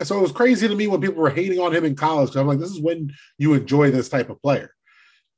so 0.02 0.18
it 0.18 0.22
was 0.22 0.32
crazy 0.32 0.68
to 0.68 0.76
me 0.76 0.88
when 0.88 1.02
people 1.02 1.22
were 1.22 1.30
hating 1.30 1.60
on 1.60 1.74
him 1.74 1.86
in 1.86 1.96
college. 1.96 2.36
I'm 2.36 2.48
like, 2.48 2.60
this 2.60 2.72
is 2.72 2.82
when 2.82 3.14
you 3.38 3.54
enjoy 3.54 3.92
this 3.92 4.10
type 4.10 4.30
of 4.30 4.42
player. 4.42 4.74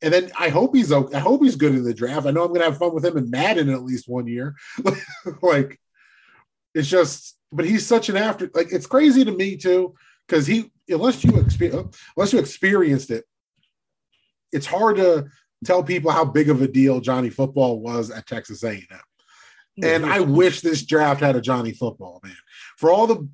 And 0.02 0.14
then 0.14 0.32
I 0.38 0.50
hope 0.50 0.76
he's 0.76 0.92
okay. 0.92 1.16
I 1.16 1.20
hope 1.20 1.44
he's 1.44 1.56
good 1.56 1.76
in 1.76 1.84
the 1.84 1.94
draft. 1.94 2.26
I 2.26 2.32
know 2.32 2.44
I'm 2.44 2.54
gonna 2.54 2.66
have 2.66 2.78
fun 2.78 2.94
with 2.94 3.06
him 3.06 3.18
in 3.18 3.30
Madden 3.30 3.70
at 3.70 3.84
least 3.84 4.10
one 4.10 4.28
year. 4.28 4.56
like, 5.42 5.80
it's 6.74 6.88
just, 6.88 7.38
but 7.52 7.66
he's 7.66 7.86
such 7.86 8.10
an 8.10 8.18
after. 8.18 8.50
Like, 8.54 8.72
it's 8.72 8.88
crazy 8.88 9.24
to 9.24 9.32
me 9.32 9.58
too, 9.58 9.94
because 10.28 10.48
he 10.48 10.72
unless 10.90 11.24
you 11.24 11.38
experience 11.40 11.98
unless 12.16 12.34
you 12.34 12.40
experienced 12.40 13.12
it, 13.12 13.26
it's 14.52 14.66
hard 14.66 14.98
to 14.98 15.28
tell 15.66 15.84
people 15.84 16.12
how 16.12 16.26
big 16.26 16.50
of 16.50 16.62
a 16.62 16.68
deal 16.68 17.00
Johnny 17.00 17.30
Football 17.30 17.80
was 17.80 18.10
at 18.10 18.28
Texas 18.28 18.64
A&M. 18.64 18.88
And 19.84 20.06
I 20.06 20.20
wish 20.20 20.62
this 20.62 20.84
draft 20.84 21.22
had 21.22 21.36
a 21.36 21.42
Johnny 21.42 21.72
football, 21.72 22.20
man. 22.24 22.36
For 22.78 22.92
all 22.92 23.08
the, 23.08 23.28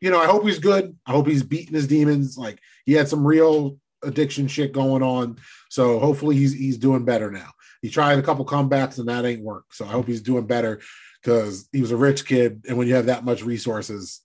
you 0.00 0.10
know, 0.10 0.20
I 0.20 0.26
hope 0.26 0.44
he's 0.44 0.58
good. 0.58 0.96
I 1.04 1.10
hope 1.10 1.26
he's 1.26 1.42
beating 1.42 1.74
his 1.74 1.86
demons. 1.86 2.38
Like 2.38 2.60
he 2.86 2.92
had 2.92 3.08
some 3.08 3.26
real 3.26 3.78
addiction 4.02 4.48
shit 4.48 4.72
going 4.72 5.02
on. 5.02 5.36
So 5.70 6.00
hopefully 6.00 6.36
he's 6.36 6.52
he's 6.52 6.76
doing 6.76 7.04
better 7.04 7.30
now. 7.30 7.50
He 7.80 7.88
tried 7.88 8.18
a 8.18 8.22
couple 8.22 8.44
comebacks 8.44 8.98
and 8.98 9.08
that 9.08 9.24
ain't 9.24 9.42
work. 9.42 9.72
So 9.72 9.86
I 9.86 9.88
hope 9.88 10.06
he's 10.06 10.20
doing 10.20 10.46
better 10.46 10.80
because 11.22 11.68
he 11.72 11.80
was 11.80 11.92
a 11.92 11.96
rich 11.96 12.26
kid. 12.26 12.64
And 12.68 12.76
when 12.76 12.88
you 12.88 12.94
have 12.94 13.06
that 13.06 13.24
much 13.24 13.44
resources, 13.44 14.20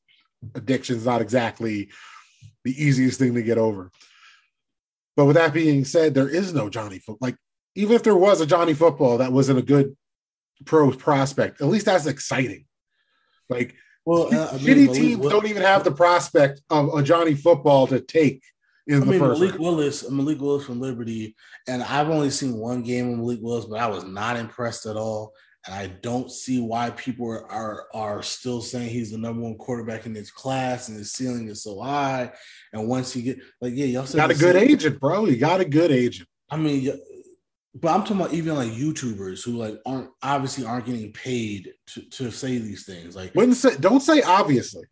addiction's 0.56 1.06
not 1.06 1.22
exactly 1.22 1.90
the 2.64 2.84
easiest 2.84 3.20
thing 3.20 3.36
to 3.36 3.44
get 3.44 3.60
over. 3.60 3.92
But 5.16 5.26
with 5.26 5.36
that 5.36 5.54
being 5.54 5.86
said, 5.86 6.16
there 6.16 6.28
is 6.28 6.52
no 6.52 6.68
Johnny 6.68 6.98
foot. 6.98 7.22
Like 7.22 7.38
even 7.76 7.96
if 7.96 8.02
there 8.02 8.18
was 8.18 8.42
a 8.42 8.48
Johnny 8.48 8.74
football 8.74 9.20
that 9.20 9.32
wasn't 9.32 9.60
a 9.60 9.64
good 9.64 9.96
pro 10.66 10.92
prospect, 10.92 11.62
at 11.62 11.68
least 11.68 11.86
that's 11.86 12.08
exciting. 12.08 12.66
Like 13.50 13.76
well, 14.04 14.34
uh, 14.34 14.50
I 14.52 14.58
mean, 14.58 14.92
teams 14.92 15.28
don't 15.28 15.48
even 15.48 15.62
have 15.62 15.84
the 15.84 15.92
prospect 15.92 16.62
of 16.72 16.92
a 16.96 17.04
Johnny 17.04 17.36
football 17.36 17.86
to 17.88 18.00
take 18.00 18.42
in 18.88 18.98
I 18.98 19.00
the 19.00 19.06
mean, 19.06 19.20
Malik. 19.20 19.58
Willis, 19.58 20.10
Malik 20.10 20.40
Willis 20.40 20.66
from 20.66 20.80
Liberty, 20.80 21.36
and 21.68 21.82
I've 21.84 22.10
only 22.10 22.30
seen 22.30 22.58
one 22.58 22.84
game 22.84 23.12
of 23.12 23.18
Malik 23.20 23.40
Willis, 23.42 23.66
but 23.66 23.80
I 23.80 23.88
was 23.88 24.04
not 24.04 24.38
impressed 24.38 24.86
at 24.86 24.96
all. 24.96 25.34
And 25.66 25.74
I 25.74 25.88
don't 25.88 26.32
see 26.32 26.62
why 26.62 26.92
people 26.92 27.28
are, 27.28 27.52
are 27.52 27.88
are 27.94 28.22
still 28.22 28.62
saying 28.62 28.90
he's 28.90 29.12
the 29.12 29.18
number 29.18 29.42
one 29.42 29.56
quarterback 29.58 30.06
in 30.06 30.14
his 30.14 30.30
class 30.30 30.90
and 30.90 30.98
his 30.98 31.12
ceiling 31.12 31.48
is 31.48 31.64
so 31.64 31.82
high. 31.82 32.32
And 32.72 32.88
once 32.88 33.12
he 33.12 33.24
get 33.24 33.40
like, 33.62 33.74
yeah, 33.76 33.86
y'all 33.86 34.06
said 34.06 34.18
Got 34.18 34.32
a 34.32 34.36
good 34.36 34.56
agent, 34.56 35.00
bro. 35.00 35.26
You 35.26 35.38
got 35.38 35.62
a 35.62 35.66
good 35.66 35.92
agent. 35.92 36.30
I 36.52 36.58
mean, 36.58 36.94
but 37.74 37.90
I'm 37.94 38.02
talking 38.02 38.18
about 38.22 38.34
even 38.34 38.56
like 38.56 38.72
YouTubers 38.72 39.44
who 39.44 39.54
like 39.54 39.80
aren't 39.86 40.10
obviously 40.22 40.66
aren't 40.66 40.86
getting 40.86 41.12
paid 41.12 41.74
to, 41.88 42.02
to 42.10 42.32
say 42.32 42.58
these 42.60 42.86
things. 42.86 43.16
Like, 43.16 43.34
Wouldn't 43.34 43.58
say, 43.58 43.76
don't 43.78 44.02
say 44.02 44.22
obviously. 44.22 44.86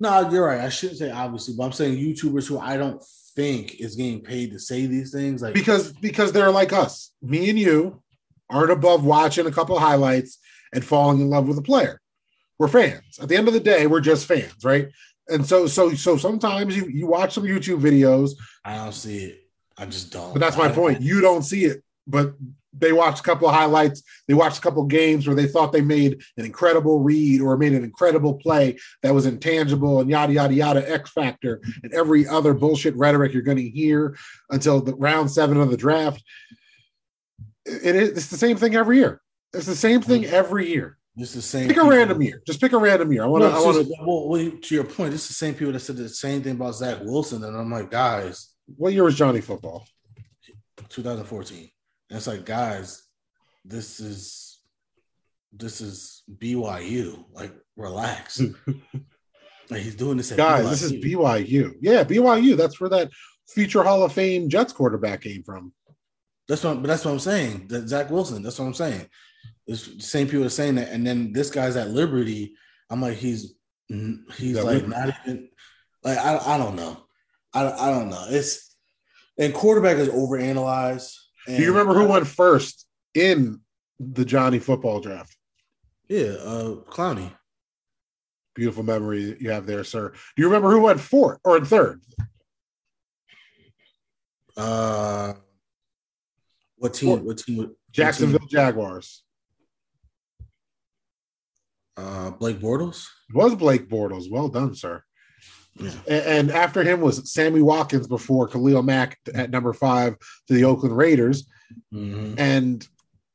No, 0.00 0.30
you're 0.30 0.46
right. 0.46 0.60
I 0.60 0.68
shouldn't 0.68 0.98
say 0.98 1.10
obviously, 1.10 1.54
but 1.56 1.64
I'm 1.64 1.72
saying 1.72 1.98
YouTubers 1.98 2.46
who 2.48 2.58
I 2.58 2.76
don't 2.76 3.02
think 3.34 3.80
is 3.80 3.96
getting 3.96 4.20
paid 4.22 4.52
to 4.52 4.58
say 4.58 4.86
these 4.86 5.12
things. 5.12 5.42
Like, 5.42 5.54
because 5.54 5.92
because 5.92 6.32
they're 6.32 6.50
like 6.50 6.72
us. 6.72 7.12
Me 7.22 7.50
and 7.50 7.58
you 7.58 8.02
aren't 8.50 8.70
above 8.70 9.04
watching 9.04 9.46
a 9.46 9.50
couple 9.50 9.78
highlights 9.78 10.38
and 10.72 10.84
falling 10.84 11.20
in 11.20 11.30
love 11.30 11.48
with 11.48 11.58
a 11.58 11.62
player. 11.62 12.00
We're 12.58 12.68
fans. 12.68 13.18
At 13.20 13.28
the 13.28 13.36
end 13.36 13.48
of 13.48 13.54
the 13.54 13.60
day, 13.60 13.86
we're 13.86 14.00
just 14.00 14.26
fans, 14.26 14.64
right? 14.64 14.88
And 15.28 15.44
so 15.44 15.66
so 15.66 15.92
so 15.94 16.16
sometimes 16.16 16.76
you 16.76 16.86
you 16.86 17.06
watch 17.06 17.32
some 17.34 17.44
YouTube 17.44 17.80
videos, 17.80 18.30
I 18.64 18.76
don't 18.76 18.92
see 18.92 19.24
it. 19.24 19.40
I 19.78 19.84
just 19.86 20.10
don't. 20.12 20.32
but 20.32 20.38
that's 20.40 20.56
my 20.56 20.68
I- 20.68 20.72
point. 20.72 21.00
You 21.02 21.20
don't 21.20 21.42
see 21.42 21.64
it, 21.66 21.82
but 22.06 22.34
they 22.78 22.92
watched 22.92 23.20
a 23.20 23.22
couple 23.22 23.48
of 23.48 23.54
highlights. 23.54 24.02
They 24.28 24.34
watched 24.34 24.58
a 24.58 24.60
couple 24.60 24.82
of 24.82 24.88
games 24.88 25.26
where 25.26 25.34
they 25.34 25.46
thought 25.46 25.72
they 25.72 25.80
made 25.80 26.20
an 26.36 26.44
incredible 26.44 27.00
read 27.00 27.40
or 27.40 27.56
made 27.56 27.72
an 27.72 27.84
incredible 27.84 28.34
play 28.34 28.78
that 29.02 29.14
was 29.14 29.24
intangible 29.24 30.00
and 30.00 30.10
yada 30.10 30.32
yada 30.34 30.52
yada 30.54 30.90
X 30.92 31.10
factor 31.10 31.62
and 31.82 31.92
every 31.94 32.28
other 32.28 32.52
bullshit 32.52 32.94
rhetoric 32.96 33.32
you're 33.32 33.42
going 33.42 33.56
to 33.56 33.68
hear 33.68 34.14
until 34.50 34.80
the 34.82 34.94
round 34.96 35.30
seven 35.30 35.58
of 35.58 35.70
the 35.70 35.76
draft. 35.76 36.22
It 37.64 37.96
is 37.96 38.10
it's 38.10 38.28
the 38.28 38.36
same 38.36 38.56
thing 38.56 38.74
every 38.76 38.98
year. 38.98 39.22
It's 39.54 39.66
the 39.66 39.74
same 39.74 40.02
thing 40.02 40.26
every 40.26 40.68
year. 40.68 40.98
It's 41.16 41.32
the 41.32 41.40
same. 41.40 41.68
Pick 41.68 41.78
a 41.78 41.84
random 41.84 42.20
year. 42.20 42.42
Just 42.46 42.60
pick 42.60 42.72
a 42.72 42.78
random 42.78 43.10
year. 43.10 43.22
I 43.22 43.26
want 43.26 43.42
No, 43.42 43.48
to. 43.50 43.56
I 43.56 43.60
want 43.60 43.86
to. 43.86 43.94
well, 44.02 44.28
well, 44.28 44.50
to 44.50 44.74
your 44.74 44.84
point, 44.84 45.14
it's 45.14 45.28
the 45.28 45.32
same 45.34 45.54
people 45.54 45.72
that 45.72 45.80
said 45.80 45.96
the 45.96 46.10
same 46.10 46.42
thing 46.42 46.56
about 46.56 46.74
Zach 46.74 46.98
Wilson, 47.02 47.42
and 47.42 47.56
I'm 47.56 47.70
like, 47.72 47.90
guys, 47.90 48.52
What 48.76 48.92
year 48.92 49.02
was 49.04 49.14
Johnny 49.16 49.40
football? 49.40 49.86
2014. 50.90 51.70
And 52.10 52.16
it's 52.16 52.26
like, 52.26 52.44
guys, 52.44 53.02
this 53.64 54.00
is 54.00 54.58
this 55.52 55.80
is 55.80 56.22
BYU. 56.38 57.24
Like, 57.32 57.52
relax. 57.76 58.40
like 59.70 59.82
he's 59.82 59.96
doing 59.96 60.16
this 60.16 60.32
at 60.32 60.38
Guys, 60.38 60.68
this 60.68 60.82
is 60.82 60.92
BYU. 60.92 61.74
Yeah, 61.80 62.04
BYU. 62.04 62.56
That's 62.56 62.80
where 62.80 62.90
that 62.90 63.10
future 63.48 63.82
Hall 63.82 64.02
of 64.02 64.12
Fame 64.12 64.48
Jets 64.48 64.72
quarterback 64.72 65.22
came 65.22 65.42
from. 65.42 65.72
That's 66.48 66.62
what, 66.62 66.80
but 66.80 66.88
that's 66.88 67.04
what 67.04 67.12
I'm 67.12 67.18
saying. 67.18 67.66
That 67.68 67.88
Zach 67.88 68.10
Wilson. 68.10 68.42
That's 68.42 68.58
what 68.58 68.66
I'm 68.66 68.74
saying. 68.74 69.08
It's 69.66 69.86
the 69.86 70.00
same 70.00 70.28
people 70.28 70.44
are 70.44 70.50
saying 70.50 70.76
that, 70.76 70.92
and 70.92 71.04
then 71.04 71.32
this 71.32 71.50
guy's 71.50 71.76
at 71.76 71.90
Liberty. 71.90 72.54
I'm 72.88 73.00
like, 73.00 73.16
he's 73.16 73.54
he's 73.88 74.56
like 74.56 74.82
Liberty. 74.82 74.86
not 74.86 75.14
even 75.26 75.48
like 76.04 76.18
I, 76.18 76.38
I 76.38 76.58
don't 76.58 76.76
know. 76.76 77.04
I, 77.52 77.66
I 77.66 77.90
don't 77.90 78.10
know. 78.10 78.26
It's 78.28 78.76
and 79.38 79.52
quarterback 79.52 79.96
is 79.96 80.08
overanalyzed. 80.08 81.12
Do 81.46 81.62
you 81.62 81.68
remember 81.68 81.94
who 81.94 82.08
went 82.08 82.26
first 82.26 82.86
in 83.14 83.60
the 84.00 84.24
Johnny 84.24 84.58
football 84.58 85.00
draft? 85.00 85.36
Yeah, 86.08 86.34
uh, 86.42 86.74
Clowney. 86.88 87.32
Beautiful 88.54 88.82
memory 88.82 89.36
you 89.38 89.50
have 89.50 89.66
there, 89.66 89.84
sir. 89.84 90.10
Do 90.10 90.42
you 90.42 90.46
remember 90.46 90.70
who 90.70 90.80
went 90.80 91.00
fourth 91.00 91.38
or 91.44 91.56
in 91.56 91.64
third? 91.64 92.00
Uh, 94.56 95.34
what 96.76 96.94
team? 96.94 97.24
What 97.24 97.38
team? 97.38 97.56
what 97.58 97.66
team? 97.66 97.76
Jacksonville 97.90 98.46
Jaguars. 98.48 99.22
Uh, 101.96 102.30
Blake 102.30 102.60
Bortles. 102.60 103.06
It 103.28 103.36
was 103.36 103.54
Blake 103.54 103.88
Bortles. 103.88 104.30
Well 104.30 104.48
done, 104.48 104.74
sir. 104.74 105.02
Yeah. 105.78 105.90
And 106.06 106.50
after 106.50 106.82
him 106.82 107.00
was 107.00 107.30
Sammy 107.30 107.60
Watkins 107.60 108.06
before 108.06 108.48
Khalil 108.48 108.82
Mack 108.82 109.18
at 109.34 109.50
number 109.50 109.72
five 109.72 110.16
to 110.48 110.54
the 110.54 110.64
Oakland 110.64 110.96
Raiders. 110.96 111.46
Mhm. 111.92 112.38
And 112.38 112.86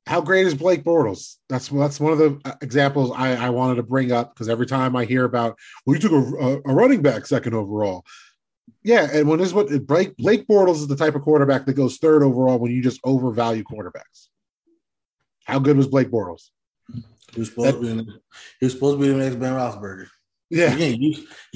how 0.08 0.22
great 0.22 0.48
is 0.48 0.56
Blake 0.56 0.84
Bortles? 0.84 1.38
That's 1.48 1.70
that's 1.70 2.00
one 2.00 2.14
of 2.14 2.18
the 2.18 2.40
uh, 2.46 2.56
examples 2.62 3.12
I, 3.16 3.36
I 3.36 3.50
wanted 3.50 3.76
to 3.76 3.84
bring 3.84 4.12
up 4.12 4.34
because 4.34 4.50
every 4.50 4.66
time 4.66 4.96
I 4.96 5.06
hear 5.06 5.26
about, 5.26 5.58
well, 5.86 5.96
you 5.96 6.02
took 6.02 6.12
a, 6.12 6.62
a, 6.66 6.74
running 6.74 7.02
back 7.02 7.26
second 7.26 7.54
overall. 7.54 8.04
Yeah, 8.84 9.08
and 9.14 9.30
when 9.30 9.40
is 9.40 9.54
what 9.54 9.70
Blake 9.86 10.18
Blake 10.18 10.48
Bortles 10.48 10.76
is 10.76 10.88
the 10.88 10.96
type 10.96 11.16
of 11.16 11.22
quarterback 11.22 11.66
that 11.66 11.74
goes 11.74 11.98
third 11.98 12.24
overall 12.24 12.58
when 12.58 12.72
you 12.72 12.82
just 12.82 13.00
overvalue 13.04 13.64
quarterbacks. 13.64 14.30
How 15.46 15.60
good 15.60 15.78
was 15.78 15.88
Blake 15.88 16.10
Bortles? 16.10 16.50
He 17.34 17.40
was 17.40 17.50
supposed 17.50 17.76
to 17.76 17.82
be. 17.82 17.90
In, 17.92 18.00
he 18.60 18.66
was 18.66 18.74
supposed 18.74 19.00
to 19.00 19.02
be 19.02 19.12
the 19.12 19.18
next 19.18 19.36
Ben 19.36 19.54
Roethlisberger. 19.54 20.08
Yeah, 20.52 20.74
Again, 20.74 21.00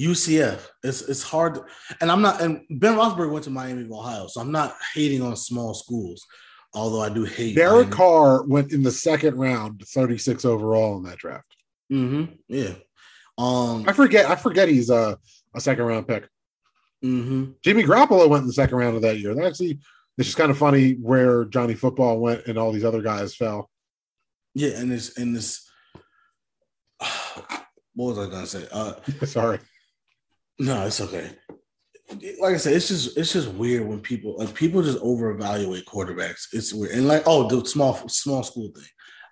UCF. 0.00 0.66
It's 0.82 1.02
it's 1.02 1.22
hard, 1.22 1.56
to- 1.56 1.64
and 2.00 2.10
I'm 2.10 2.22
not. 2.22 2.40
And 2.40 2.62
Ben 2.70 2.94
Roethlisberger 2.94 3.30
went 3.30 3.44
to 3.44 3.50
Miami 3.50 3.82
of 3.82 3.92
Ohio, 3.92 4.26
so 4.26 4.40
I'm 4.40 4.50
not 4.50 4.74
hating 4.94 5.20
on 5.22 5.36
small 5.36 5.74
schools. 5.74 6.26
Although 6.74 7.02
I 7.02 7.10
do 7.10 7.24
hate 7.24 7.54
Derek 7.56 7.90
Carr 7.90 8.42
went 8.44 8.72
in 8.72 8.82
the 8.82 8.90
second 8.90 9.36
round, 9.36 9.82
36 9.86 10.44
overall 10.44 10.96
in 10.96 11.02
that 11.04 11.18
draft. 11.18 11.44
Mm-hmm. 11.92 12.32
Yeah. 12.48 12.74
Um. 13.38 13.84
I 13.86 13.92
forget. 13.92 14.30
I 14.30 14.34
forget 14.34 14.68
he's 14.68 14.88
a, 14.90 15.18
a 15.54 15.60
second 15.60 15.84
round 15.84 16.08
pick. 16.08 16.26
hmm 17.02 17.50
Jimmy 17.62 17.82
Garoppolo 17.84 18.28
went 18.30 18.42
in 18.42 18.46
the 18.46 18.52
second 18.54 18.78
round 18.78 18.96
of 18.96 19.02
that 19.02 19.18
year. 19.20 19.34
That 19.34 19.44
actually, 19.44 19.78
it's 20.16 20.26
just 20.28 20.38
kind 20.38 20.50
of 20.50 20.56
funny 20.56 20.92
where 20.94 21.44
Johnny 21.44 21.74
Football 21.74 22.18
went 22.18 22.46
and 22.46 22.56
all 22.58 22.72
these 22.72 22.84
other 22.84 23.02
guys 23.02 23.34
fell. 23.36 23.68
Yeah, 24.54 24.70
and 24.78 24.90
this 24.90 25.18
and 25.18 25.36
this. 25.36 25.68
What 27.96 28.14
was 28.14 28.28
I 28.28 28.30
gonna 28.30 28.46
say? 28.46 28.68
Uh, 28.70 28.92
Sorry. 29.26 29.58
no, 30.60 30.86
it's 30.86 31.00
okay. 31.00 31.30
Like 32.40 32.54
I 32.54 32.56
said, 32.58 32.74
it's 32.74 32.88
just 32.88 33.16
it's 33.16 33.32
just 33.32 33.48
weird 33.48 33.88
when 33.88 34.00
people 34.00 34.36
like 34.38 34.54
people 34.54 34.82
just 34.82 34.98
over 35.00 35.30
evaluate 35.30 35.86
quarterbacks. 35.86 36.46
It's 36.52 36.72
weird 36.72 36.92
and 36.94 37.08
like 37.08 37.24
oh 37.26 37.48
the 37.48 37.66
small 37.66 38.08
small 38.08 38.42
school 38.44 38.70
thing. 38.74 38.84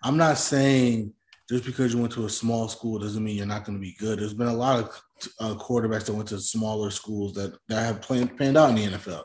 I'm 0.03 0.17
not 0.17 0.39
saying 0.39 1.13
just 1.49 1.65
because 1.65 1.93
you 1.93 2.01
went 2.01 2.13
to 2.15 2.25
a 2.25 2.31
small 2.31 2.69
school 2.69 2.99
doesn't 2.99 3.23
mean 3.23 3.37
you're 3.37 3.47
not 3.47 3.65
going 3.65 3.77
to 3.77 3.83
be 3.83 3.95
good. 3.99 4.19
There's 4.19 4.35
been 4.35 4.49
a 4.49 4.55
lot 4.55 4.81
of 4.81 5.03
uh, 5.41 5.55
quarterbacks 5.63 6.07
that 6.07 6.15
went 6.15 6.29
to 6.29 6.41
smaller 6.41 6.91
schools 6.91 7.35
that 7.35 7.57
that 7.69 7.85
have 7.85 8.01
played, 8.03 8.37
panned 8.37 8.57
out 8.57 8.71
in 8.71 8.77
the 8.77 8.99
NFL, 8.99 9.23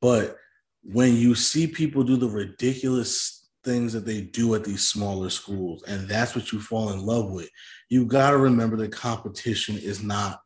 but 0.00 0.36
when 0.82 1.14
you 1.14 1.34
see 1.34 1.66
people 1.66 2.02
do 2.02 2.16
the 2.16 2.28
ridiculous 2.28 3.39
things 3.64 3.92
that 3.92 4.06
they 4.06 4.22
do 4.22 4.54
at 4.54 4.64
these 4.64 4.88
smaller 4.88 5.30
schools, 5.30 5.82
and 5.86 6.08
that's 6.08 6.34
what 6.34 6.52
you 6.52 6.60
fall 6.60 6.92
in 6.92 7.00
love 7.00 7.30
with, 7.30 7.48
you 7.88 8.06
got 8.06 8.30
to 8.30 8.38
remember 8.38 8.76
the 8.76 8.88
competition 8.88 9.76
is 9.78 10.02
not 10.02 10.40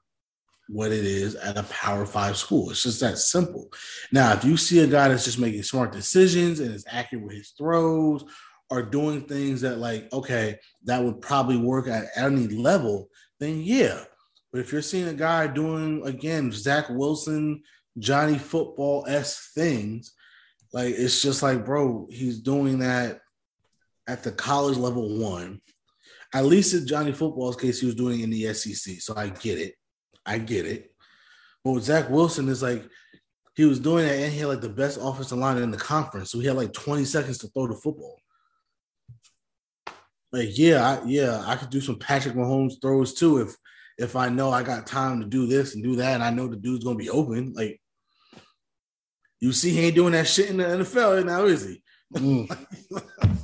what 0.68 0.90
it 0.90 1.04
is 1.04 1.34
at 1.34 1.58
a 1.58 1.62
power 1.64 2.06
five 2.06 2.36
school. 2.36 2.70
It's 2.70 2.82
just 2.82 3.00
that 3.00 3.18
simple. 3.18 3.68
Now, 4.10 4.32
if 4.32 4.44
you 4.44 4.56
see 4.56 4.80
a 4.80 4.86
guy 4.86 5.08
that's 5.08 5.26
just 5.26 5.38
making 5.38 5.62
smart 5.62 5.92
decisions 5.92 6.58
and 6.60 6.74
is 6.74 6.86
accurate 6.88 7.24
with 7.24 7.34
his 7.34 7.50
throws 7.50 8.24
or 8.70 8.82
doing 8.82 9.22
things 9.22 9.60
that, 9.60 9.78
like, 9.78 10.10
okay, 10.12 10.58
that 10.84 11.02
would 11.02 11.20
probably 11.20 11.58
work 11.58 11.86
at 11.86 12.06
any 12.16 12.48
level, 12.48 13.10
then 13.40 13.60
yeah. 13.60 14.04
But 14.52 14.60
if 14.60 14.72
you're 14.72 14.82
seeing 14.82 15.08
a 15.08 15.14
guy 15.14 15.48
doing, 15.48 16.02
again, 16.06 16.50
Zach 16.50 16.86
Wilson, 16.88 17.62
Johnny 17.98 18.38
football 18.38 19.04
s 19.06 19.50
things, 19.54 20.13
like, 20.74 20.92
it's 20.98 21.22
just 21.22 21.40
like, 21.40 21.64
bro, 21.64 22.08
he's 22.10 22.40
doing 22.40 22.80
that 22.80 23.20
at 24.08 24.24
the 24.24 24.32
college 24.32 24.76
level 24.76 25.18
one. 25.18 25.60
At 26.34 26.46
least 26.46 26.74
in 26.74 26.84
Johnny 26.84 27.12
football's 27.12 27.54
case, 27.54 27.78
he 27.78 27.86
was 27.86 27.94
doing 27.94 28.20
in 28.20 28.30
the 28.30 28.52
SEC. 28.52 29.00
So 29.00 29.14
I 29.16 29.28
get 29.28 29.60
it. 29.60 29.74
I 30.26 30.38
get 30.38 30.66
it. 30.66 30.92
But 31.62 31.74
with 31.74 31.84
Zach 31.84 32.10
Wilson, 32.10 32.48
is 32.48 32.60
like 32.60 32.82
he 33.54 33.66
was 33.66 33.78
doing 33.78 34.04
that 34.04 34.16
and 34.16 34.32
he 34.32 34.40
had 34.40 34.48
like 34.48 34.62
the 34.62 34.68
best 34.68 34.98
offensive 35.00 35.38
line 35.38 35.58
in 35.58 35.70
the 35.70 35.76
conference. 35.76 36.32
So 36.32 36.40
he 36.40 36.46
had 36.48 36.56
like 36.56 36.72
20 36.72 37.04
seconds 37.04 37.38
to 37.38 37.48
throw 37.48 37.68
the 37.68 37.76
football. 37.76 38.18
like 40.32 40.58
yeah, 40.58 40.98
I, 40.98 41.04
yeah, 41.06 41.40
I 41.46 41.54
could 41.54 41.70
do 41.70 41.80
some 41.80 42.00
Patrick 42.00 42.34
Mahomes 42.34 42.82
throws 42.82 43.14
too 43.14 43.38
if 43.38 43.54
if 43.96 44.16
I 44.16 44.28
know 44.28 44.50
I 44.50 44.64
got 44.64 44.88
time 44.88 45.20
to 45.20 45.26
do 45.26 45.46
this 45.46 45.76
and 45.76 45.84
do 45.84 45.94
that, 45.94 46.14
and 46.14 46.24
I 46.24 46.30
know 46.30 46.48
the 46.48 46.56
dude's 46.56 46.84
gonna 46.84 46.96
be 46.96 47.10
open. 47.10 47.52
Like 47.52 47.80
you 49.44 49.52
see, 49.52 49.72
he 49.72 49.80
ain't 49.86 49.94
doing 49.94 50.12
that 50.12 50.26
shit 50.26 50.48
in 50.48 50.56
the 50.56 50.64
NFL 50.64 51.26
now, 51.26 51.44
is 51.44 51.66
he? 51.66 51.82
Mm. 52.14 52.48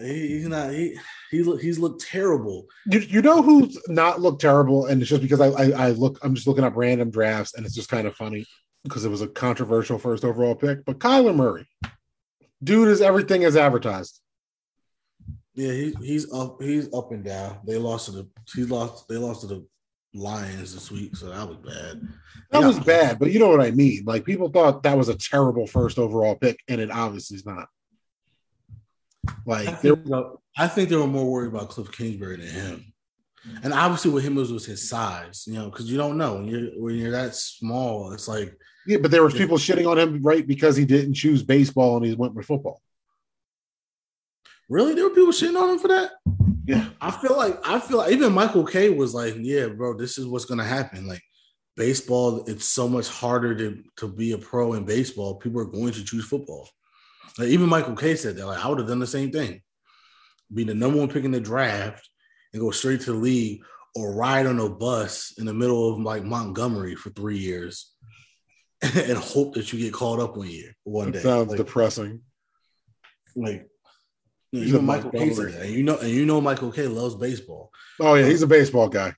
He- 0.00 0.28
he's 0.28 0.48
not. 0.48 0.70
He 0.72 0.98
he 1.30 1.42
look. 1.42 1.62
He's 1.62 1.78
looked 1.78 2.02
terrible. 2.02 2.66
You, 2.86 3.00
you 3.00 3.22
know 3.22 3.40
who's 3.40 3.78
not 3.88 4.20
looked 4.20 4.42
terrible, 4.42 4.86
and 4.86 5.00
it's 5.00 5.08
just 5.08 5.22
because 5.22 5.40
I, 5.40 5.48
I 5.48 5.86
I 5.86 5.90
look 5.92 6.18
I'm 6.22 6.34
just 6.34 6.46
looking 6.46 6.62
up 6.62 6.76
random 6.76 7.10
drafts, 7.10 7.54
and 7.54 7.64
it's 7.64 7.74
just 7.74 7.88
kind 7.88 8.06
of 8.06 8.14
funny 8.14 8.44
because 8.84 9.06
it 9.06 9.08
was 9.08 9.22
a 9.22 9.26
controversial 9.26 9.98
first 9.98 10.24
overall 10.24 10.54
pick. 10.54 10.84
But 10.84 10.98
Kyler 10.98 11.34
Murray, 11.34 11.66
dude, 12.62 12.88
is 12.88 13.00
everything 13.00 13.44
as 13.44 13.56
advertised. 13.56 14.20
Yeah, 15.54 15.72
he, 15.72 15.94
he's 16.02 16.30
up. 16.32 16.62
He's 16.62 16.92
up 16.92 17.10
and 17.10 17.24
down. 17.24 17.58
They 17.64 17.78
lost 17.78 18.06
to 18.06 18.12
the. 18.12 18.28
He 18.54 18.64
lost. 18.64 19.08
They 19.08 19.16
lost 19.16 19.40
to 19.40 19.46
the 19.46 19.66
Lions 20.14 20.74
this 20.74 20.90
week, 20.90 21.16
so 21.16 21.28
that 21.28 21.46
was 21.46 21.58
bad. 21.58 22.08
That 22.50 22.66
was 22.66 22.78
bad, 22.80 23.18
but 23.18 23.30
you 23.30 23.38
know 23.38 23.48
what 23.48 23.60
I 23.60 23.70
mean. 23.70 24.04
Like 24.06 24.24
people 24.24 24.48
thought 24.48 24.82
that 24.82 24.96
was 24.96 25.08
a 25.08 25.14
terrible 25.16 25.66
first 25.66 25.98
overall 25.98 26.34
pick, 26.34 26.60
and 26.66 26.80
it 26.80 26.90
obviously 26.90 27.36
is 27.36 27.46
not. 27.46 27.68
Like 29.44 29.82
there, 29.82 29.96
think, 29.96 30.26
I 30.56 30.66
think 30.66 30.88
they 30.88 30.96
were 30.96 31.06
more 31.06 31.30
worried 31.30 31.48
about 31.48 31.68
Cliff 31.68 31.92
Kingsbury 31.92 32.36
than 32.36 32.48
him, 32.48 32.92
and 33.62 33.74
obviously 33.74 34.10
with 34.10 34.24
him 34.24 34.34
was 34.34 34.50
was 34.50 34.64
his 34.64 34.88
size. 34.88 35.44
You 35.46 35.54
know, 35.54 35.70
because 35.70 35.90
you 35.90 35.98
don't 35.98 36.16
know 36.16 36.36
when 36.36 36.46
you're 36.46 36.70
when 36.76 36.94
you're 36.94 37.12
that 37.12 37.34
small. 37.34 38.12
It's 38.12 38.28
like 38.28 38.56
yeah, 38.86 38.96
but 38.96 39.10
there 39.10 39.22
was 39.22 39.34
people 39.34 39.58
shitting 39.58 39.88
on 39.88 39.98
him 39.98 40.22
right 40.22 40.46
because 40.46 40.74
he 40.74 40.86
didn't 40.86 41.14
choose 41.14 41.42
baseball 41.42 41.98
and 41.98 42.06
he 42.06 42.14
went 42.14 42.34
with 42.34 42.46
football. 42.46 42.80
Really 44.68 44.94
there 44.94 45.04
were 45.04 45.14
people 45.14 45.32
shitting 45.32 45.60
on 45.60 45.70
him 45.70 45.78
for 45.78 45.88
that. 45.88 46.10
Yeah, 46.66 46.86
I 47.00 47.10
feel 47.10 47.36
like 47.36 47.58
I 47.66 47.80
feel 47.80 47.98
like 47.98 48.12
even 48.12 48.32
Michael 48.32 48.64
Kay 48.64 48.90
was 48.90 49.14
like, 49.14 49.34
yeah, 49.38 49.68
bro, 49.68 49.94
this 49.96 50.18
is 50.18 50.26
what's 50.26 50.44
gonna 50.44 50.64
happen. 50.64 51.06
Like 51.06 51.22
baseball, 51.76 52.44
it's 52.46 52.66
so 52.66 52.86
much 52.88 53.08
harder 53.08 53.54
to 53.56 53.82
to 53.96 54.08
be 54.08 54.32
a 54.32 54.38
pro 54.38 54.74
in 54.74 54.84
baseball. 54.84 55.36
People 55.36 55.60
are 55.62 55.64
going 55.64 55.92
to 55.94 56.04
choose 56.04 56.26
football. 56.26 56.68
Like 57.38 57.48
even 57.48 57.68
Michael 57.68 57.96
Kay 57.96 58.16
said 58.16 58.36
that. 58.36 58.46
Like 58.46 58.62
I 58.62 58.68
would 58.68 58.78
have 58.78 58.88
done 58.88 58.98
the 58.98 59.06
same 59.06 59.30
thing, 59.30 59.62
be 60.52 60.64
the 60.64 60.74
number 60.74 60.98
one 60.98 61.08
pick 61.08 61.24
in 61.24 61.30
the 61.30 61.40
draft 61.40 62.06
and 62.52 62.60
go 62.60 62.70
straight 62.70 63.00
to 63.02 63.12
the 63.12 63.18
league, 63.18 63.62
or 63.94 64.14
ride 64.14 64.46
on 64.46 64.58
a 64.58 64.68
bus 64.68 65.32
in 65.38 65.46
the 65.46 65.54
middle 65.54 65.90
of 65.92 66.00
like 66.00 66.24
Montgomery 66.24 66.94
for 66.96 67.08
three 67.10 67.38
years, 67.38 67.94
and 68.82 69.16
hope 69.16 69.54
that 69.54 69.72
you 69.72 69.78
get 69.78 69.94
called 69.94 70.20
up 70.20 70.36
one 70.36 70.50
year, 70.50 70.74
one 70.84 71.12
day. 71.12 71.18
that 71.20 71.22
sounds 71.22 71.48
Like- 71.48 71.56
depressing. 71.56 72.20
like 73.36 73.68
He's 74.52 74.68
even 74.68 74.80
a 74.80 74.82
Michael 74.82 75.10
Kay 75.10 75.18
said 75.18 75.26
Montgomery. 75.26 75.52
that. 75.52 75.62
And 75.66 75.74
you 75.74 75.82
know, 75.82 75.98
and 75.98 76.10
you 76.10 76.26
know 76.26 76.40
Michael 76.40 76.72
Kay 76.72 76.86
loves 76.86 77.14
baseball. 77.14 77.70
Oh 78.00 78.14
yeah, 78.14 78.26
he's 78.26 78.42
a 78.42 78.46
baseball 78.46 78.88
guy. 78.88 79.14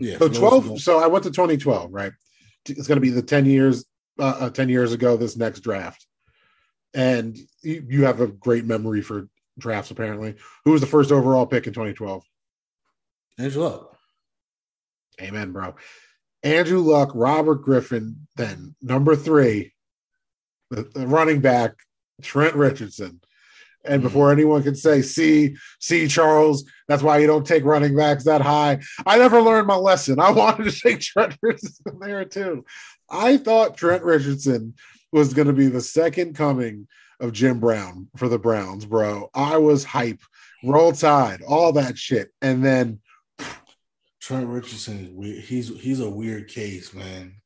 Yeah. 0.00 0.18
So 0.18 0.18
for 0.18 0.28
those 0.28 0.36
who 0.36 0.48
twelve. 0.48 0.80
So 0.80 0.98
I 0.98 1.06
went 1.06 1.24
to 1.24 1.30
2012. 1.30 1.92
Right, 1.92 2.12
it's 2.68 2.88
going 2.88 2.96
to 2.96 3.00
be 3.00 3.10
the 3.10 3.22
10 3.22 3.46
years. 3.46 3.84
Uh, 4.18 4.34
uh, 4.40 4.50
10 4.50 4.70
years 4.70 4.94
ago, 4.94 5.18
this 5.18 5.36
next 5.36 5.60
draft, 5.60 6.06
and 6.94 7.36
you, 7.62 7.84
you 7.86 8.04
have 8.04 8.22
a 8.22 8.28
great 8.28 8.64
memory 8.64 9.02
for 9.02 9.28
drafts. 9.58 9.90
Apparently, 9.90 10.36
who 10.64 10.72
was 10.72 10.80
the 10.80 10.86
first 10.86 11.12
overall 11.12 11.44
pick 11.44 11.66
in 11.66 11.74
2012? 11.74 12.24
Andrew 13.38 13.62
Luck. 13.62 13.98
Amen, 15.20 15.52
bro. 15.52 15.74
Andrew 16.42 16.80
Luck, 16.80 17.10
Robert 17.14 17.56
Griffin, 17.56 18.26
then 18.36 18.74
number 18.80 19.16
three, 19.16 19.74
the, 20.70 20.84
the 20.94 21.06
running 21.06 21.40
back, 21.40 21.72
Trent 22.22 22.54
Richardson. 22.54 23.20
And 23.88 24.00
Mhm. 24.00 24.04
before 24.04 24.30
anyone 24.32 24.62
can 24.62 24.74
say, 24.74 25.02
see, 25.02 25.56
see, 25.80 26.08
Charles, 26.08 26.64
that's 26.88 27.02
why 27.02 27.18
you 27.18 27.26
don't 27.26 27.46
take 27.46 27.64
running 27.64 27.96
backs 27.96 28.24
that 28.24 28.40
high. 28.40 28.80
I 29.06 29.18
never 29.18 29.40
learned 29.40 29.66
my 29.66 29.76
lesson. 29.76 30.20
I 30.20 30.30
wanted 30.32 30.70
to 30.70 30.80
take 30.80 31.00
Trent 31.00 31.36
Richardson 31.42 31.98
there 32.00 32.24
too. 32.24 32.64
I 33.10 33.36
thought 33.36 33.76
Trent 33.76 34.02
Richardson 34.02 34.74
was 35.12 35.32
going 35.34 35.46
to 35.48 35.52
be 35.54 35.68
the 35.68 35.80
second 35.80 36.34
coming 36.34 36.88
of 37.20 37.32
Jim 37.32 37.60
Brown 37.60 38.08
for 38.16 38.28
the 38.28 38.38
Browns, 38.38 38.84
bro. 38.84 39.30
I 39.34 39.56
was 39.56 39.84
hype, 39.84 40.20
roll 40.64 40.92
tide, 40.92 41.40
all 41.42 41.72
that 41.72 41.96
shit. 41.96 42.30
And 42.42 42.64
then 42.64 43.00
Trent 44.20 44.48
Richardson 44.48 45.04
is 45.04 45.10
weird. 45.10 45.44
He's 45.44 45.68
he's 45.80 46.00
a 46.00 46.10
weird 46.10 46.48
case, 46.48 46.92
man. 46.92 47.36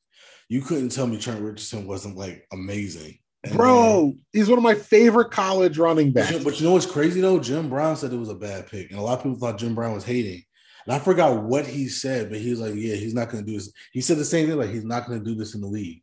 You 0.49 0.61
couldn't 0.61 0.89
tell 0.89 1.07
me 1.07 1.17
Trent 1.17 1.39
Richardson 1.41 1.87
wasn't 1.87 2.17
like 2.17 2.45
amazing. 2.51 3.19
And 3.43 3.55
Bro, 3.57 4.13
he's 4.33 4.49
one 4.49 4.59
of 4.59 4.63
my 4.63 4.75
favorite 4.75 5.31
college 5.31 5.77
running 5.79 6.13
then- 6.13 6.31
backs. 6.33 6.43
but 6.43 6.59
you 6.59 6.67
know 6.67 6.73
what's 6.73 6.85
crazy 6.85 7.21
though? 7.21 7.39
Jim 7.39 7.69
Brown 7.69 7.95
said 7.95 8.13
it 8.13 8.17
was 8.17 8.29
a 8.29 8.35
bad 8.35 8.67
pick, 8.67 8.91
and 8.91 8.99
a 8.99 9.01
lot 9.03 9.17
of 9.17 9.23
people 9.23 9.39
thought 9.39 9.57
Jim 9.57 9.73
Brown 9.73 9.93
was 9.93 10.03
hating. 10.03 10.43
And 10.85 10.93
I 10.95 10.99
forgot 10.99 11.43
what 11.43 11.65
he 11.67 11.87
said, 11.87 12.29
but 12.29 12.39
he 12.39 12.49
was 12.51 12.59
like, 12.59 12.73
"Yeah, 12.75 12.95
he's 12.95 13.13
not 13.13 13.29
going 13.29 13.43
to 13.45 13.49
do 13.51 13.57
this." 13.57 13.71
He 13.93 14.01
said 14.01 14.17
the 14.17 14.25
same 14.25 14.47
thing, 14.47 14.57
like 14.57 14.69
he's 14.69 14.83
not 14.83 15.07
going 15.07 15.19
to 15.19 15.25
do 15.25 15.35
this 15.35 15.55
in 15.55 15.61
the 15.61 15.67
league. 15.67 16.01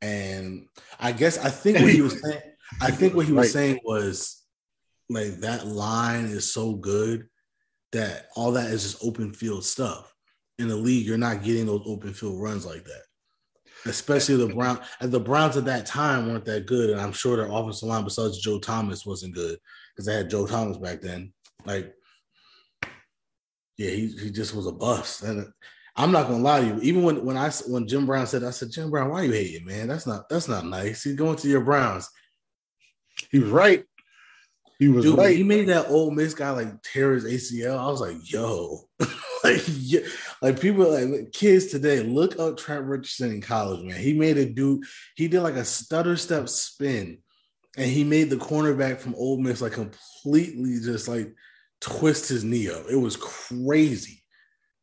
And 0.00 0.66
I 0.98 1.12
guess 1.12 1.38
I 1.38 1.48
think 1.50 1.78
what 1.78 1.90
he 1.92 2.02
was 2.02 2.20
saying, 2.20 2.40
I 2.80 2.90
think 2.90 3.14
what 3.14 3.26
he 3.26 3.32
was 3.32 3.46
Right. 3.46 3.52
saying 3.52 3.80
was 3.84 4.42
like 5.08 5.36
that 5.40 5.66
line 5.66 6.24
is 6.26 6.52
so 6.52 6.74
good 6.74 7.28
that 7.92 8.28
all 8.36 8.52
that 8.52 8.70
is 8.70 8.82
just 8.82 9.04
open 9.04 9.32
field 9.32 9.64
stuff. 9.64 10.12
In 10.58 10.68
the 10.68 10.76
league, 10.76 11.06
you're 11.06 11.18
not 11.18 11.42
getting 11.42 11.66
those 11.66 11.82
open 11.86 12.12
field 12.14 12.40
runs 12.40 12.64
like 12.66 12.84
that. 12.84 13.02
Especially 13.86 14.36
the 14.36 14.54
Brown 14.54 14.80
the 15.00 15.18
Browns 15.18 15.56
at 15.56 15.64
that 15.64 15.86
time 15.86 16.28
weren't 16.28 16.44
that 16.44 16.66
good, 16.66 16.90
and 16.90 17.00
I'm 17.00 17.12
sure 17.12 17.36
their 17.36 17.50
offensive 17.50 17.88
line 17.88 18.04
besides 18.04 18.40
Joe 18.40 18.58
Thomas 18.58 19.04
wasn't 19.04 19.34
good 19.34 19.58
because 19.92 20.06
they 20.06 20.14
had 20.14 20.30
Joe 20.30 20.46
Thomas 20.46 20.78
back 20.78 21.00
then. 21.00 21.32
Like, 21.64 21.92
yeah, 23.76 23.90
he, 23.90 24.08
he 24.08 24.30
just 24.30 24.54
was 24.54 24.66
a 24.66 24.72
bust. 24.72 25.22
And 25.22 25.46
I'm 25.96 26.12
not 26.12 26.28
gonna 26.28 26.42
lie 26.42 26.60
to 26.60 26.66
you. 26.66 26.80
Even 26.80 27.02
when 27.02 27.24
when 27.24 27.36
I 27.36 27.50
when 27.66 27.86
Jim 27.86 28.06
Brown 28.06 28.26
said, 28.26 28.44
I 28.44 28.50
said, 28.50 28.70
Jim 28.70 28.90
Brown, 28.90 29.10
why 29.10 29.22
are 29.22 29.24
you 29.24 29.32
hating, 29.32 29.66
man? 29.66 29.88
That's 29.88 30.06
not 30.06 30.28
that's 30.28 30.48
not 30.48 30.64
nice. 30.64 31.02
He's 31.02 31.16
going 31.16 31.36
to 31.36 31.48
your 31.48 31.60
Browns. 31.60 32.08
He 33.30 33.38
was 33.38 33.50
right. 33.50 33.84
He 34.82 34.88
was 34.88 35.04
Dude, 35.04 35.36
he 35.36 35.44
made 35.44 35.68
that 35.68 35.90
Ole 35.90 36.10
Miss 36.10 36.34
guy 36.34 36.50
like 36.50 36.82
tear 36.82 37.12
his 37.12 37.24
ACL. 37.24 37.78
I 37.78 37.86
was 37.86 38.00
like, 38.00 38.16
yo, 38.24 38.80
like, 39.44 39.62
yeah, 39.68 40.00
like 40.40 40.60
people 40.60 40.90
like 40.90 41.30
kids 41.30 41.66
today 41.66 42.00
look 42.00 42.36
up 42.40 42.56
Trent 42.56 42.86
Richardson 42.86 43.30
in 43.30 43.40
college, 43.40 43.84
man. 43.84 44.00
He 44.00 44.12
made 44.12 44.38
a 44.38 44.44
dude, 44.44 44.82
he 45.14 45.28
did 45.28 45.42
like 45.42 45.54
a 45.54 45.64
stutter 45.64 46.16
step 46.16 46.48
spin, 46.48 47.18
and 47.76 47.88
he 47.88 48.02
made 48.02 48.28
the 48.28 48.34
cornerback 48.34 48.98
from 48.98 49.14
Ole 49.14 49.38
Miss 49.38 49.62
like 49.62 49.70
completely 49.70 50.80
just 50.80 51.06
like 51.06 51.32
twist 51.80 52.28
his 52.28 52.42
knee 52.42 52.68
up. 52.68 52.86
It 52.90 52.96
was 52.96 53.16
crazy. 53.16 54.21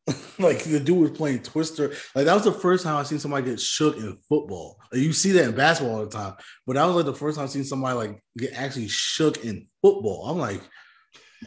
like 0.38 0.62
the 0.64 0.80
dude 0.80 0.98
was 0.98 1.10
playing 1.10 1.40
Twister. 1.42 1.90
Like 2.14 2.24
that 2.26 2.34
was 2.34 2.44
the 2.44 2.52
first 2.52 2.84
time 2.84 2.96
I 2.96 3.02
seen 3.04 3.18
somebody 3.18 3.46
get 3.46 3.60
shook 3.60 3.96
in 3.96 4.16
football. 4.28 4.78
Like, 4.92 5.02
you 5.02 5.12
see 5.12 5.32
that 5.32 5.44
in 5.44 5.54
basketball 5.54 5.96
all 5.96 6.04
the 6.04 6.10
time, 6.10 6.34
but 6.66 6.74
that 6.74 6.84
was 6.84 6.96
like 6.96 7.04
the 7.04 7.14
first 7.14 7.36
time 7.36 7.44
I 7.44 7.48
seen 7.48 7.64
somebody 7.64 7.96
like 7.96 8.22
get 8.36 8.52
actually 8.54 8.88
shook 8.88 9.44
in 9.44 9.68
football. 9.82 10.26
I'm 10.26 10.38
like, 10.38 10.60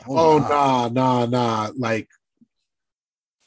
oh, 0.07 0.35
oh 0.35 0.37
nah. 0.39 0.87
nah, 0.89 1.25
nah, 1.25 1.25
nah. 1.25 1.71
Like 1.75 2.07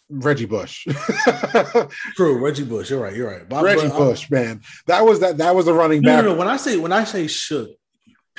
Reggie 0.09 0.47
Bush. 0.47 0.87
True, 2.17 2.39
Reggie 2.39 2.65
Bush. 2.65 2.91
You're 2.91 3.01
right. 3.01 3.15
You're 3.15 3.31
right. 3.31 3.49
But- 3.49 3.65
Reggie 3.65 3.89
but 3.89 3.93
I'm- 3.97 4.05
Bush, 4.05 4.31
man. 4.31 4.61
That 4.87 5.05
was 5.05 5.21
that 5.21 5.39
that 5.39 5.55
was 5.55 5.67
the 5.67 5.73
running 5.73 6.03
No, 6.03 6.11
back. 6.17 6.25
no, 6.25 6.33
no. 6.33 6.39
When 6.39 6.49
I 6.49 6.57
say 6.57 6.77
when 6.77 6.93
I 6.93 7.05
say 7.05 7.27
shook, 7.27 7.71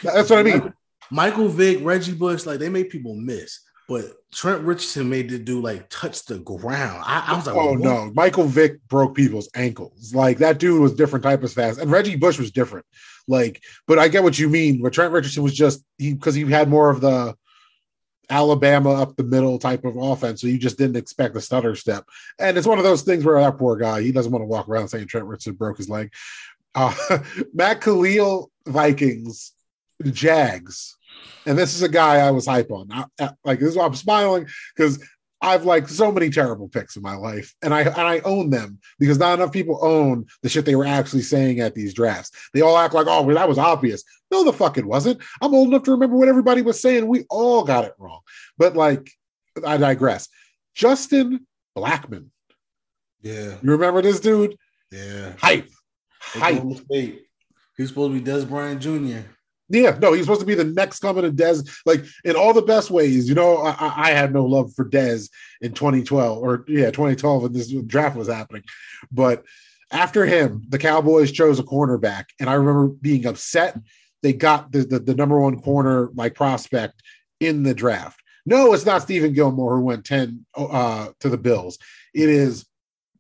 That's 0.04 0.30
what 0.30 0.40
I 0.40 0.44
mean. 0.44 0.74
Michael 1.10 1.48
Vick, 1.48 1.80
Reggie 1.82 2.14
Bush, 2.14 2.46
like 2.46 2.60
they 2.60 2.70
made 2.70 2.90
people 2.90 3.16
miss. 3.16 3.62
But 3.88 4.06
Trent 4.34 4.64
Richardson 4.64 5.10
made 5.10 5.30
the 5.30 5.40
dude 5.40 5.64
like 5.64 5.88
touch 5.90 6.26
the 6.26 6.40
ground. 6.40 7.02
I, 7.06 7.24
I 7.28 7.36
was 7.38 7.48
like, 7.48 7.56
oh 7.56 7.72
what? 7.72 7.80
no, 7.80 8.12
Michael 8.14 8.44
Vick 8.44 8.86
broke 8.90 9.16
people's 9.16 9.50
ankles. 9.56 10.14
Like 10.14 10.40
that 10.40 10.60
dude 10.60 10.82
was 10.82 10.94
different 10.94 11.24
type 11.24 11.42
of 11.44 11.54
fast, 11.54 11.80
and 11.80 11.90
Reggie 11.90 12.18
Bush 12.18 12.38
was 12.38 12.52
different. 12.52 12.86
Like, 13.30 13.64
but 13.88 13.98
I 13.98 14.10
get 14.10 14.24
what 14.24 14.38
you 14.38 14.50
mean. 14.50 14.82
But 14.82 14.92
Trent 14.94 15.14
Richardson 15.14 15.44
was 15.44 15.54
just 15.54 15.84
he 15.98 16.14
because 16.14 16.36
he 16.36 16.44
had 16.44 16.70
more 16.70 16.90
of 16.90 17.00
the 17.00 17.36
Alabama 18.30 19.02
up 19.02 19.16
the 19.16 19.24
middle 19.24 19.58
type 19.58 19.86
of 19.86 19.96
offense, 19.96 20.42
so 20.42 20.48
you 20.48 20.58
just 20.58 20.78
didn't 20.78 20.98
expect 20.98 21.34
the 21.34 21.42
stutter 21.42 21.76
step. 21.76 22.06
And 22.40 22.58
it's 22.58 22.68
one 22.68 22.78
of 22.78 22.84
those 22.84 23.04
things 23.04 23.24
where 23.24 23.40
that 23.40 23.58
poor 23.58 23.78
guy 23.78 24.02
he 24.02 24.12
doesn't 24.12 24.32
want 24.32 24.42
to 24.42 24.48
walk 24.48 24.68
around 24.68 24.90
saying 24.90 25.08
Trent 25.08 25.26
Richardson 25.26 25.54
broke 25.54 25.78
his 25.78 25.90
leg. 25.90 26.12
Uh, 26.76 26.94
Matt 27.54 27.80
Kalil 27.80 28.52
Vikings 28.66 29.54
Jags. 30.04 30.97
And 31.46 31.58
this 31.58 31.74
is 31.76 31.82
a 31.82 31.90
guy 31.90 32.18
I 32.18 32.32
was 32.32 32.46
hype 32.46 32.72
on. 32.72 32.90
I, 32.92 33.30
like 33.46 33.60
this 33.60 33.70
is 33.70 33.76
why 33.76 33.86
I'm 33.86 33.96
smiling 33.96 34.48
because 34.76 35.04
I've 35.42 35.66
like 35.66 35.88
so 35.88 36.12
many 36.12 36.30
terrible 36.30 36.68
picks 36.68 36.96
in 36.96 37.04
my 37.04 37.16
life, 37.16 37.54
and 37.62 37.74
I 37.74 37.82
and 37.82 37.96
I 38.02 38.20
own 38.22 38.50
them 38.50 38.80
because 39.00 39.18
not 39.20 39.38
enough 39.40 39.52
people 39.52 39.80
own 39.82 40.26
the 40.42 40.50
shit 40.50 40.66
they 40.66 40.76
were 40.76 40.86
actually 40.86 41.22
saying 41.22 41.60
at 41.60 41.76
these 41.76 41.94
drafts. 41.94 42.32
They 42.54 42.62
all 42.62 42.78
act 42.78 42.94
like, 42.96 43.08
oh, 43.08 43.22
well, 43.22 43.36
that 43.36 43.48
was 43.48 43.60
obvious. 43.60 44.04
No, 44.32 44.44
the 44.44 44.52
fuck 44.52 44.78
it 44.78 44.86
wasn't. 44.86 45.22
I'm 45.42 45.54
old 45.54 45.70
enough 45.70 45.84
to 45.84 45.92
remember 45.92 46.18
what 46.18 46.28
everybody 46.28 46.62
was 46.64 46.82
saying. 46.82 47.08
We 47.08 47.26
all 47.30 47.64
got 47.64 47.86
it 47.86 47.94
wrong. 48.00 48.22
But 48.58 48.76
like, 48.76 49.12
I 49.66 49.78
digress. 49.78 50.28
Justin 50.74 51.46
Blackmon. 51.78 52.28
Yeah, 53.22 53.56
You 53.62 53.72
remember 53.72 54.02
this 54.02 54.20
dude? 54.20 54.58
yeah. 54.92 55.34
Hype. 55.40 55.68
Hype. 56.20 56.64
He's 57.78 57.90
supposed 57.90 58.14
to 58.14 58.20
be 58.20 58.22
Dez 58.22 58.48
Bryant 58.48 58.82
Jr. 58.82 59.28
Yeah, 59.70 59.98
no, 60.02 60.14
he's 60.14 60.24
supposed 60.26 60.40
to 60.42 60.46
be 60.48 60.56
the 60.56 60.64
next 60.64 61.00
coming 61.00 61.26
of 61.26 61.34
Dez, 61.34 61.70
like 61.86 62.06
in 62.24 62.36
all 62.36 62.54
the 62.54 62.62
best 62.62 62.90
ways. 62.90 63.28
You 63.28 63.36
know, 63.36 63.58
I, 63.58 63.94
I- 64.10 64.12
had 64.12 64.34
no 64.34 64.46
love 64.46 64.74
for 64.74 64.86
Dez 64.90 65.30
in 65.62 65.74
2012, 65.74 66.38
or 66.42 66.64
yeah, 66.68 66.86
2012 66.92 67.44
when 67.44 67.54
this 67.54 67.72
draft 67.86 68.16
was 68.16 68.30
happening. 68.30 68.64
But 69.12 69.44
after 69.92 70.26
him, 70.26 70.64
the 70.70 70.78
Cowboys 70.80 71.32
chose 71.32 71.60
a 71.60 71.64
cornerback, 71.64 72.26
and 72.40 72.50
I 72.50 72.54
remember 72.54 72.88
being 72.88 73.26
upset. 73.26 73.78
They 74.24 74.34
got 74.34 74.72
the 74.72 74.80
the, 74.80 75.00
the 75.00 75.16
number 75.16 75.40
one 75.40 75.60
corner 75.62 76.10
like 76.16 76.34
prospect 76.34 77.02
in 77.40 77.64
the 77.64 77.74
draft. 77.74 78.20
No, 78.46 78.74
it's 78.74 78.86
not 78.86 79.02
Stephon 79.02 79.36
Gilmore 79.36 79.76
who 79.78 79.84
went 79.84 80.06
10 80.06 80.46
uh, 80.56 81.10
to 81.20 81.28
the 81.30 81.38
Bills. 81.38 81.78
It 82.14 82.30
is 82.30 82.66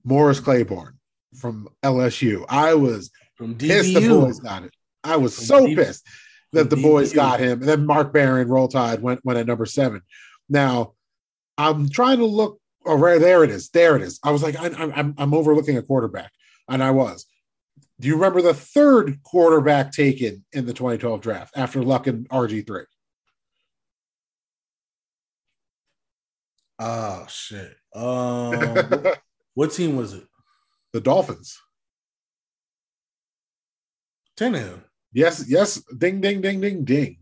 Morris 0.05 0.39
Claiborne 0.39 0.97
from 1.37 1.67
LSU. 1.83 2.45
I 2.47 2.73
was 2.75 3.11
From 3.35 3.55
pissed 3.55 3.93
the 3.93 3.99
DBU. 3.99 4.21
boys 4.21 4.39
got 4.39 4.63
it. 4.63 4.71
I 5.03 5.17
was 5.17 5.35
From 5.35 5.45
so 5.45 5.65
pissed 5.75 6.07
that 6.53 6.69
the 6.69 6.75
boys 6.75 7.13
got 7.13 7.39
him. 7.39 7.59
And 7.59 7.69
then 7.69 7.85
Mark 7.85 8.13
Barron, 8.13 8.47
Roll 8.47 8.67
Tide, 8.67 9.01
went, 9.01 9.23
went 9.23 9.39
at 9.39 9.45
number 9.45 9.65
seven. 9.65 10.01
Now, 10.49 10.93
I'm 11.57 11.89
trying 11.89 12.19
to 12.19 12.25
look. 12.25 12.59
Oh, 12.85 12.97
right 12.97 13.19
there 13.19 13.43
it 13.43 13.49
is. 13.49 13.69
There 13.69 13.95
it 13.97 14.01
is. 14.01 14.19
I 14.23 14.31
was 14.31 14.41
like, 14.41 14.55
I, 14.55 14.67
I'm, 14.67 15.13
I'm, 15.17 15.33
overlooking 15.33 15.77
a 15.77 15.81
quarterback, 15.81 16.31
and 16.69 16.81
I 16.81 16.91
was. 16.91 17.25
Do 17.99 18.07
you 18.07 18.15
remember 18.15 18.41
the 18.41 18.53
third 18.53 19.21
quarterback 19.23 19.91
taken 19.91 20.45
in 20.53 20.65
the 20.65 20.73
2012 20.73 21.19
draft 21.19 21.57
after 21.57 21.83
Luck 21.83 22.07
and 22.07 22.29
RG3? 22.29 22.85
Oh 26.79 27.25
shit. 27.27 27.75
Um, 27.93 28.51
what, 28.51 29.19
what 29.55 29.71
team 29.71 29.97
was 29.97 30.13
it? 30.13 30.23
the 30.93 31.01
Dolphins. 31.01 31.59
Tannehill. 34.35 34.83
Yes, 35.13 35.45
yes. 35.47 35.81
Ding, 35.97 36.21
ding, 36.21 36.41
ding, 36.41 36.61
ding, 36.61 36.83
ding. 36.83 37.17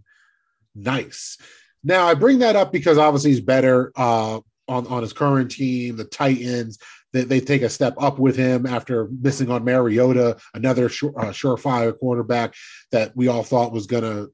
Nice. 0.74 1.38
Now 1.84 2.08
I 2.08 2.16
bring 2.16 2.40
that 2.40 2.56
up 2.56 2.72
because 2.72 2.98
obviously 2.98 3.32
he's 3.32 3.42
better 3.42 3.92
uh, 3.96 4.40
on 4.68 4.88
on 4.88 5.02
his 5.02 5.14
current 5.14 5.52
team, 5.52 5.96
the 5.98 6.06
Titans. 6.06 6.80
They, 7.14 7.24
they 7.24 7.40
take 7.40 7.62
a 7.62 7.70
step 7.70 7.94
up 7.98 8.20
with 8.20 8.36
him 8.36 8.66
after 8.66 9.08
missing 9.22 9.50
on 9.50 9.64
Mariota, 9.64 10.38
another 10.54 10.90
sure, 10.90 11.14
uh, 11.18 11.28
surefire 11.32 11.98
quarterback 11.98 12.56
that 12.92 13.16
we 13.16 13.28
all 13.28 13.44
thought 13.44 13.72
was 13.72 13.88
gonna 13.88 14.28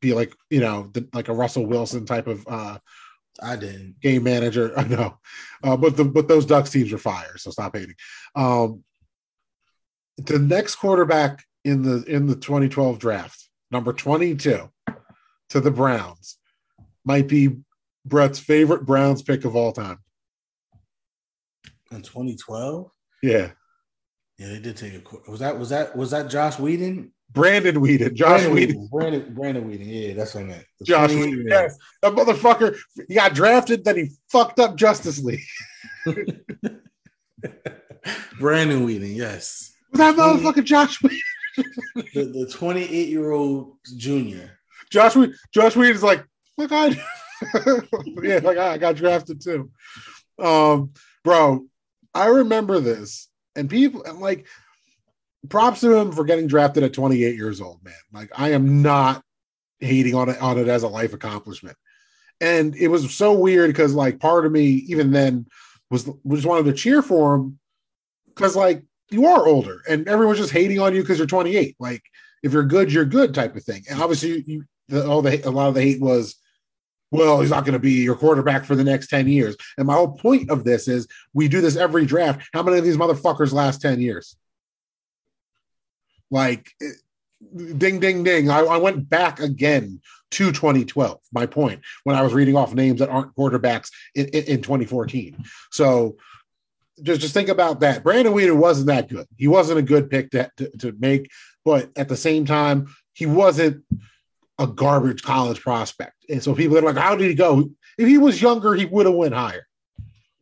be 0.00 0.14
like 0.14 0.34
you 0.50 0.60
know 0.60 0.90
the, 0.92 1.06
like 1.12 1.28
a 1.28 1.34
Russell 1.34 1.66
Wilson 1.66 2.06
type 2.06 2.26
of 2.26 2.44
uh, 2.48 2.78
I 3.42 3.56
didn't. 3.56 4.00
game 4.00 4.24
manager. 4.24 4.72
I 4.78 4.84
know, 4.84 5.18
uh, 5.62 5.76
but 5.76 5.96
the 5.96 6.04
but 6.04 6.26
those 6.26 6.46
Ducks 6.46 6.70
teams 6.70 6.92
are 6.92 6.98
fire, 6.98 7.36
so 7.36 7.50
stop 7.50 7.76
hating. 7.76 7.96
Um, 8.34 8.82
the 10.16 10.38
next 10.38 10.76
quarterback 10.76 11.44
in 11.64 11.82
the 11.82 12.04
in 12.04 12.26
the 12.26 12.36
2012 12.36 12.98
draft, 12.98 13.48
number 13.70 13.92
22, 13.92 14.68
to 15.50 15.60
the 15.60 15.70
Browns, 15.70 16.38
might 17.04 17.28
be 17.28 17.56
Brett's 18.04 18.38
favorite 18.38 18.84
Browns 18.84 19.22
pick 19.22 19.44
of 19.44 19.56
all 19.56 19.72
time. 19.72 19.98
In 21.90 22.02
2012. 22.02 22.90
Yeah, 23.22 23.50
Yeah, 24.38 24.48
they 24.48 24.58
did 24.58 24.76
take 24.76 24.94
a. 24.94 25.30
Was 25.30 25.40
that 25.40 25.58
was 25.58 25.70
that 25.70 25.96
was 25.96 26.10
that 26.10 26.28
Josh 26.28 26.58
Whedon? 26.58 27.12
Brandon 27.30 27.76
Weeden, 27.76 28.14
Josh 28.14 28.42
Brandon 28.42 28.56
Weeden, 28.56 28.90
Brandon 28.90 29.34
Brandon 29.34 29.64
Weeden. 29.68 29.86
Yeah, 29.86 30.14
that's 30.14 30.34
what 30.34 30.44
I 30.44 30.46
meant. 30.46 30.64
The 30.78 30.84
Josh 30.84 31.10
28 31.10 31.30
Whedon. 31.30 31.46
year 31.46 31.62
old. 31.62 31.72
That 32.02 32.12
motherfucker. 32.12 32.76
He 33.08 33.14
got 33.14 33.34
drafted, 33.34 33.84
then 33.84 33.96
he 33.96 34.10
fucked 34.30 34.60
up 34.60 34.76
Justice 34.76 35.20
League. 35.20 35.40
Brandon 38.38 38.86
Weeden. 38.86 39.16
Yes, 39.16 39.72
Was 39.90 39.98
that 39.98 40.16
motherfucker 40.16 40.62
Josh 40.64 41.02
Whedon? 41.02 41.18
The, 41.56 42.24
the 42.24 42.50
28 42.52 43.08
year 43.08 43.30
old 43.30 43.76
junior. 43.96 44.58
Josh 44.90 45.16
Whedon, 45.16 45.34
Josh 45.52 45.76
Whedon's 45.76 46.02
like, 46.02 46.24
fuck 46.56 46.72
I 46.72 46.88
yeah, 48.22 48.40
like 48.42 48.58
I 48.58 48.78
got 48.78 48.96
drafted 48.96 49.40
too. 49.40 49.70
Um, 50.38 50.92
bro, 51.22 51.66
I 52.14 52.26
remember 52.26 52.80
this, 52.80 53.28
and 53.56 53.68
people 53.68 54.04
and 54.04 54.18
like 54.18 54.46
props 55.48 55.80
to 55.80 55.94
him 55.94 56.12
for 56.12 56.24
getting 56.24 56.46
drafted 56.46 56.82
at 56.82 56.92
28 56.92 57.36
years 57.36 57.60
old, 57.60 57.82
man. 57.84 57.94
Like 58.12 58.30
I 58.36 58.52
am 58.52 58.82
not 58.82 59.22
hating 59.80 60.14
on 60.14 60.28
it 60.28 60.40
on 60.40 60.58
it 60.58 60.68
as 60.68 60.82
a 60.82 60.88
life 60.88 61.12
accomplishment. 61.12 61.76
And 62.40 62.74
it 62.76 62.88
was 62.88 63.14
so 63.14 63.32
weird 63.32 63.70
because 63.70 63.94
like 63.94 64.20
part 64.20 64.46
of 64.46 64.52
me, 64.52 64.64
even 64.64 65.10
then, 65.10 65.46
was 65.90 66.08
was 66.24 66.46
wanted 66.46 66.64
to 66.66 66.72
cheer 66.72 67.02
for 67.02 67.34
him 67.34 67.58
because 68.26 68.56
like 68.56 68.82
you 69.14 69.26
are 69.26 69.46
older 69.46 69.80
and 69.88 70.08
everyone's 70.08 70.38
just 70.38 70.52
hating 70.52 70.80
on 70.80 70.94
you 70.94 71.02
because 71.02 71.18
you're 71.18 71.26
28. 71.26 71.76
Like 71.78 72.02
if 72.42 72.52
you're 72.52 72.64
good, 72.64 72.92
you're 72.92 73.04
good 73.04 73.32
type 73.32 73.56
of 73.56 73.64
thing. 73.64 73.84
And 73.88 74.02
obviously, 74.02 74.30
you, 74.30 74.42
you 74.46 74.64
the, 74.88 75.08
all 75.08 75.22
the 75.22 75.40
a 75.48 75.50
lot 75.50 75.68
of 75.68 75.74
the 75.74 75.82
hate 75.82 76.00
was, 76.00 76.36
well, 77.10 77.40
he's 77.40 77.50
not 77.50 77.64
going 77.64 77.74
to 77.74 77.78
be 77.78 78.02
your 78.02 78.16
quarterback 78.16 78.64
for 78.64 78.74
the 78.74 78.84
next 78.84 79.06
10 79.08 79.28
years. 79.28 79.56
And 79.78 79.86
my 79.86 79.94
whole 79.94 80.12
point 80.12 80.50
of 80.50 80.64
this 80.64 80.88
is 80.88 81.06
we 81.32 81.48
do 81.48 81.60
this 81.60 81.76
every 81.76 82.04
draft. 82.04 82.48
How 82.52 82.62
many 82.62 82.76
of 82.76 82.84
these 82.84 82.96
motherfuckers 82.96 83.52
last 83.52 83.80
10 83.80 84.00
years? 84.00 84.36
Like, 86.30 86.70
eh, 86.82 86.88
ding, 87.78 88.00
ding, 88.00 88.24
ding. 88.24 88.50
I, 88.50 88.60
I 88.60 88.76
went 88.78 89.08
back 89.08 89.40
again 89.40 90.00
to 90.32 90.50
2012. 90.50 91.20
My 91.32 91.46
point 91.46 91.80
when 92.02 92.16
I 92.16 92.22
was 92.22 92.34
reading 92.34 92.56
off 92.56 92.74
names 92.74 92.98
that 92.98 93.08
aren't 93.08 93.34
quarterbacks 93.36 93.90
in, 94.14 94.26
in, 94.28 94.44
in 94.44 94.62
2014. 94.62 95.44
So 95.70 96.16
just 97.02 97.20
just 97.20 97.34
think 97.34 97.48
about 97.48 97.80
that. 97.80 98.02
Brandon 98.02 98.32
Weeden 98.32 98.56
wasn't 98.56 98.88
that 98.88 99.08
good. 99.08 99.26
He 99.36 99.48
wasn't 99.48 99.78
a 99.78 99.82
good 99.82 100.10
pick 100.10 100.30
to, 100.30 100.50
to, 100.56 100.70
to 100.78 100.92
make, 100.98 101.30
but 101.64 101.90
at 101.96 102.08
the 102.08 102.16
same 102.16 102.44
time, 102.44 102.94
he 103.12 103.26
wasn't 103.26 103.84
a 104.58 104.66
garbage 104.66 105.22
college 105.22 105.60
prospect. 105.60 106.14
And 106.28 106.42
so 106.42 106.54
people 106.54 106.78
are 106.78 106.82
like, 106.82 106.96
how 106.96 107.16
did 107.16 107.28
he 107.28 107.34
go? 107.34 107.70
If 107.98 108.08
he 108.08 108.18
was 108.18 108.40
younger, 108.40 108.74
he 108.74 108.84
would 108.84 109.06
have 109.06 109.14
went 109.14 109.34
higher. 109.34 109.66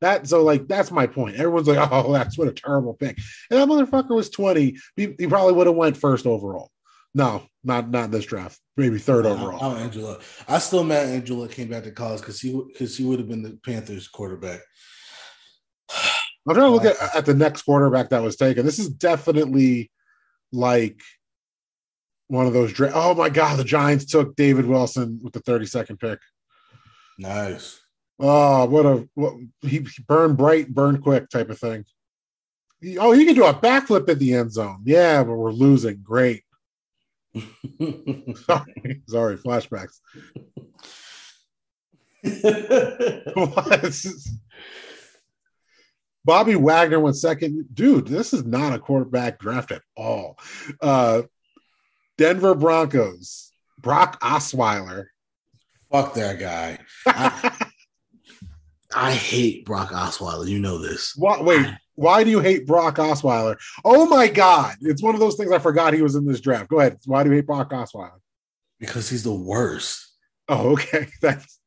That 0.01 0.27
so 0.27 0.43
like 0.43 0.67
that's 0.67 0.91
my 0.91 1.07
point. 1.07 1.37
Everyone's 1.37 1.69
like, 1.69 1.89
oh, 1.91 2.13
that's 2.15 2.37
what 2.37 2.49
a 2.49 2.53
terrible 2.53 2.95
pick. 2.95 3.19
And 3.51 3.61
that 3.61 3.69
motherfucker 3.69 4.15
was 4.15 4.31
20. 4.31 4.77
He, 4.97 5.15
he 5.19 5.27
probably 5.27 5.53
would 5.55 5.69
have 5.69 5.77
went 5.77 5.97
first 5.97 6.27
overall. 6.27 6.71
No, 7.15 7.43
not 7.63 7.91
not 7.91 8.11
this 8.11 8.25
draft. 8.25 8.59
Maybe 8.77 8.99
third 8.99 9.27
overall. 9.27 9.63
I'm 9.63 9.83
Angela. 9.83 10.19
I 10.49 10.59
still 10.59 10.83
mad 10.83 11.09
Angela 11.09 11.47
came 11.47 11.69
back 11.69 11.85
to 11.85 11.93
college 11.93 12.21
because 12.21 12.41
he 12.41 12.59
because 12.73 12.97
he 12.97 13.05
would 13.05 13.19
have 13.19 13.29
been 13.29 13.43
the 13.43 13.59
Panthers 13.65 14.09
quarterback. 14.09 14.61
I'm 16.49 16.55
trying 16.55 16.67
to 16.67 16.71
look 16.71 16.85
uh, 16.85 16.95
at, 17.01 17.17
at 17.17 17.27
the 17.27 17.35
next 17.35 17.63
quarterback 17.63 18.09
that 18.11 18.23
was 18.23 18.37
taken. 18.37 18.65
This 18.65 18.79
is 18.79 18.89
definitely 18.89 19.91
like 20.51 21.01
one 22.29 22.47
of 22.47 22.53
those. 22.53 22.73
Dra- 22.73 22.93
oh 22.95 23.15
my 23.15 23.29
god, 23.29 23.59
the 23.59 23.65
Giants 23.65 24.07
took 24.07 24.35
David 24.35 24.67
Wilson 24.67 25.21
with 25.23 25.33
the 25.33 25.41
32nd 25.41 26.01
pick. 26.01 26.19
Nice. 27.19 27.81
Oh, 28.19 28.65
what 28.67 28.87
a 28.87 29.09
what, 29.15 29.35
he, 29.63 29.87
burned 30.07 30.37
bright, 30.37 30.73
burned 30.73 31.03
quick 31.03 31.29
type 31.29 31.51
of 31.51 31.59
thing. 31.59 31.85
He- 32.81 32.99
oh, 32.99 33.13
he 33.13 33.25
can 33.25 33.35
do 33.35 33.45
a 33.45 33.55
backflip 33.55 34.09
in 34.09 34.19
the 34.19 34.35
end 34.35 34.53
zone. 34.53 34.81
Yeah, 34.85 35.23
but 35.23 35.35
we're 35.35 35.53
losing. 35.53 36.03
Great. 36.03 36.43
Sorry, 37.35 39.03
sorry. 39.09 39.37
Flashbacks. 39.39 40.01
What? 43.35 43.97
Bobby 46.25 46.55
Wagner 46.55 47.01
went 47.01 47.17
second. 47.17 47.67
Dude, 47.75 48.07
this 48.07 48.33
is 48.33 48.45
not 48.45 48.73
a 48.73 48.79
quarterback 48.79 49.39
draft 49.39 49.73
at 49.73 49.83
all. 49.97 50.39
Uh, 50.81 51.23
Denver 52.19 52.55
Broncos, 52.55 53.53
Brock 53.79 54.21
Osweiler. 54.21 55.07
Fuck 55.91 56.15
that 56.15 56.39
guy. 56.39 56.79
I, 57.07 57.67
I 58.95 59.13
hate 59.13 59.65
Brock 59.65 59.91
Osweiler. 59.91 60.47
You 60.47 60.59
know 60.59 60.79
this. 60.79 61.15
Why, 61.17 61.41
wait, 61.41 61.67
why 61.95 62.25
do 62.25 62.31
you 62.31 62.41
hate 62.41 62.67
Brock 62.67 62.97
Osweiler? 62.97 63.57
Oh 63.85 64.07
my 64.07 64.29
God. 64.29 64.77
It's 64.81 65.03
one 65.03 65.15
of 65.15 65.21
those 65.21 65.37
things 65.37 65.53
I 65.53 65.59
forgot 65.59 65.95
he 65.95 66.03
was 66.03 66.15
in 66.15 66.27
this 66.27 66.41
draft. 66.41 66.69
Go 66.69 66.81
ahead. 66.81 66.99
Why 67.07 67.23
do 67.23 67.31
you 67.31 67.37
hate 67.37 67.47
Brock 67.47 67.71
Osweiler? 67.71 68.21
Because 68.79 69.09
he's 69.09 69.25
the 69.25 69.35
worst. 69.35 70.09
Oh, 70.49 70.73
okay. 70.73 71.09
That's 71.23 71.59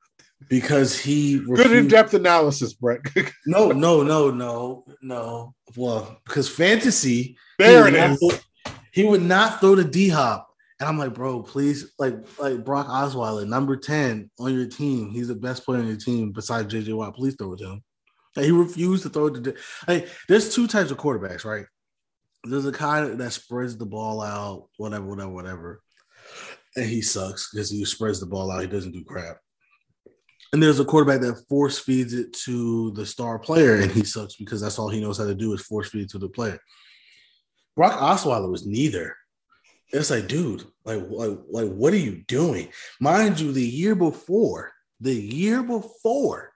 Because 0.50 1.00
he 1.00 1.40
good 1.40 1.72
in 1.72 1.88
depth 1.88 2.14
analysis, 2.14 2.74
Brett. 2.74 3.02
No, 3.48 3.72
no, 3.72 4.04
no, 4.04 4.30
no, 4.32 4.86
no. 5.02 5.56
Well, 5.76 6.18
because 6.26 6.48
fantasy, 6.50 7.38
there 7.58 7.88
it 7.88 7.94
he 7.94 8.00
would 8.00 8.10
not 8.10 8.20
throw- 8.20 8.74
He 8.92 9.04
would 9.06 9.22
not 9.24 9.60
throw 9.60 9.76
the 9.76 9.84
D 9.84 10.10
hop, 10.10 10.48
and 10.80 10.88
I'm 10.88 10.98
like, 11.00 11.14
bro, 11.14 11.42
please, 11.42 11.94
like, 11.98 12.16
like 12.38 12.64
Brock 12.64 12.88
Osweiler, 12.88 13.48
number 13.48 13.76
ten 13.76 14.30
on 14.40 14.54
your 14.54 14.68
team. 14.68 15.10
He's 15.10 15.30
the 15.30 15.36
best 15.36 15.66
player 15.66 15.80
on 15.80 15.88
your 15.88 15.98
team 15.98 16.32
besides 16.32 16.72
JJ 16.74 16.94
Watt. 16.96 17.16
Please 17.16 17.36
throw 17.36 17.54
it 17.54 17.60
to 17.60 17.70
him. 17.72 17.84
Like, 18.36 18.46
he 18.46 18.52
refused 18.52 19.04
to 19.04 19.10
throw 19.10 19.28
it 19.28 19.44
to. 19.44 19.56
Like, 19.88 20.10
there's 20.28 20.54
two 20.54 20.68
types 20.68 20.92
of 20.92 20.98
quarterbacks, 20.98 21.46
right? 21.46 21.66
There's 22.44 22.66
a 22.66 22.72
kind 22.72 23.18
that 23.20 23.32
spreads 23.32 23.78
the 23.78 23.86
ball 23.86 24.22
out, 24.22 24.68
whatever, 24.78 25.06
whatever, 25.06 25.32
whatever, 25.32 25.82
and 26.76 26.86
he 26.86 27.02
sucks 27.02 27.50
because 27.52 27.72
he 27.72 27.84
spreads 27.86 28.20
the 28.20 28.28
ball 28.28 28.52
out. 28.52 28.62
He 28.62 28.68
doesn't 28.68 28.92
do 28.92 29.04
crap. 29.04 29.38
And 30.54 30.62
there's 30.62 30.80
a 30.80 30.86
quarterback 30.86 31.22
that 31.22 31.48
force 31.50 31.80
feeds 31.80 32.14
it 32.14 32.34
to 32.46 32.92
the 32.92 33.06
star 33.06 33.40
player, 33.40 33.76
and 33.76 33.92
he 33.92 34.04
sucks 34.04 34.36
because 34.36 34.62
that's 34.62 34.80
all 34.80 34.90
he 34.90 35.02
knows 35.02 35.18
how 35.18 35.26
to 35.26 35.36
do 35.36 35.54
is 35.54 35.62
force 35.62 35.90
feed 35.90 36.04
it 36.04 36.10
to 36.12 36.20
the 36.20 36.30
player. 36.30 36.60
Brock 37.76 38.00
Osweiler 38.00 38.50
was 38.50 38.66
neither. 38.66 39.16
It's 39.92 40.10
like, 40.10 40.28
dude, 40.28 40.64
like, 40.84 41.04
like, 41.10 41.38
like, 41.50 41.72
what 41.72 41.94
are 41.94 41.98
you 41.98 42.24
doing? 42.28 42.70
Mind 43.00 43.40
you, 43.40 43.52
the 43.52 43.62
year 43.62 43.96
before, 43.96 44.72
the 45.00 45.14
year 45.14 45.62
before, 45.62 46.52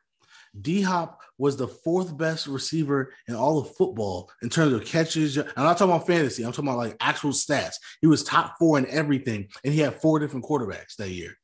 D 0.59 0.81
Hop 0.81 1.21
was 1.37 1.57
the 1.57 1.67
fourth 1.67 2.17
best 2.17 2.47
receiver 2.47 3.13
in 3.27 3.35
all 3.35 3.59
of 3.59 3.75
football 3.75 4.31
in 4.41 4.49
terms 4.49 4.73
of 4.73 4.85
catches. 4.85 5.37
I'm 5.37 5.45
not 5.57 5.77
talking 5.77 5.93
about 5.93 6.07
fantasy. 6.07 6.43
I'm 6.43 6.51
talking 6.51 6.67
about 6.67 6.79
like 6.79 6.97
actual 6.99 7.31
stats. 7.31 7.75
He 8.01 8.07
was 8.07 8.23
top 8.23 8.55
four 8.57 8.77
in 8.77 8.87
everything, 8.87 9.47
and 9.63 9.73
he 9.73 9.79
had 9.79 10.01
four 10.01 10.19
different 10.19 10.45
quarterbacks 10.45 10.95
that 10.97 11.11
year. 11.11 11.37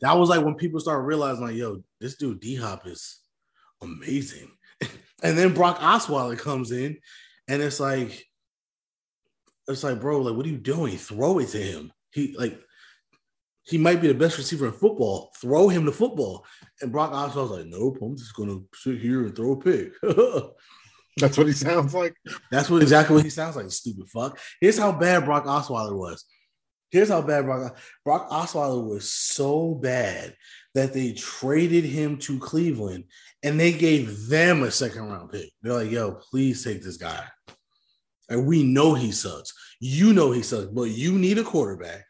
That 0.00 0.16
was 0.16 0.28
like 0.28 0.44
when 0.44 0.54
people 0.54 0.80
started 0.80 1.02
realizing, 1.02 1.44
like, 1.44 1.56
yo, 1.56 1.82
this 2.00 2.16
dude 2.16 2.40
D 2.40 2.56
Hop 2.56 2.86
is 2.86 3.18
amazing. 3.82 4.50
and 5.22 5.36
then 5.36 5.54
Brock 5.54 5.78
Osweiler 5.78 6.38
comes 6.38 6.72
in, 6.72 6.98
and 7.48 7.62
it's 7.62 7.80
like, 7.80 8.26
it's 9.68 9.84
like, 9.84 10.00
bro, 10.00 10.20
like, 10.20 10.36
what 10.36 10.46
are 10.46 10.50
you 10.50 10.58
doing? 10.58 10.96
Throw 10.96 11.38
it 11.38 11.48
to 11.48 11.58
him. 11.58 11.92
He 12.12 12.34
like 12.36 12.60
he 13.64 13.78
might 13.78 14.00
be 14.00 14.08
the 14.08 14.14
best 14.14 14.38
receiver 14.38 14.66
in 14.66 14.72
football. 14.72 15.32
Throw 15.40 15.68
him 15.68 15.84
the 15.84 15.92
football. 15.92 16.44
And 16.80 16.90
Brock 16.90 17.12
Osweiler 17.12 17.42
was 17.42 17.50
like, 17.50 17.66
nope, 17.66 17.98
I'm 18.02 18.16
just 18.16 18.34
gonna 18.34 18.60
sit 18.74 18.98
here 18.98 19.22
and 19.22 19.34
throw 19.34 19.52
a 19.52 19.60
pick. 19.60 19.92
That's 21.16 21.36
what 21.36 21.46
he 21.46 21.52
sounds 21.52 21.94
like. 21.94 22.14
That's 22.50 22.70
what 22.70 22.82
exactly 22.82 23.16
what 23.16 23.24
he 23.24 23.30
sounds 23.30 23.56
like, 23.56 23.70
stupid 23.70 24.08
fuck. 24.08 24.38
Here's 24.60 24.78
how 24.78 24.92
bad 24.92 25.24
Brock 25.24 25.44
Osweiler 25.44 25.96
was. 25.96 26.24
Here's 26.90 27.08
how 27.08 27.22
bad 27.22 27.44
Brock 27.44 27.76
Brock 28.04 28.30
Osweiler 28.30 28.86
was 28.86 29.10
so 29.10 29.74
bad 29.74 30.34
that 30.74 30.92
they 30.92 31.12
traded 31.12 31.84
him 31.84 32.16
to 32.18 32.38
Cleveland 32.38 33.04
and 33.42 33.58
they 33.58 33.72
gave 33.72 34.28
them 34.28 34.62
a 34.62 34.70
second 34.70 35.08
round 35.08 35.30
pick. 35.30 35.50
They're 35.62 35.72
like, 35.72 35.90
yo, 35.90 36.12
please 36.12 36.62
take 36.64 36.82
this 36.82 36.96
guy. 36.96 37.24
And 38.28 38.46
we 38.46 38.62
know 38.62 38.94
he 38.94 39.10
sucks. 39.12 39.52
You 39.80 40.12
know 40.12 40.30
he 40.30 40.42
sucks, 40.42 40.66
but 40.66 40.84
you 40.84 41.12
need 41.12 41.38
a 41.38 41.44
quarterback. 41.44 42.04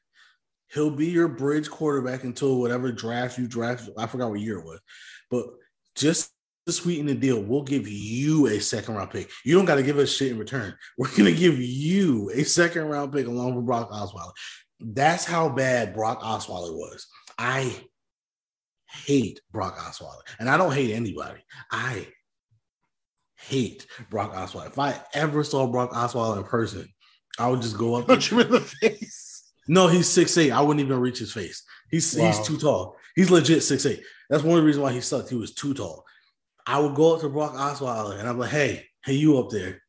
He'll 0.73 0.91
be 0.91 1.07
your 1.07 1.29
bridge 1.29 1.69
quarterback 1.69 2.25
until 2.25 2.61
whatever 2.61 2.93
draft 2.93 3.39
you 3.39 3.49
draft. 3.49 3.89
I 3.97 4.07
forgot 4.07 4.31
what 4.31 4.41
year 4.41 4.59
it 4.59 4.65
was, 4.65 4.81
but 5.31 5.47
just 5.97 6.31
to 6.67 6.73
sweeten 6.73 7.07
the 7.07 7.15
deal, 7.15 7.43
we'll 7.43 7.63
give 7.63 7.89
you 7.89 8.47
a 8.47 8.61
second 8.61 8.95
round 8.95 9.11
pick. 9.11 9.31
You 9.45 9.57
don't 9.57 9.65
got 9.65 9.77
to 9.77 9.83
give 9.83 9.99
us 9.99 10.15
shit 10.15 10.31
in 10.31 10.39
return. 10.39 10.75
We're 10.99 11.15
gonna 11.17 11.33
give 11.33 11.59
you 11.59 12.31
a 12.35 12.45
second 12.45 12.85
round 12.85 13.13
pick 13.13 13.27
along 13.27 13.57
with 13.57 13.67
Brock 13.67 13.91
Osweiler. 13.91 14.33
That's 14.81 15.25
how 15.25 15.49
bad 15.49 15.95
Brock 15.95 16.21
Osweiler 16.23 16.75
was. 16.75 17.07
I 17.39 17.75
hate 19.05 19.41
Brock 19.53 19.77
Osweiler, 19.79 20.23
and 20.39 20.49
I 20.49 20.57
don't 20.57 20.73
hate 20.73 20.93
anybody. 20.95 21.41
I 21.71 22.07
hate 23.37 23.87
Brock 24.11 24.35
Osweiler. 24.35 24.67
If 24.69 24.79
I 24.79 25.01
ever 25.15 25.45
saw 25.45 25.67
Brock 25.67 25.93
Osweiler 25.93 26.39
in 26.39 26.45
person, 26.45 26.89
I 27.39 27.49
would 27.49 27.63
just 27.63 27.79
go 27.79 27.95
up. 27.97 28.07
Punch 28.07 28.33
him 28.33 28.41
in 28.41 28.51
the 28.51 28.61
face. 28.61 29.53
No, 29.69 29.87
he's 29.87 30.09
six 30.09 30.37
eight. 30.37 30.51
I 30.51 30.61
wouldn't 30.61 30.85
even 30.85 30.99
reach 31.01 31.19
his 31.19 31.33
face. 31.33 31.63
He's 31.91 32.17
Wow. 32.17 32.27
he's 32.27 32.47
too 32.47 32.59
tall. 32.59 32.97
He's 33.15 33.31
legit 33.31 33.63
six 33.63 33.87
eight. 33.87 34.03
That's 34.29 34.43
one 34.43 34.59
of 34.59 34.63
the 34.63 34.67
reasons 34.67 34.83
why 34.83 34.93
he 34.93 35.01
sucked. 35.01 35.31
He 35.31 35.37
was 35.37 35.55
too 35.55 35.75
tall. 35.75 36.05
I 36.67 36.79
would 36.79 36.95
go 36.95 37.15
up 37.15 37.21
to 37.21 37.29
Brock 37.29 37.53
Osweiler 37.55 38.19
and 38.19 38.29
I'm 38.29 38.39
like, 38.39 38.51
hey, 38.51 38.87
hey, 39.05 39.15
you 39.15 39.39
up 39.39 39.51
there. 39.51 39.83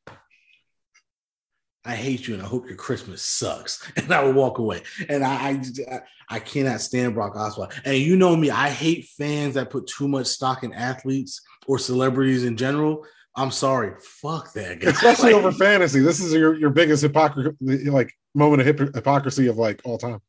I 1.83 1.95
hate 1.95 2.27
you 2.27 2.35
and 2.35 2.43
I 2.43 2.45
hope 2.45 2.67
your 2.67 2.75
Christmas 2.75 3.21
sucks. 3.21 3.91
And 3.97 4.11
I 4.13 4.23
would 4.23 4.35
walk 4.35 4.59
away. 4.59 4.83
And 5.09 5.23
I 5.23 5.61
I, 5.89 6.01
I, 6.29 6.39
cannot 6.39 6.81
stand 6.81 7.15
Brock 7.15 7.35
Osweiler. 7.35 7.73
And 7.85 7.97
you 7.97 8.15
know 8.15 8.35
me, 8.35 8.51
I 8.51 8.69
hate 8.69 9.05
fans 9.17 9.55
that 9.55 9.69
put 9.69 9.87
too 9.87 10.07
much 10.07 10.27
stock 10.27 10.63
in 10.63 10.73
athletes 10.73 11.41
or 11.67 11.79
celebrities 11.79 12.43
in 12.43 12.57
general. 12.57 13.05
I'm 13.35 13.51
sorry. 13.51 13.93
Fuck 14.21 14.53
that 14.53 14.79
guy. 14.79 14.89
Especially 14.89 15.33
Like, 15.33 15.43
over 15.43 15.51
fantasy. 15.51 16.01
This 16.01 16.19
is 16.19 16.33
your, 16.33 16.55
your 16.55 16.69
biggest 16.69 17.01
hypocrisy, 17.01 17.55
like 17.89 18.13
moment 18.35 18.67
of 18.67 18.93
hypocrisy 18.93 19.47
of 19.47 19.57
like 19.57 19.81
all 19.83 19.97
time. 19.97 20.21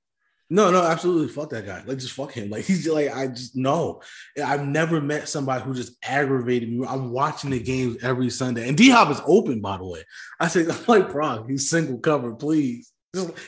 No, 0.52 0.70
no, 0.70 0.82
absolutely. 0.82 1.28
Fuck 1.28 1.48
that 1.50 1.64
guy. 1.64 1.82
Like, 1.86 1.96
just 1.96 2.12
fuck 2.12 2.32
him. 2.32 2.50
Like, 2.50 2.66
he's 2.66 2.84
just 2.84 2.94
like, 2.94 3.10
I 3.10 3.28
just 3.28 3.56
no. 3.56 4.02
I've 4.44 4.66
never 4.66 5.00
met 5.00 5.26
somebody 5.26 5.64
who 5.64 5.72
just 5.72 5.96
aggravated 6.04 6.70
me. 6.70 6.86
I'm 6.86 7.10
watching 7.10 7.48
the 7.48 7.58
games 7.58 7.96
every 8.02 8.28
Sunday, 8.28 8.68
and 8.68 8.76
D 8.76 8.90
Hop 8.90 9.10
is 9.10 9.22
open, 9.26 9.62
by 9.62 9.78
the 9.78 9.86
way. 9.86 10.04
I 10.38 10.48
said, 10.48 10.68
I'm 10.70 10.84
like, 10.86 11.10
bro, 11.10 11.46
he's 11.48 11.70
single 11.70 11.96
covered, 11.96 12.38
please. 12.38 12.92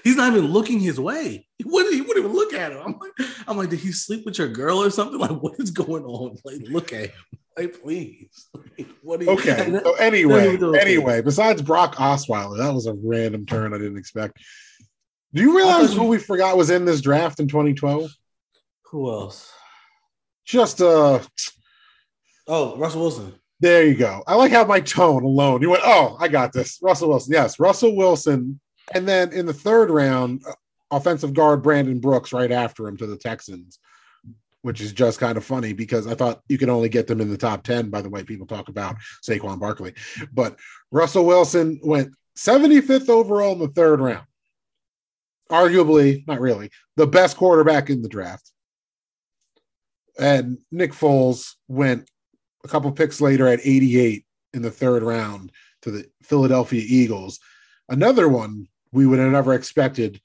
He's 0.02 0.16
not 0.16 0.32
even 0.32 0.50
looking 0.50 0.80
his 0.80 0.98
way. 0.98 1.46
He 1.58 1.64
wouldn't, 1.64 1.94
he 1.94 2.00
wouldn't 2.00 2.24
even 2.24 2.34
look 2.34 2.54
at 2.54 2.72
him. 2.72 2.80
I'm 2.82 2.98
like, 2.98 3.28
I'm 3.46 3.58
like, 3.58 3.68
did 3.68 3.80
he 3.80 3.92
sleep 3.92 4.24
with 4.24 4.38
your 4.38 4.48
girl 4.48 4.82
or 4.82 4.88
something? 4.88 5.18
Like, 5.20 5.42
what 5.42 5.60
is 5.60 5.70
going 5.70 6.04
on? 6.04 6.38
Like, 6.42 6.62
look 6.70 6.94
at 6.94 7.10
him. 7.10 7.38
Like, 7.58 7.82
please. 7.82 8.48
Like, 8.78 8.88
what 9.02 9.20
are 9.20 9.24
you? 9.24 9.30
Okay. 9.30 9.78
So 9.84 9.94
anyway, 9.96 10.56
anyway, 10.80 11.20
besides 11.20 11.60
Brock 11.60 11.96
Osweiler, 11.96 12.58
that 12.58 12.72
was 12.72 12.86
a 12.86 12.94
random 12.94 13.44
turn 13.44 13.74
I 13.74 13.78
didn't 13.78 13.98
expect. 13.98 14.38
Do 15.34 15.42
you 15.42 15.56
realize 15.56 15.92
who 15.92 16.04
we 16.04 16.18
forgot 16.18 16.56
was 16.56 16.70
in 16.70 16.84
this 16.84 17.00
draft 17.00 17.40
in 17.40 17.48
2012? 17.48 18.10
Who 18.90 19.10
else? 19.10 19.52
Just 20.44 20.80
uh 20.80 21.20
Oh, 22.46 22.76
Russell 22.76 23.00
Wilson. 23.00 23.34
there 23.58 23.84
you 23.86 23.94
go. 23.96 24.22
I 24.26 24.34
like 24.36 24.52
how 24.52 24.64
my 24.64 24.80
tone 24.80 25.24
alone. 25.24 25.62
You 25.62 25.70
went, 25.70 25.82
oh, 25.84 26.16
I 26.20 26.28
got 26.28 26.52
this. 26.52 26.78
Russell 26.82 27.08
Wilson. 27.08 27.32
Yes, 27.32 27.58
Russell 27.58 27.96
Wilson. 27.96 28.60
And 28.94 29.08
then 29.08 29.32
in 29.32 29.46
the 29.46 29.52
third 29.54 29.90
round, 29.90 30.42
uh, 30.46 30.52
offensive 30.90 31.32
guard 31.32 31.62
Brandon 31.62 31.98
Brooks 31.98 32.32
right 32.32 32.52
after 32.52 32.86
him 32.86 32.96
to 32.98 33.06
the 33.06 33.16
Texans, 33.16 33.78
which 34.62 34.82
is 34.82 34.92
just 34.92 35.18
kind 35.18 35.38
of 35.38 35.44
funny 35.44 35.72
because 35.72 36.06
I 36.06 36.14
thought 36.14 36.42
you 36.48 36.58
could 36.58 36.68
only 36.68 36.90
get 36.90 37.06
them 37.06 37.22
in 37.22 37.30
the 37.30 37.38
top 37.38 37.64
10 37.64 37.88
by 37.88 38.02
the 38.02 38.10
way 38.10 38.22
people 38.22 38.46
talk 38.46 38.68
about 38.68 38.96
Saquon 39.26 39.58
Barkley. 39.58 39.94
But 40.32 40.56
Russell 40.92 41.24
Wilson 41.24 41.80
went 41.82 42.14
75th 42.36 43.08
overall 43.08 43.54
in 43.54 43.58
the 43.58 43.68
third 43.68 44.00
round. 44.00 44.26
Arguably, 45.50 46.26
not 46.26 46.40
really, 46.40 46.70
the 46.96 47.06
best 47.06 47.36
quarterback 47.36 47.90
in 47.90 48.02
the 48.02 48.08
draft. 48.08 48.50
And 50.18 50.58
Nick 50.70 50.92
Foles 50.92 51.54
went 51.68 52.08
a 52.64 52.68
couple 52.68 52.90
picks 52.92 53.20
later 53.20 53.46
at 53.46 53.60
88 53.62 54.24
in 54.54 54.62
the 54.62 54.70
third 54.70 55.02
round 55.02 55.52
to 55.82 55.90
the 55.90 56.06
Philadelphia 56.22 56.82
Eagles. 56.86 57.40
Another 57.88 58.28
one 58.28 58.68
we 58.92 59.06
would 59.06 59.18
have 59.18 59.32
never 59.32 59.52
expected 59.54 60.20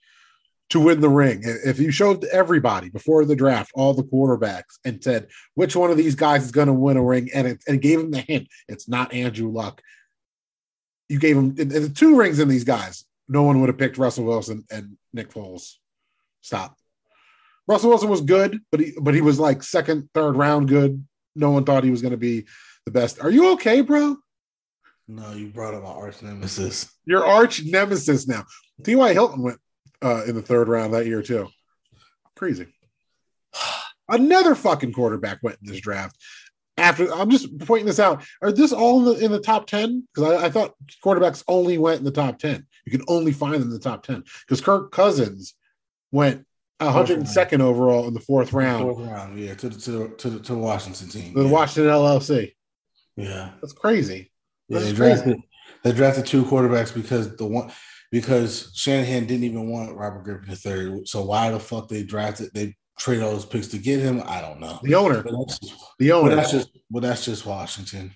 to 0.70 0.80
win 0.80 1.02
the 1.02 1.10
ring. 1.10 1.42
If 1.44 1.80
you 1.80 1.92
showed 1.92 2.24
everybody 2.26 2.90
before 2.90 3.26
the 3.26 3.36
draft, 3.36 3.72
all 3.74 3.94
the 3.94 4.04
quarterbacks, 4.04 4.78
and 4.86 5.04
said 5.04 5.28
which 5.56 5.76
one 5.76 5.90
of 5.92 5.98
these 5.98 6.16
guys 6.16 6.44
is 6.44 6.52
going 6.52 6.68
to 6.68 6.74
win 6.74 6.98
a 6.98 7.04
ring, 7.04 7.30
and 7.34 7.48
it 7.48 7.64
and 7.68 7.82
gave 7.82 8.00
him 8.00 8.12
the 8.12 8.22
hint, 8.22 8.48
it's 8.68 8.88
not 8.88 9.14
Andrew 9.14 9.50
Luck. 9.50 9.82
You 11.10 11.20
gave 11.20 11.36
him 11.36 11.56
the 11.56 11.90
two 11.90 12.16
rings 12.16 12.40
in 12.40 12.48
these 12.48 12.64
guys. 12.64 13.04
No 13.30 13.44
one 13.44 13.62
would 13.62 13.70
have 13.70 13.78
picked 13.78 13.98
Russell 13.98 14.26
Wilson 14.26 14.66
and 14.72 14.98
Nick 15.14 15.32
Foles. 15.32 15.76
Stop. 16.42 16.76
Russell 17.68 17.92
Wilson 17.92 18.10
was 18.10 18.22
good, 18.22 18.60
but 18.72 18.80
he 18.80 18.94
but 19.00 19.14
he 19.14 19.22
was 19.22 19.40
like 19.40 19.62
second, 19.62 20.10
third 20.16 20.36
round 20.36 20.68
good. 20.68 21.06
No 21.36 21.52
one 21.52 21.64
thought 21.64 21.84
he 21.84 21.92
was 21.92 22.02
going 22.02 22.12
to 22.12 22.18
be 22.18 22.48
the 22.86 22.92
best. 22.92 23.22
Are 23.22 23.30
you 23.30 23.54
okay, 23.54 23.82
bro? 23.82 24.18
No, 25.08 25.32
you 25.34 25.48
brought 25.48 25.76
up 25.76 25.84
my 25.84 25.90
arch 25.90 26.22
nemesis. 26.24 26.92
Your 27.06 27.26
arch 27.26 27.64
nemesis 27.66 28.28
now. 28.28 28.46
T.Y. 28.84 29.14
Hilton 29.14 29.44
went 29.44 29.60
uh, 30.02 30.24
in 30.28 30.36
the 30.36 30.42
third 30.42 30.68
round 30.68 30.94
that 30.94 31.06
year 31.06 31.22
too. 31.22 31.48
Crazy. 32.36 32.68
Another 34.10 34.56
fucking 34.56 34.94
quarterback 34.94 35.40
went 35.44 35.58
in 35.62 35.72
this 35.72 35.82
draft. 35.82 36.16
After 36.78 37.14
I'm 37.14 37.30
just 37.30 37.58
pointing 37.60 37.86
this 37.86 38.00
out. 38.00 38.24
Are 38.42 38.52
this 38.52 38.72
all 38.72 39.00
in 39.00 39.06
the, 39.06 39.26
in 39.26 39.32
the 39.32 39.42
top 39.42 39.68
ten? 39.68 40.08
Because 40.14 40.32
I, 40.32 40.46
I 40.46 40.50
thought 40.50 40.74
quarterbacks 41.04 41.44
only 41.48 41.78
went 41.78 42.00
in 42.00 42.06
the 42.06 42.12
top 42.12 42.40
ten. 42.40 42.66
You 42.90 42.98
can 42.98 43.06
only 43.08 43.32
find 43.32 43.54
them 43.56 43.62
in 43.64 43.70
the 43.70 43.80
top 43.80 44.04
ten. 44.04 44.24
Because 44.42 44.62
Kirk 44.62 44.92
Cousins 44.92 45.54
went 46.12 46.46
102nd 46.82 47.60
overall 47.60 48.08
in 48.08 48.14
the 48.14 48.20
fourth 48.20 48.54
round 48.54 48.82
Fourth 48.96 49.08
round, 49.08 49.38
yeah, 49.38 49.54
to 49.54 49.70
the 49.70 49.80
to 49.80 49.92
the 49.92 50.08
to 50.16 50.30
the, 50.30 50.40
to 50.40 50.54
the 50.54 50.58
Washington 50.58 51.10
team. 51.10 51.34
the 51.34 51.44
yeah. 51.44 51.52
Washington 51.52 51.92
LLC. 51.92 52.54
Yeah, 53.18 53.52
That's 53.62 53.74
crazy. 53.74 54.32
yeah. 54.70 54.80
They 54.80 54.86
crazy. 54.94 54.96
drafted 54.96 55.38
they 55.84 55.92
drafted 55.92 56.26
two 56.26 56.44
quarterbacks 56.46 56.94
because 56.94 57.36
the 57.36 57.46
one 57.46 57.72
because 58.12 58.72
Shanahan 58.76 59.26
didn't 59.28 59.44
even 59.44 59.70
want 59.70 59.96
Robert 59.96 60.24
Griffin 60.24 60.50
III. 60.96 61.06
So 61.06 61.24
why 61.24 61.52
the 61.52 61.60
fuck 61.60 61.90
they 61.90 62.04
drafted 62.04 62.52
they 62.54 62.76
traded 62.98 63.24
all 63.24 63.32
those 63.34 63.46
picks 63.46 63.68
to 63.68 63.78
get 63.78 64.00
him? 64.00 64.24
I 64.26 64.42
don't 64.42 64.60
know. 64.60 64.80
The 64.84 64.96
owner. 64.96 65.22
But 65.22 65.34
that's, 65.38 65.60
The 66.00 66.10
but 66.10 66.16
owner. 66.16 66.36
that's 66.36 66.52
just 66.52 66.70
but 66.90 67.02
that's 67.04 67.26
just 67.26 67.46
Washington. 67.46 68.14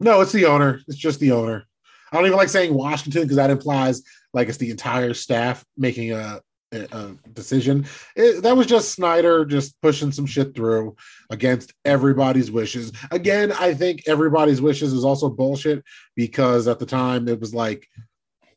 No, 0.00 0.20
it's 0.20 0.32
the 0.32 0.46
owner. 0.46 0.80
It's 0.88 0.98
just 0.98 1.20
the 1.20 1.30
owner. 1.32 1.64
I 2.12 2.16
don't 2.16 2.26
even 2.26 2.36
like 2.36 2.50
saying 2.50 2.74
Washington 2.74 3.22
because 3.22 3.36
that 3.36 3.50
implies 3.50 4.02
like 4.34 4.48
it's 4.48 4.58
the 4.58 4.70
entire 4.70 5.14
staff 5.14 5.64
making 5.78 6.12
a, 6.12 6.40
a, 6.72 6.80
a 6.92 7.16
decision. 7.32 7.86
It, 8.14 8.42
that 8.42 8.56
was 8.56 8.66
just 8.66 8.92
Snyder 8.92 9.44
just 9.46 9.80
pushing 9.80 10.12
some 10.12 10.26
shit 10.26 10.54
through 10.54 10.94
against 11.30 11.72
everybody's 11.86 12.50
wishes. 12.50 12.92
Again, 13.10 13.52
I 13.52 13.72
think 13.74 14.02
everybody's 14.06 14.60
wishes 14.60 14.92
is 14.92 15.04
also 15.04 15.30
bullshit 15.30 15.82
because 16.14 16.68
at 16.68 16.78
the 16.78 16.86
time 16.86 17.28
it 17.28 17.40
was 17.40 17.54
like 17.54 17.88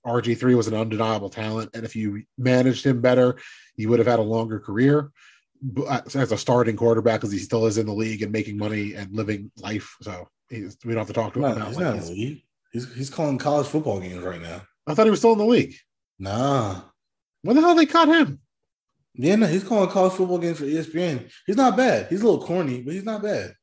RG3 0.05 0.55
was 0.55 0.67
an 0.67 0.75
undeniable 0.75 1.29
talent. 1.29 1.69
And 1.73 1.85
if 1.85 1.95
you 1.95 2.23
managed 2.37 2.85
him 2.85 2.99
better, 3.01 3.37
you 3.77 3.89
would 3.89 3.99
have 3.99 4.07
had 4.07 4.19
a 4.19 4.23
longer 4.23 4.59
career 4.59 5.11
uh, 5.87 6.01
as 6.13 6.31
a 6.31 6.37
starting 6.37 6.75
quarterback 6.75 7.21
because 7.21 7.31
he 7.31 7.39
still 7.39 7.65
is 7.65 7.77
in 7.77 7.85
the 7.85 7.93
league 7.93 8.21
and 8.21 8.31
making 8.31 8.57
money 8.57 8.93
and 8.93 9.13
living 9.15 9.49
life. 9.57 9.95
So 10.01 10.27
he's, 10.49 10.77
we 10.85 10.91
don't 10.91 10.99
have 10.99 11.07
to 11.07 11.13
talk 11.13 11.33
to 11.33 11.39
him 11.39 11.43
No, 11.43 11.51
about 11.55 11.67
he's 11.69 11.77
like 11.77 11.95
his- 11.95 12.09
the 12.09 12.15
league. 12.15 12.41
He's 12.75 12.93
he's 12.93 13.09
calling 13.09 13.37
college 13.37 13.67
football 13.67 14.01
games 14.01 14.21
right 14.21 14.41
now. 14.41 14.61
I 14.85 14.93
thought 14.93 15.05
he 15.05 15.09
was 15.09 15.19
still 15.19 15.31
in 15.31 15.37
the 15.37 15.45
league. 15.45 15.73
Nah, 16.19 16.81
When 17.41 17.55
the 17.55 17.61
hell 17.61 17.73
they 17.73 17.85
caught 17.85 18.09
him? 18.09 18.41
Yeah, 19.13 19.37
no, 19.37 19.47
he's 19.47 19.63
calling 19.63 19.89
college 19.89 20.11
football 20.11 20.39
games 20.39 20.57
for 20.57 20.65
ESPN. 20.65 21.31
He's 21.47 21.55
not 21.55 21.77
bad. 21.77 22.07
He's 22.09 22.21
a 22.21 22.25
little 22.25 22.45
corny, 22.45 22.81
but 22.81 22.93
he's 22.93 23.05
not 23.05 23.23
bad. 23.23 23.53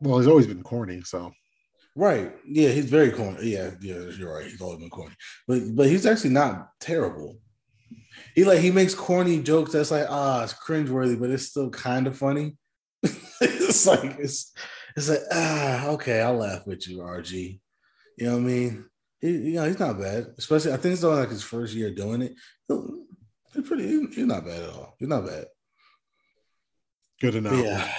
Well, 0.00 0.18
he's 0.18 0.28
always 0.28 0.46
been 0.46 0.62
corny, 0.62 1.02
so 1.02 1.32
Right. 1.96 2.32
Yeah, 2.46 2.68
he's 2.68 2.88
very 2.88 3.10
corny. 3.10 3.50
Yeah, 3.50 3.72
yeah, 3.80 3.98
you're 4.16 4.32
right. 4.32 4.46
He's 4.46 4.60
always 4.60 4.78
been 4.78 4.90
corny. 4.90 5.16
But 5.48 5.62
but 5.74 5.88
he's 5.88 6.06
actually 6.06 6.30
not 6.30 6.68
terrible. 6.78 7.36
He 8.36 8.44
like 8.44 8.60
he 8.60 8.70
makes 8.70 8.94
corny 8.94 9.42
jokes 9.42 9.72
that's 9.72 9.90
like, 9.90 10.06
ah, 10.08 10.44
it's 10.44 10.54
cringeworthy, 10.54 11.18
but 11.18 11.30
it's 11.30 11.48
still 11.48 11.70
kind 11.70 12.06
of 12.06 12.16
funny. 12.16 12.56
it's 13.02 13.88
like 13.88 14.20
it's 14.20 14.52
it's 14.96 15.08
like, 15.08 15.22
ah, 15.32 15.88
okay, 15.88 16.20
I'll 16.20 16.36
laugh 16.36 16.64
with 16.64 16.86
you, 16.88 16.98
RG. 16.98 17.58
You 18.20 18.26
know 18.26 18.32
what 18.34 18.42
I 18.42 18.44
mean? 18.44 18.84
He, 19.20 19.28
you 19.30 19.52
know, 19.54 19.64
he's 19.66 19.78
not 19.78 19.98
bad. 19.98 20.26
Especially 20.38 20.72
I 20.72 20.76
think 20.76 20.92
it's 20.94 21.04
only 21.04 21.20
like 21.20 21.30
his 21.30 21.42
first 21.42 21.74
year 21.74 21.90
doing 21.90 22.22
it. 22.22 22.34
He'll- 22.68 23.04
He's 23.52 23.66
pretty 23.66 23.88
he's 24.14 24.26
not 24.26 24.44
bad 24.44 24.62
at 24.62 24.68
all. 24.70 24.94
He's 25.00 25.08
not 25.08 25.26
bad. 25.26 25.46
good 27.20 27.34
enough. 27.34 27.52
But 27.52 27.64
yeah. 27.64 27.92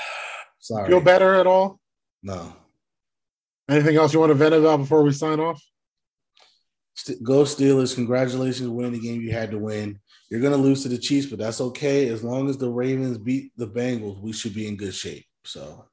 Sorry. 0.60 0.88
Feel 0.88 1.02
better 1.02 1.36
at 1.36 1.46
all? 1.46 1.78
No. 2.24 2.56
Anything 3.70 3.98
else 3.98 4.14
you 4.14 4.22
want 4.22 4.30
to 4.30 4.36
vent 4.36 4.56
about 4.56 4.78
before 4.78 5.04
we 5.04 5.12
sign 5.12 5.42
off? 5.42 5.62
St- 6.94 7.22
Go 7.22 7.44
Steelers! 7.44 7.96
Congratulations, 7.96 8.70
winning 8.70 8.94
the 8.94 9.00
game 9.02 9.20
you 9.22 9.34
had 9.34 9.52
to 9.52 9.60
win. 9.60 10.00
You're 10.30 10.40
gonna 10.40 10.56
lose 10.56 10.84
to 10.84 10.90
the 10.90 10.98
Chiefs, 10.98 11.28
but 11.28 11.40
that's 11.40 11.60
okay 11.60 12.08
as 12.08 12.24
long 12.24 12.50
as 12.50 12.58
the 12.58 12.70
Ravens 12.70 13.18
beat 13.18 13.52
the 13.58 13.68
Bengals. 13.68 14.22
We 14.22 14.32
should 14.32 14.54
be 14.54 14.70
in 14.70 14.78
good 14.78 14.96
shape. 14.96 15.26
So, 15.44 15.86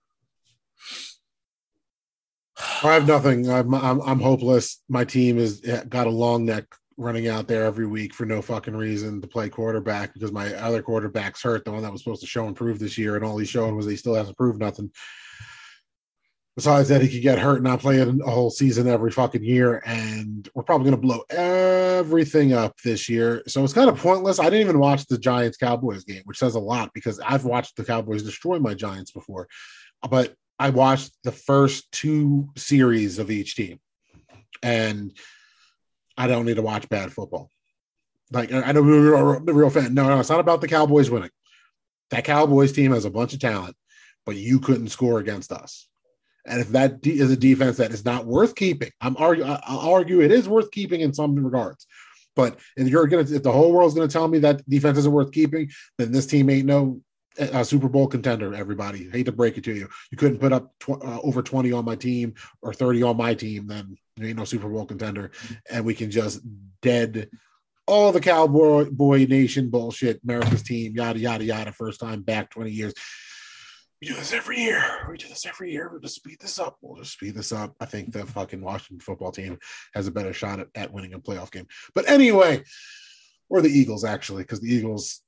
I 2.82 2.94
have 2.94 3.06
nothing. 3.06 3.50
I'm, 3.50 3.74
I'm 3.74 4.00
I'm 4.02 4.20
hopeless. 4.20 4.82
My 4.88 5.04
team 5.04 5.38
has 5.38 5.62
eh, 5.64 5.84
got 5.88 6.06
a 6.06 6.10
long 6.10 6.44
neck 6.44 6.64
running 6.96 7.28
out 7.28 7.46
there 7.46 7.64
every 7.64 7.86
week 7.86 8.12
for 8.12 8.26
no 8.26 8.42
fucking 8.42 8.76
reason 8.76 9.20
to 9.20 9.28
play 9.28 9.48
quarterback 9.48 10.12
because 10.12 10.32
my 10.32 10.52
other 10.54 10.82
quarterback's 10.82 11.42
hurt. 11.42 11.64
The 11.64 11.70
one 11.70 11.82
that 11.82 11.92
was 11.92 12.02
supposed 12.02 12.20
to 12.22 12.26
show 12.26 12.46
and 12.46 12.56
prove 12.56 12.78
this 12.78 12.98
year, 12.98 13.16
and 13.16 13.24
all 13.24 13.38
he's 13.38 13.48
showing 13.48 13.76
was 13.76 13.86
he 13.86 13.96
still 13.96 14.14
hasn't 14.14 14.36
proved 14.36 14.58
nothing. 14.58 14.90
Besides 16.56 16.88
that, 16.88 17.02
he 17.02 17.08
could 17.08 17.22
get 17.22 17.38
hurt 17.38 17.56
and 17.56 17.64
not 17.64 17.78
play 17.78 18.00
it 18.00 18.08
a 18.08 18.30
whole 18.30 18.50
season 18.50 18.88
every 18.88 19.12
fucking 19.12 19.44
year, 19.44 19.80
and 19.86 20.48
we're 20.54 20.64
probably 20.64 20.90
going 20.90 21.00
to 21.00 21.06
blow 21.06 21.22
everything 21.30 22.52
up 22.52 22.76
this 22.82 23.08
year. 23.08 23.44
So 23.46 23.62
it's 23.62 23.72
kind 23.72 23.88
of 23.88 23.96
pointless. 23.96 24.40
I 24.40 24.44
didn't 24.44 24.62
even 24.62 24.80
watch 24.80 25.06
the 25.06 25.18
Giants 25.18 25.56
Cowboys 25.56 26.02
game, 26.02 26.22
which 26.24 26.38
says 26.38 26.56
a 26.56 26.60
lot 26.60 26.90
because 26.94 27.20
I've 27.20 27.44
watched 27.44 27.76
the 27.76 27.84
Cowboys 27.84 28.24
destroy 28.24 28.58
my 28.58 28.74
Giants 28.74 29.12
before, 29.12 29.46
but 30.10 30.34
I 30.58 30.70
watched 30.70 31.12
the 31.24 31.32
first 31.32 31.90
two 31.92 32.48
series 32.56 33.18
of 33.18 33.30
each 33.30 33.54
team, 33.54 33.78
and 34.62 35.12
I 36.16 36.26
don't 36.26 36.46
need 36.46 36.56
to 36.56 36.62
watch 36.62 36.88
bad 36.88 37.12
football. 37.12 37.50
Like 38.32 38.52
I 38.52 38.72
know 38.72 38.82
we're 38.82 39.14
a 39.14 39.40
real 39.40 39.70
fan. 39.70 39.94
No, 39.94 40.08
no, 40.08 40.20
it's 40.20 40.28
not 40.28 40.40
about 40.40 40.60
the 40.60 40.68
Cowboys 40.68 41.10
winning. 41.10 41.30
That 42.10 42.24
Cowboys 42.24 42.72
team 42.72 42.92
has 42.92 43.04
a 43.04 43.10
bunch 43.10 43.34
of 43.34 43.40
talent, 43.40 43.76
but 44.26 44.36
you 44.36 44.58
couldn't 44.58 44.88
score 44.88 45.20
against 45.20 45.52
us. 45.52 45.88
And 46.46 46.60
if 46.60 46.70
that 46.70 47.02
de- 47.02 47.18
is 47.18 47.30
a 47.30 47.36
defense 47.36 47.76
that 47.76 47.92
is 47.92 48.04
not 48.04 48.26
worth 48.26 48.54
keeping, 48.54 48.90
I'm 49.00 49.16
argue. 49.18 49.44
I'll 49.44 49.90
argue 49.90 50.20
it 50.20 50.32
is 50.32 50.48
worth 50.48 50.70
keeping 50.70 51.02
in 51.02 51.14
some 51.14 51.34
regards. 51.36 51.86
But 52.34 52.58
if 52.76 52.88
you're 52.88 53.06
gonna, 53.06 53.22
if 53.22 53.42
the 53.42 53.52
whole 53.52 53.72
world's 53.72 53.94
gonna 53.94 54.08
tell 54.08 54.28
me 54.28 54.38
that 54.40 54.68
defense 54.68 54.98
isn't 54.98 55.12
worth 55.12 55.32
keeping, 55.32 55.70
then 55.98 56.12
this 56.12 56.26
team 56.26 56.50
ain't 56.50 56.66
no 56.66 57.00
uh, 57.38 57.64
Super 57.64 57.88
Bowl 57.88 58.06
contender. 58.06 58.54
Everybody, 58.54 59.08
hate 59.10 59.26
to 59.26 59.32
break 59.32 59.58
it 59.58 59.64
to 59.64 59.74
you, 59.74 59.88
you 60.10 60.18
couldn't 60.18 60.38
put 60.38 60.52
up 60.52 60.72
tw- 60.80 61.02
uh, 61.02 61.20
over 61.22 61.42
20 61.42 61.72
on 61.72 61.84
my 61.84 61.96
team 61.96 62.34
or 62.62 62.72
30 62.72 63.02
on 63.02 63.16
my 63.16 63.34
team, 63.34 63.66
then 63.66 63.96
you 64.16 64.26
ain't 64.26 64.36
no 64.36 64.44
Super 64.44 64.68
Bowl 64.68 64.86
contender. 64.86 65.30
And 65.70 65.84
we 65.84 65.94
can 65.94 66.10
just 66.10 66.40
dead 66.82 67.28
all 67.86 68.12
the 68.12 68.20
cowboy 68.20 68.90
boy 68.90 69.24
nation 69.24 69.70
bullshit, 69.70 70.20
America's 70.22 70.62
team, 70.62 70.94
yada 70.94 71.18
yada 71.18 71.44
yada. 71.44 71.72
First 71.72 72.00
time 72.00 72.22
back 72.22 72.50
20 72.50 72.70
years. 72.70 72.94
We 74.00 74.08
do 74.08 74.14
this 74.14 74.32
every 74.32 74.60
year. 74.60 75.06
We 75.10 75.16
do 75.16 75.26
this 75.26 75.44
every 75.44 75.72
year. 75.72 75.88
We'll 75.90 76.00
just 76.00 76.14
speed 76.14 76.36
this 76.40 76.60
up. 76.60 76.76
We'll 76.80 77.02
just 77.02 77.14
speed 77.14 77.34
this 77.34 77.50
up. 77.50 77.74
I 77.80 77.84
think 77.86 78.12
the 78.12 78.24
fucking 78.26 78.60
Washington 78.60 79.00
football 79.00 79.32
team 79.32 79.58
has 79.94 80.06
a 80.06 80.12
better 80.12 80.32
shot 80.32 80.60
at, 80.60 80.68
at 80.76 80.92
winning 80.92 81.14
a 81.14 81.18
playoff 81.18 81.50
game. 81.50 81.66
But 81.96 82.08
anyway, 82.08 82.62
or 83.48 83.60
the 83.60 83.70
Eagles 83.70 84.04
actually, 84.04 84.44
because 84.44 84.60
the 84.60 84.72
Eagles, 84.72 85.22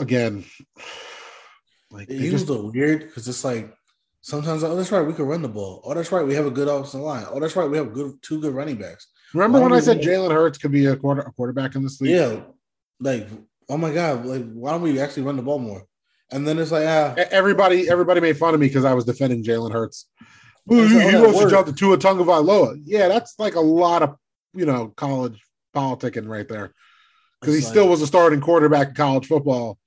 again, 0.00 0.44
like 1.90 2.08
the 2.08 2.18
they 2.18 2.30
just, 2.30 2.48
are 2.48 2.62
weird 2.62 3.00
because 3.00 3.26
it's 3.26 3.44
like 3.44 3.74
sometimes, 4.20 4.62
oh, 4.62 4.76
that's 4.76 4.92
right, 4.92 5.06
we 5.06 5.12
can 5.12 5.26
run 5.26 5.42
the 5.42 5.48
ball. 5.48 5.82
Oh, 5.84 5.94
that's 5.94 6.12
right, 6.12 6.26
we 6.26 6.34
have 6.34 6.46
a 6.46 6.50
good 6.50 6.68
offensive 6.68 7.00
line. 7.00 7.26
Oh, 7.30 7.40
that's 7.40 7.56
right, 7.56 7.68
we 7.68 7.76
have 7.76 7.92
good 7.92 8.14
two 8.22 8.40
good 8.40 8.54
running 8.54 8.76
backs. 8.76 9.08
remember 9.34 9.58
why 9.58 9.64
when 9.64 9.72
I 9.72 9.80
said 9.80 9.98
win? 9.98 10.08
Jalen 10.08 10.32
Hurts 10.32 10.58
could 10.58 10.72
be 10.72 10.86
a 10.86 10.96
quarter 10.96 11.22
a 11.22 11.32
quarterback 11.32 11.74
in 11.74 11.82
this 11.82 12.00
league? 12.00 12.12
Yeah, 12.12 12.40
like 13.00 13.28
oh 13.68 13.76
my 13.76 13.92
god, 13.92 14.24
like 14.26 14.50
why 14.52 14.72
don't 14.72 14.82
we 14.82 15.00
actually 15.00 15.24
run 15.24 15.36
the 15.36 15.42
ball 15.42 15.58
more? 15.58 15.84
And 16.32 16.46
then 16.46 16.58
it's 16.58 16.70
like 16.70 16.86
ah, 16.86 17.14
Everybody, 17.30 17.90
everybody 17.90 18.20
made 18.20 18.38
fun 18.38 18.54
of 18.54 18.60
me 18.60 18.68
because 18.68 18.84
I 18.84 18.94
was 18.94 19.04
defending 19.04 19.42
Jalen 19.42 19.72
Hurts. 19.72 20.06
Ooh, 20.72 20.86
he 20.86 21.10
he 21.10 21.16
wants 21.16 21.38
to 21.38 21.44
work. 21.44 21.50
jump 21.50 21.66
to 21.66 21.72
Tua 21.72 21.98
Tagovailoa. 21.98 22.80
Yeah, 22.84 23.08
that's 23.08 23.34
like 23.38 23.56
a 23.56 23.60
lot 23.60 24.02
of 24.02 24.16
you 24.54 24.66
know 24.66 24.88
college 24.96 25.42
politicking 25.74 26.28
right 26.28 26.48
there 26.48 26.72
because 27.40 27.54
he 27.54 27.58
It's 27.58 27.68
still 27.68 27.88
was 27.88 28.02
a 28.02 28.06
starting 28.06 28.40
quarterback 28.40 28.88
in 28.88 28.94
college 28.94 29.26
football 29.26 29.78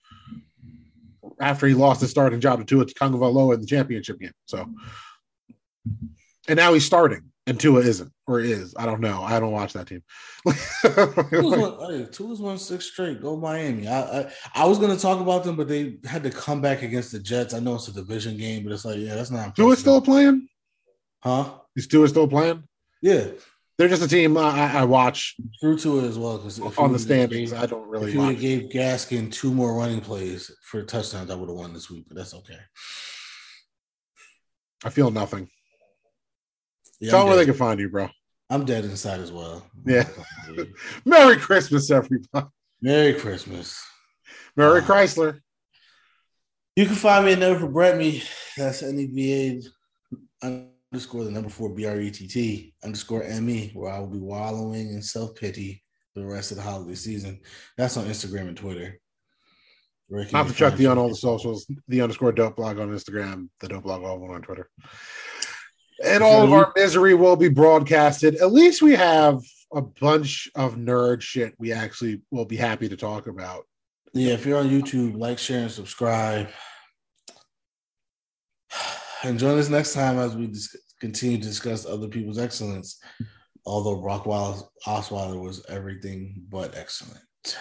after 1.44 1.68
he 1.68 1.74
lost 1.74 2.02
his 2.02 2.10
starting 2.10 2.40
job 2.40 2.60
to 2.60 2.66
Tua 2.66 2.86
Tagovailoa 2.86 3.56
in 3.56 3.62
the 3.62 3.68
championship 3.68 4.20
game. 4.20 4.32
So, 4.46 4.66
and 6.48 6.58
now 6.58 6.74
he's 6.74 6.86
starting, 6.86 7.32
and 7.48 7.60
Tua 7.60 7.82
isn't 7.82 8.12
or 8.28 8.40
is. 8.40 8.74
I 8.78 8.86
don't 8.86 9.02
know. 9.02 9.22
I 9.22 9.40
don't 9.40 9.52
watch 9.52 9.74
that 9.74 9.88
team. 9.88 10.04
Tua's 10.48 11.58
won, 11.58 11.92
hey, 11.92 12.06
Tua's 12.12 12.40
won 12.40 12.58
six 12.58 12.86
straight. 12.86 13.22
Go 13.22 13.36
Miami. 13.36 13.88
I, 13.88 14.20
I 14.22 14.32
I 14.56 14.66
was 14.66 14.80
gonna 14.80 14.98
talk 14.98 15.20
about 15.20 15.44
them, 15.44 15.56
but 15.56 15.68
they 15.68 15.98
had 16.06 16.24
to 16.24 16.30
come 16.30 16.62
back 16.62 16.82
against 16.82 17.12
the 17.12 17.20
Jets. 17.20 17.54
I 17.54 17.60
know 17.60 17.76
it's 17.76 17.88
a 17.90 17.94
division 17.94 18.38
game, 18.38 18.64
but 18.64 18.72
it's 18.72 18.86
like 18.86 18.98
yeah, 19.00 19.16
that's 19.16 19.32
not. 19.32 19.56
Tua's 19.56 19.80
still 19.80 20.02
playing. 20.02 20.48
huh? 21.22 21.52
Is 21.76 21.88
Tua 21.88 22.08
still 22.08 22.28
playing? 22.28 22.64
Yeah, 23.02 23.28
They're 23.84 23.90
just 23.90 24.02
a 24.02 24.08
team 24.08 24.38
I, 24.38 24.76
I- 24.78 24.86
watch 24.86 25.36
through 25.60 25.74
it 25.76 26.04
as 26.06 26.18
well. 26.18 26.38
Because 26.38 26.58
on 26.78 26.94
the 26.94 27.00
standings. 27.00 27.52
I 27.52 27.66
don't 27.66 27.86
really 27.86 28.08
If 28.08 28.14
you 28.14 28.22
would 28.22 28.30
have 28.30 28.40
gave 28.40 28.70
Gaskin 28.70 29.30
two 29.30 29.54
more 29.54 29.76
running 29.76 30.00
plays 30.00 30.50
for 30.64 30.84
touchdowns, 30.84 31.30
I 31.30 31.36
would 31.36 31.50
have 31.50 31.58
won 31.58 31.74
this 31.74 31.90
week. 31.90 32.06
But 32.08 32.16
that's 32.16 32.34
okay. 32.34 32.60
I 34.86 34.90
feel 34.90 35.12
nothing. 35.12 35.50
Yeah, 37.02 37.10
Tell 37.12 37.20
I'm, 37.20 37.26
them 37.26 37.36
where 37.36 37.46
they 37.46 37.52
can 37.52 37.60
find 37.60 37.78
you, 37.78 37.90
bro. 37.90 38.08
I'm 38.50 38.64
dead 38.64 38.86
inside 38.86 39.20
as 39.20 39.34
well. 39.34 39.66
Yeah. 39.86 40.08
Merry 41.06 41.36
Christmas, 41.36 41.92
everybody. 41.92 42.48
Merry 42.82 43.16
Christmas. 43.16 43.84
Merry 44.56 44.80
Wow. 44.80 44.88
Chrysler. 44.88 45.40
You 46.78 46.86
can 46.86 46.96
find 46.96 47.26
me 47.26 47.34
at 47.34 47.40
Never 47.40 47.60
Forget 47.60 47.98
Me. 47.98 48.24
That's 48.56 48.82
NEBA 48.82 49.62
underscore 50.94 51.24
the 51.24 51.32
number 51.32 51.50
four 51.50 51.70
B 51.70 51.88
R 51.88 52.00
E 52.00 52.12
T 52.12 52.28
T 52.28 52.74
underscore 52.84 53.24
M 53.24 53.50
E, 53.50 53.72
where 53.74 53.92
I 53.92 54.00
will 54.00 54.08
be 54.08 54.20
wallowing 54.20 54.94
in 54.94 55.02
self 55.02 55.36
pity 55.36 55.84
the 56.14 56.24
rest 56.24 56.52
of 56.52 56.58
the 56.58 56.64
holiday 56.64 56.94
season. 56.94 57.40
That's 57.78 57.98
on 57.98 58.06
Instagram 58.06 58.48
and 58.48 58.58
Twitter. 58.58 59.00
Can 60.12 60.28
Not 60.32 60.48
to 60.48 60.54
check 60.54 60.76
the 60.76 60.86
on 60.86 61.00
all 61.00 61.10
the 61.10 61.16
socials, 61.16 61.66
the 61.88 62.02
underscore 62.02 62.32
dope 62.32 62.58
blog 62.58 62.78
on 62.78 62.90
Instagram, 62.90 63.50
the 63.60 63.68
dope 63.68 63.84
blog 63.84 64.04
all 64.04 64.32
on 64.32 64.44
Twitter. 64.44 64.70
And 66.06 66.22
all 66.22 66.44
of 66.44 66.54
our 66.54 66.72
misery 66.76 67.16
will 67.16 67.36
be 67.36 67.50
broadcasted. 67.50 68.36
At 68.36 68.52
least 68.52 68.84
we 68.84 68.92
have 68.92 69.40
a 69.74 69.82
bunch 69.82 70.48
of 70.54 70.76
nerd 70.76 71.22
shit 71.22 71.56
we 71.58 71.72
actually 71.72 72.22
will 72.30 72.46
be 72.46 72.58
happy 72.58 72.88
to 72.90 72.98
talk 72.98 73.26
about. 73.26 73.64
Yeah, 74.14 74.34
if 74.34 74.46
you're 74.46 74.60
on 74.60 74.70
YouTube, 74.70 75.18
like, 75.18 75.40
share, 75.40 75.64
and 75.64 75.72
subscribe. 75.72 76.50
And 79.24 79.40
join 79.40 79.58
us 79.58 79.70
next 79.70 79.94
time 79.94 80.20
as 80.20 80.36
we 80.36 80.48
dis- 80.48 80.76
continue 81.04 81.38
to 81.38 81.44
discuss 81.44 81.86
other 81.86 82.08
people's 82.08 82.40
excellence, 82.40 82.98
although 83.66 84.00
Brock 84.00 84.24
Osweiler 84.24 85.38
was 85.38 85.66
everything 85.68 86.46
but 86.50 86.78
excellent. 86.78 87.58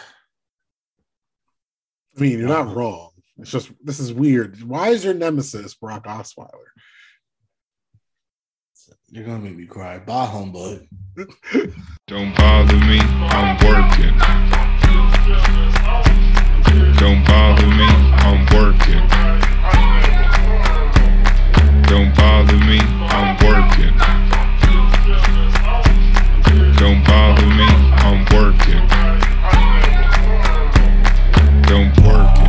I 2.16 2.20
mean, 2.20 2.38
you're 2.38 2.46
not 2.46 2.72
wrong. 2.72 3.10
It's 3.38 3.50
just 3.50 3.72
this 3.82 3.98
is 3.98 4.12
weird. 4.12 4.62
Why 4.62 4.90
is 4.90 5.04
your 5.04 5.14
nemesis 5.14 5.74
Brock 5.74 6.04
Osweiler? 6.04 6.70
You're 9.08 9.24
gonna 9.24 9.40
make 9.40 9.56
me 9.56 9.66
cry. 9.66 9.98
Bye, 9.98 10.26
homebud. 10.26 10.86
Don't 12.06 12.36
bother 12.36 12.76
me. 12.76 13.00
I'm 13.00 13.56
working. 13.66 14.18
Don't 16.94 17.24
bother 17.26 17.66
me. 17.66 17.88
I'm 18.22 18.46
working. 18.54 19.02
Don't 21.88 22.14
bother 22.16 22.56
me. 22.58 23.01
I'm 23.14 23.36
working. 23.44 23.94
Don't 26.76 27.04
bother 27.04 27.46
me, 27.46 27.68
I'm 28.06 28.24
working. 28.32 28.88
Don't 31.68 32.06
work 32.06 32.41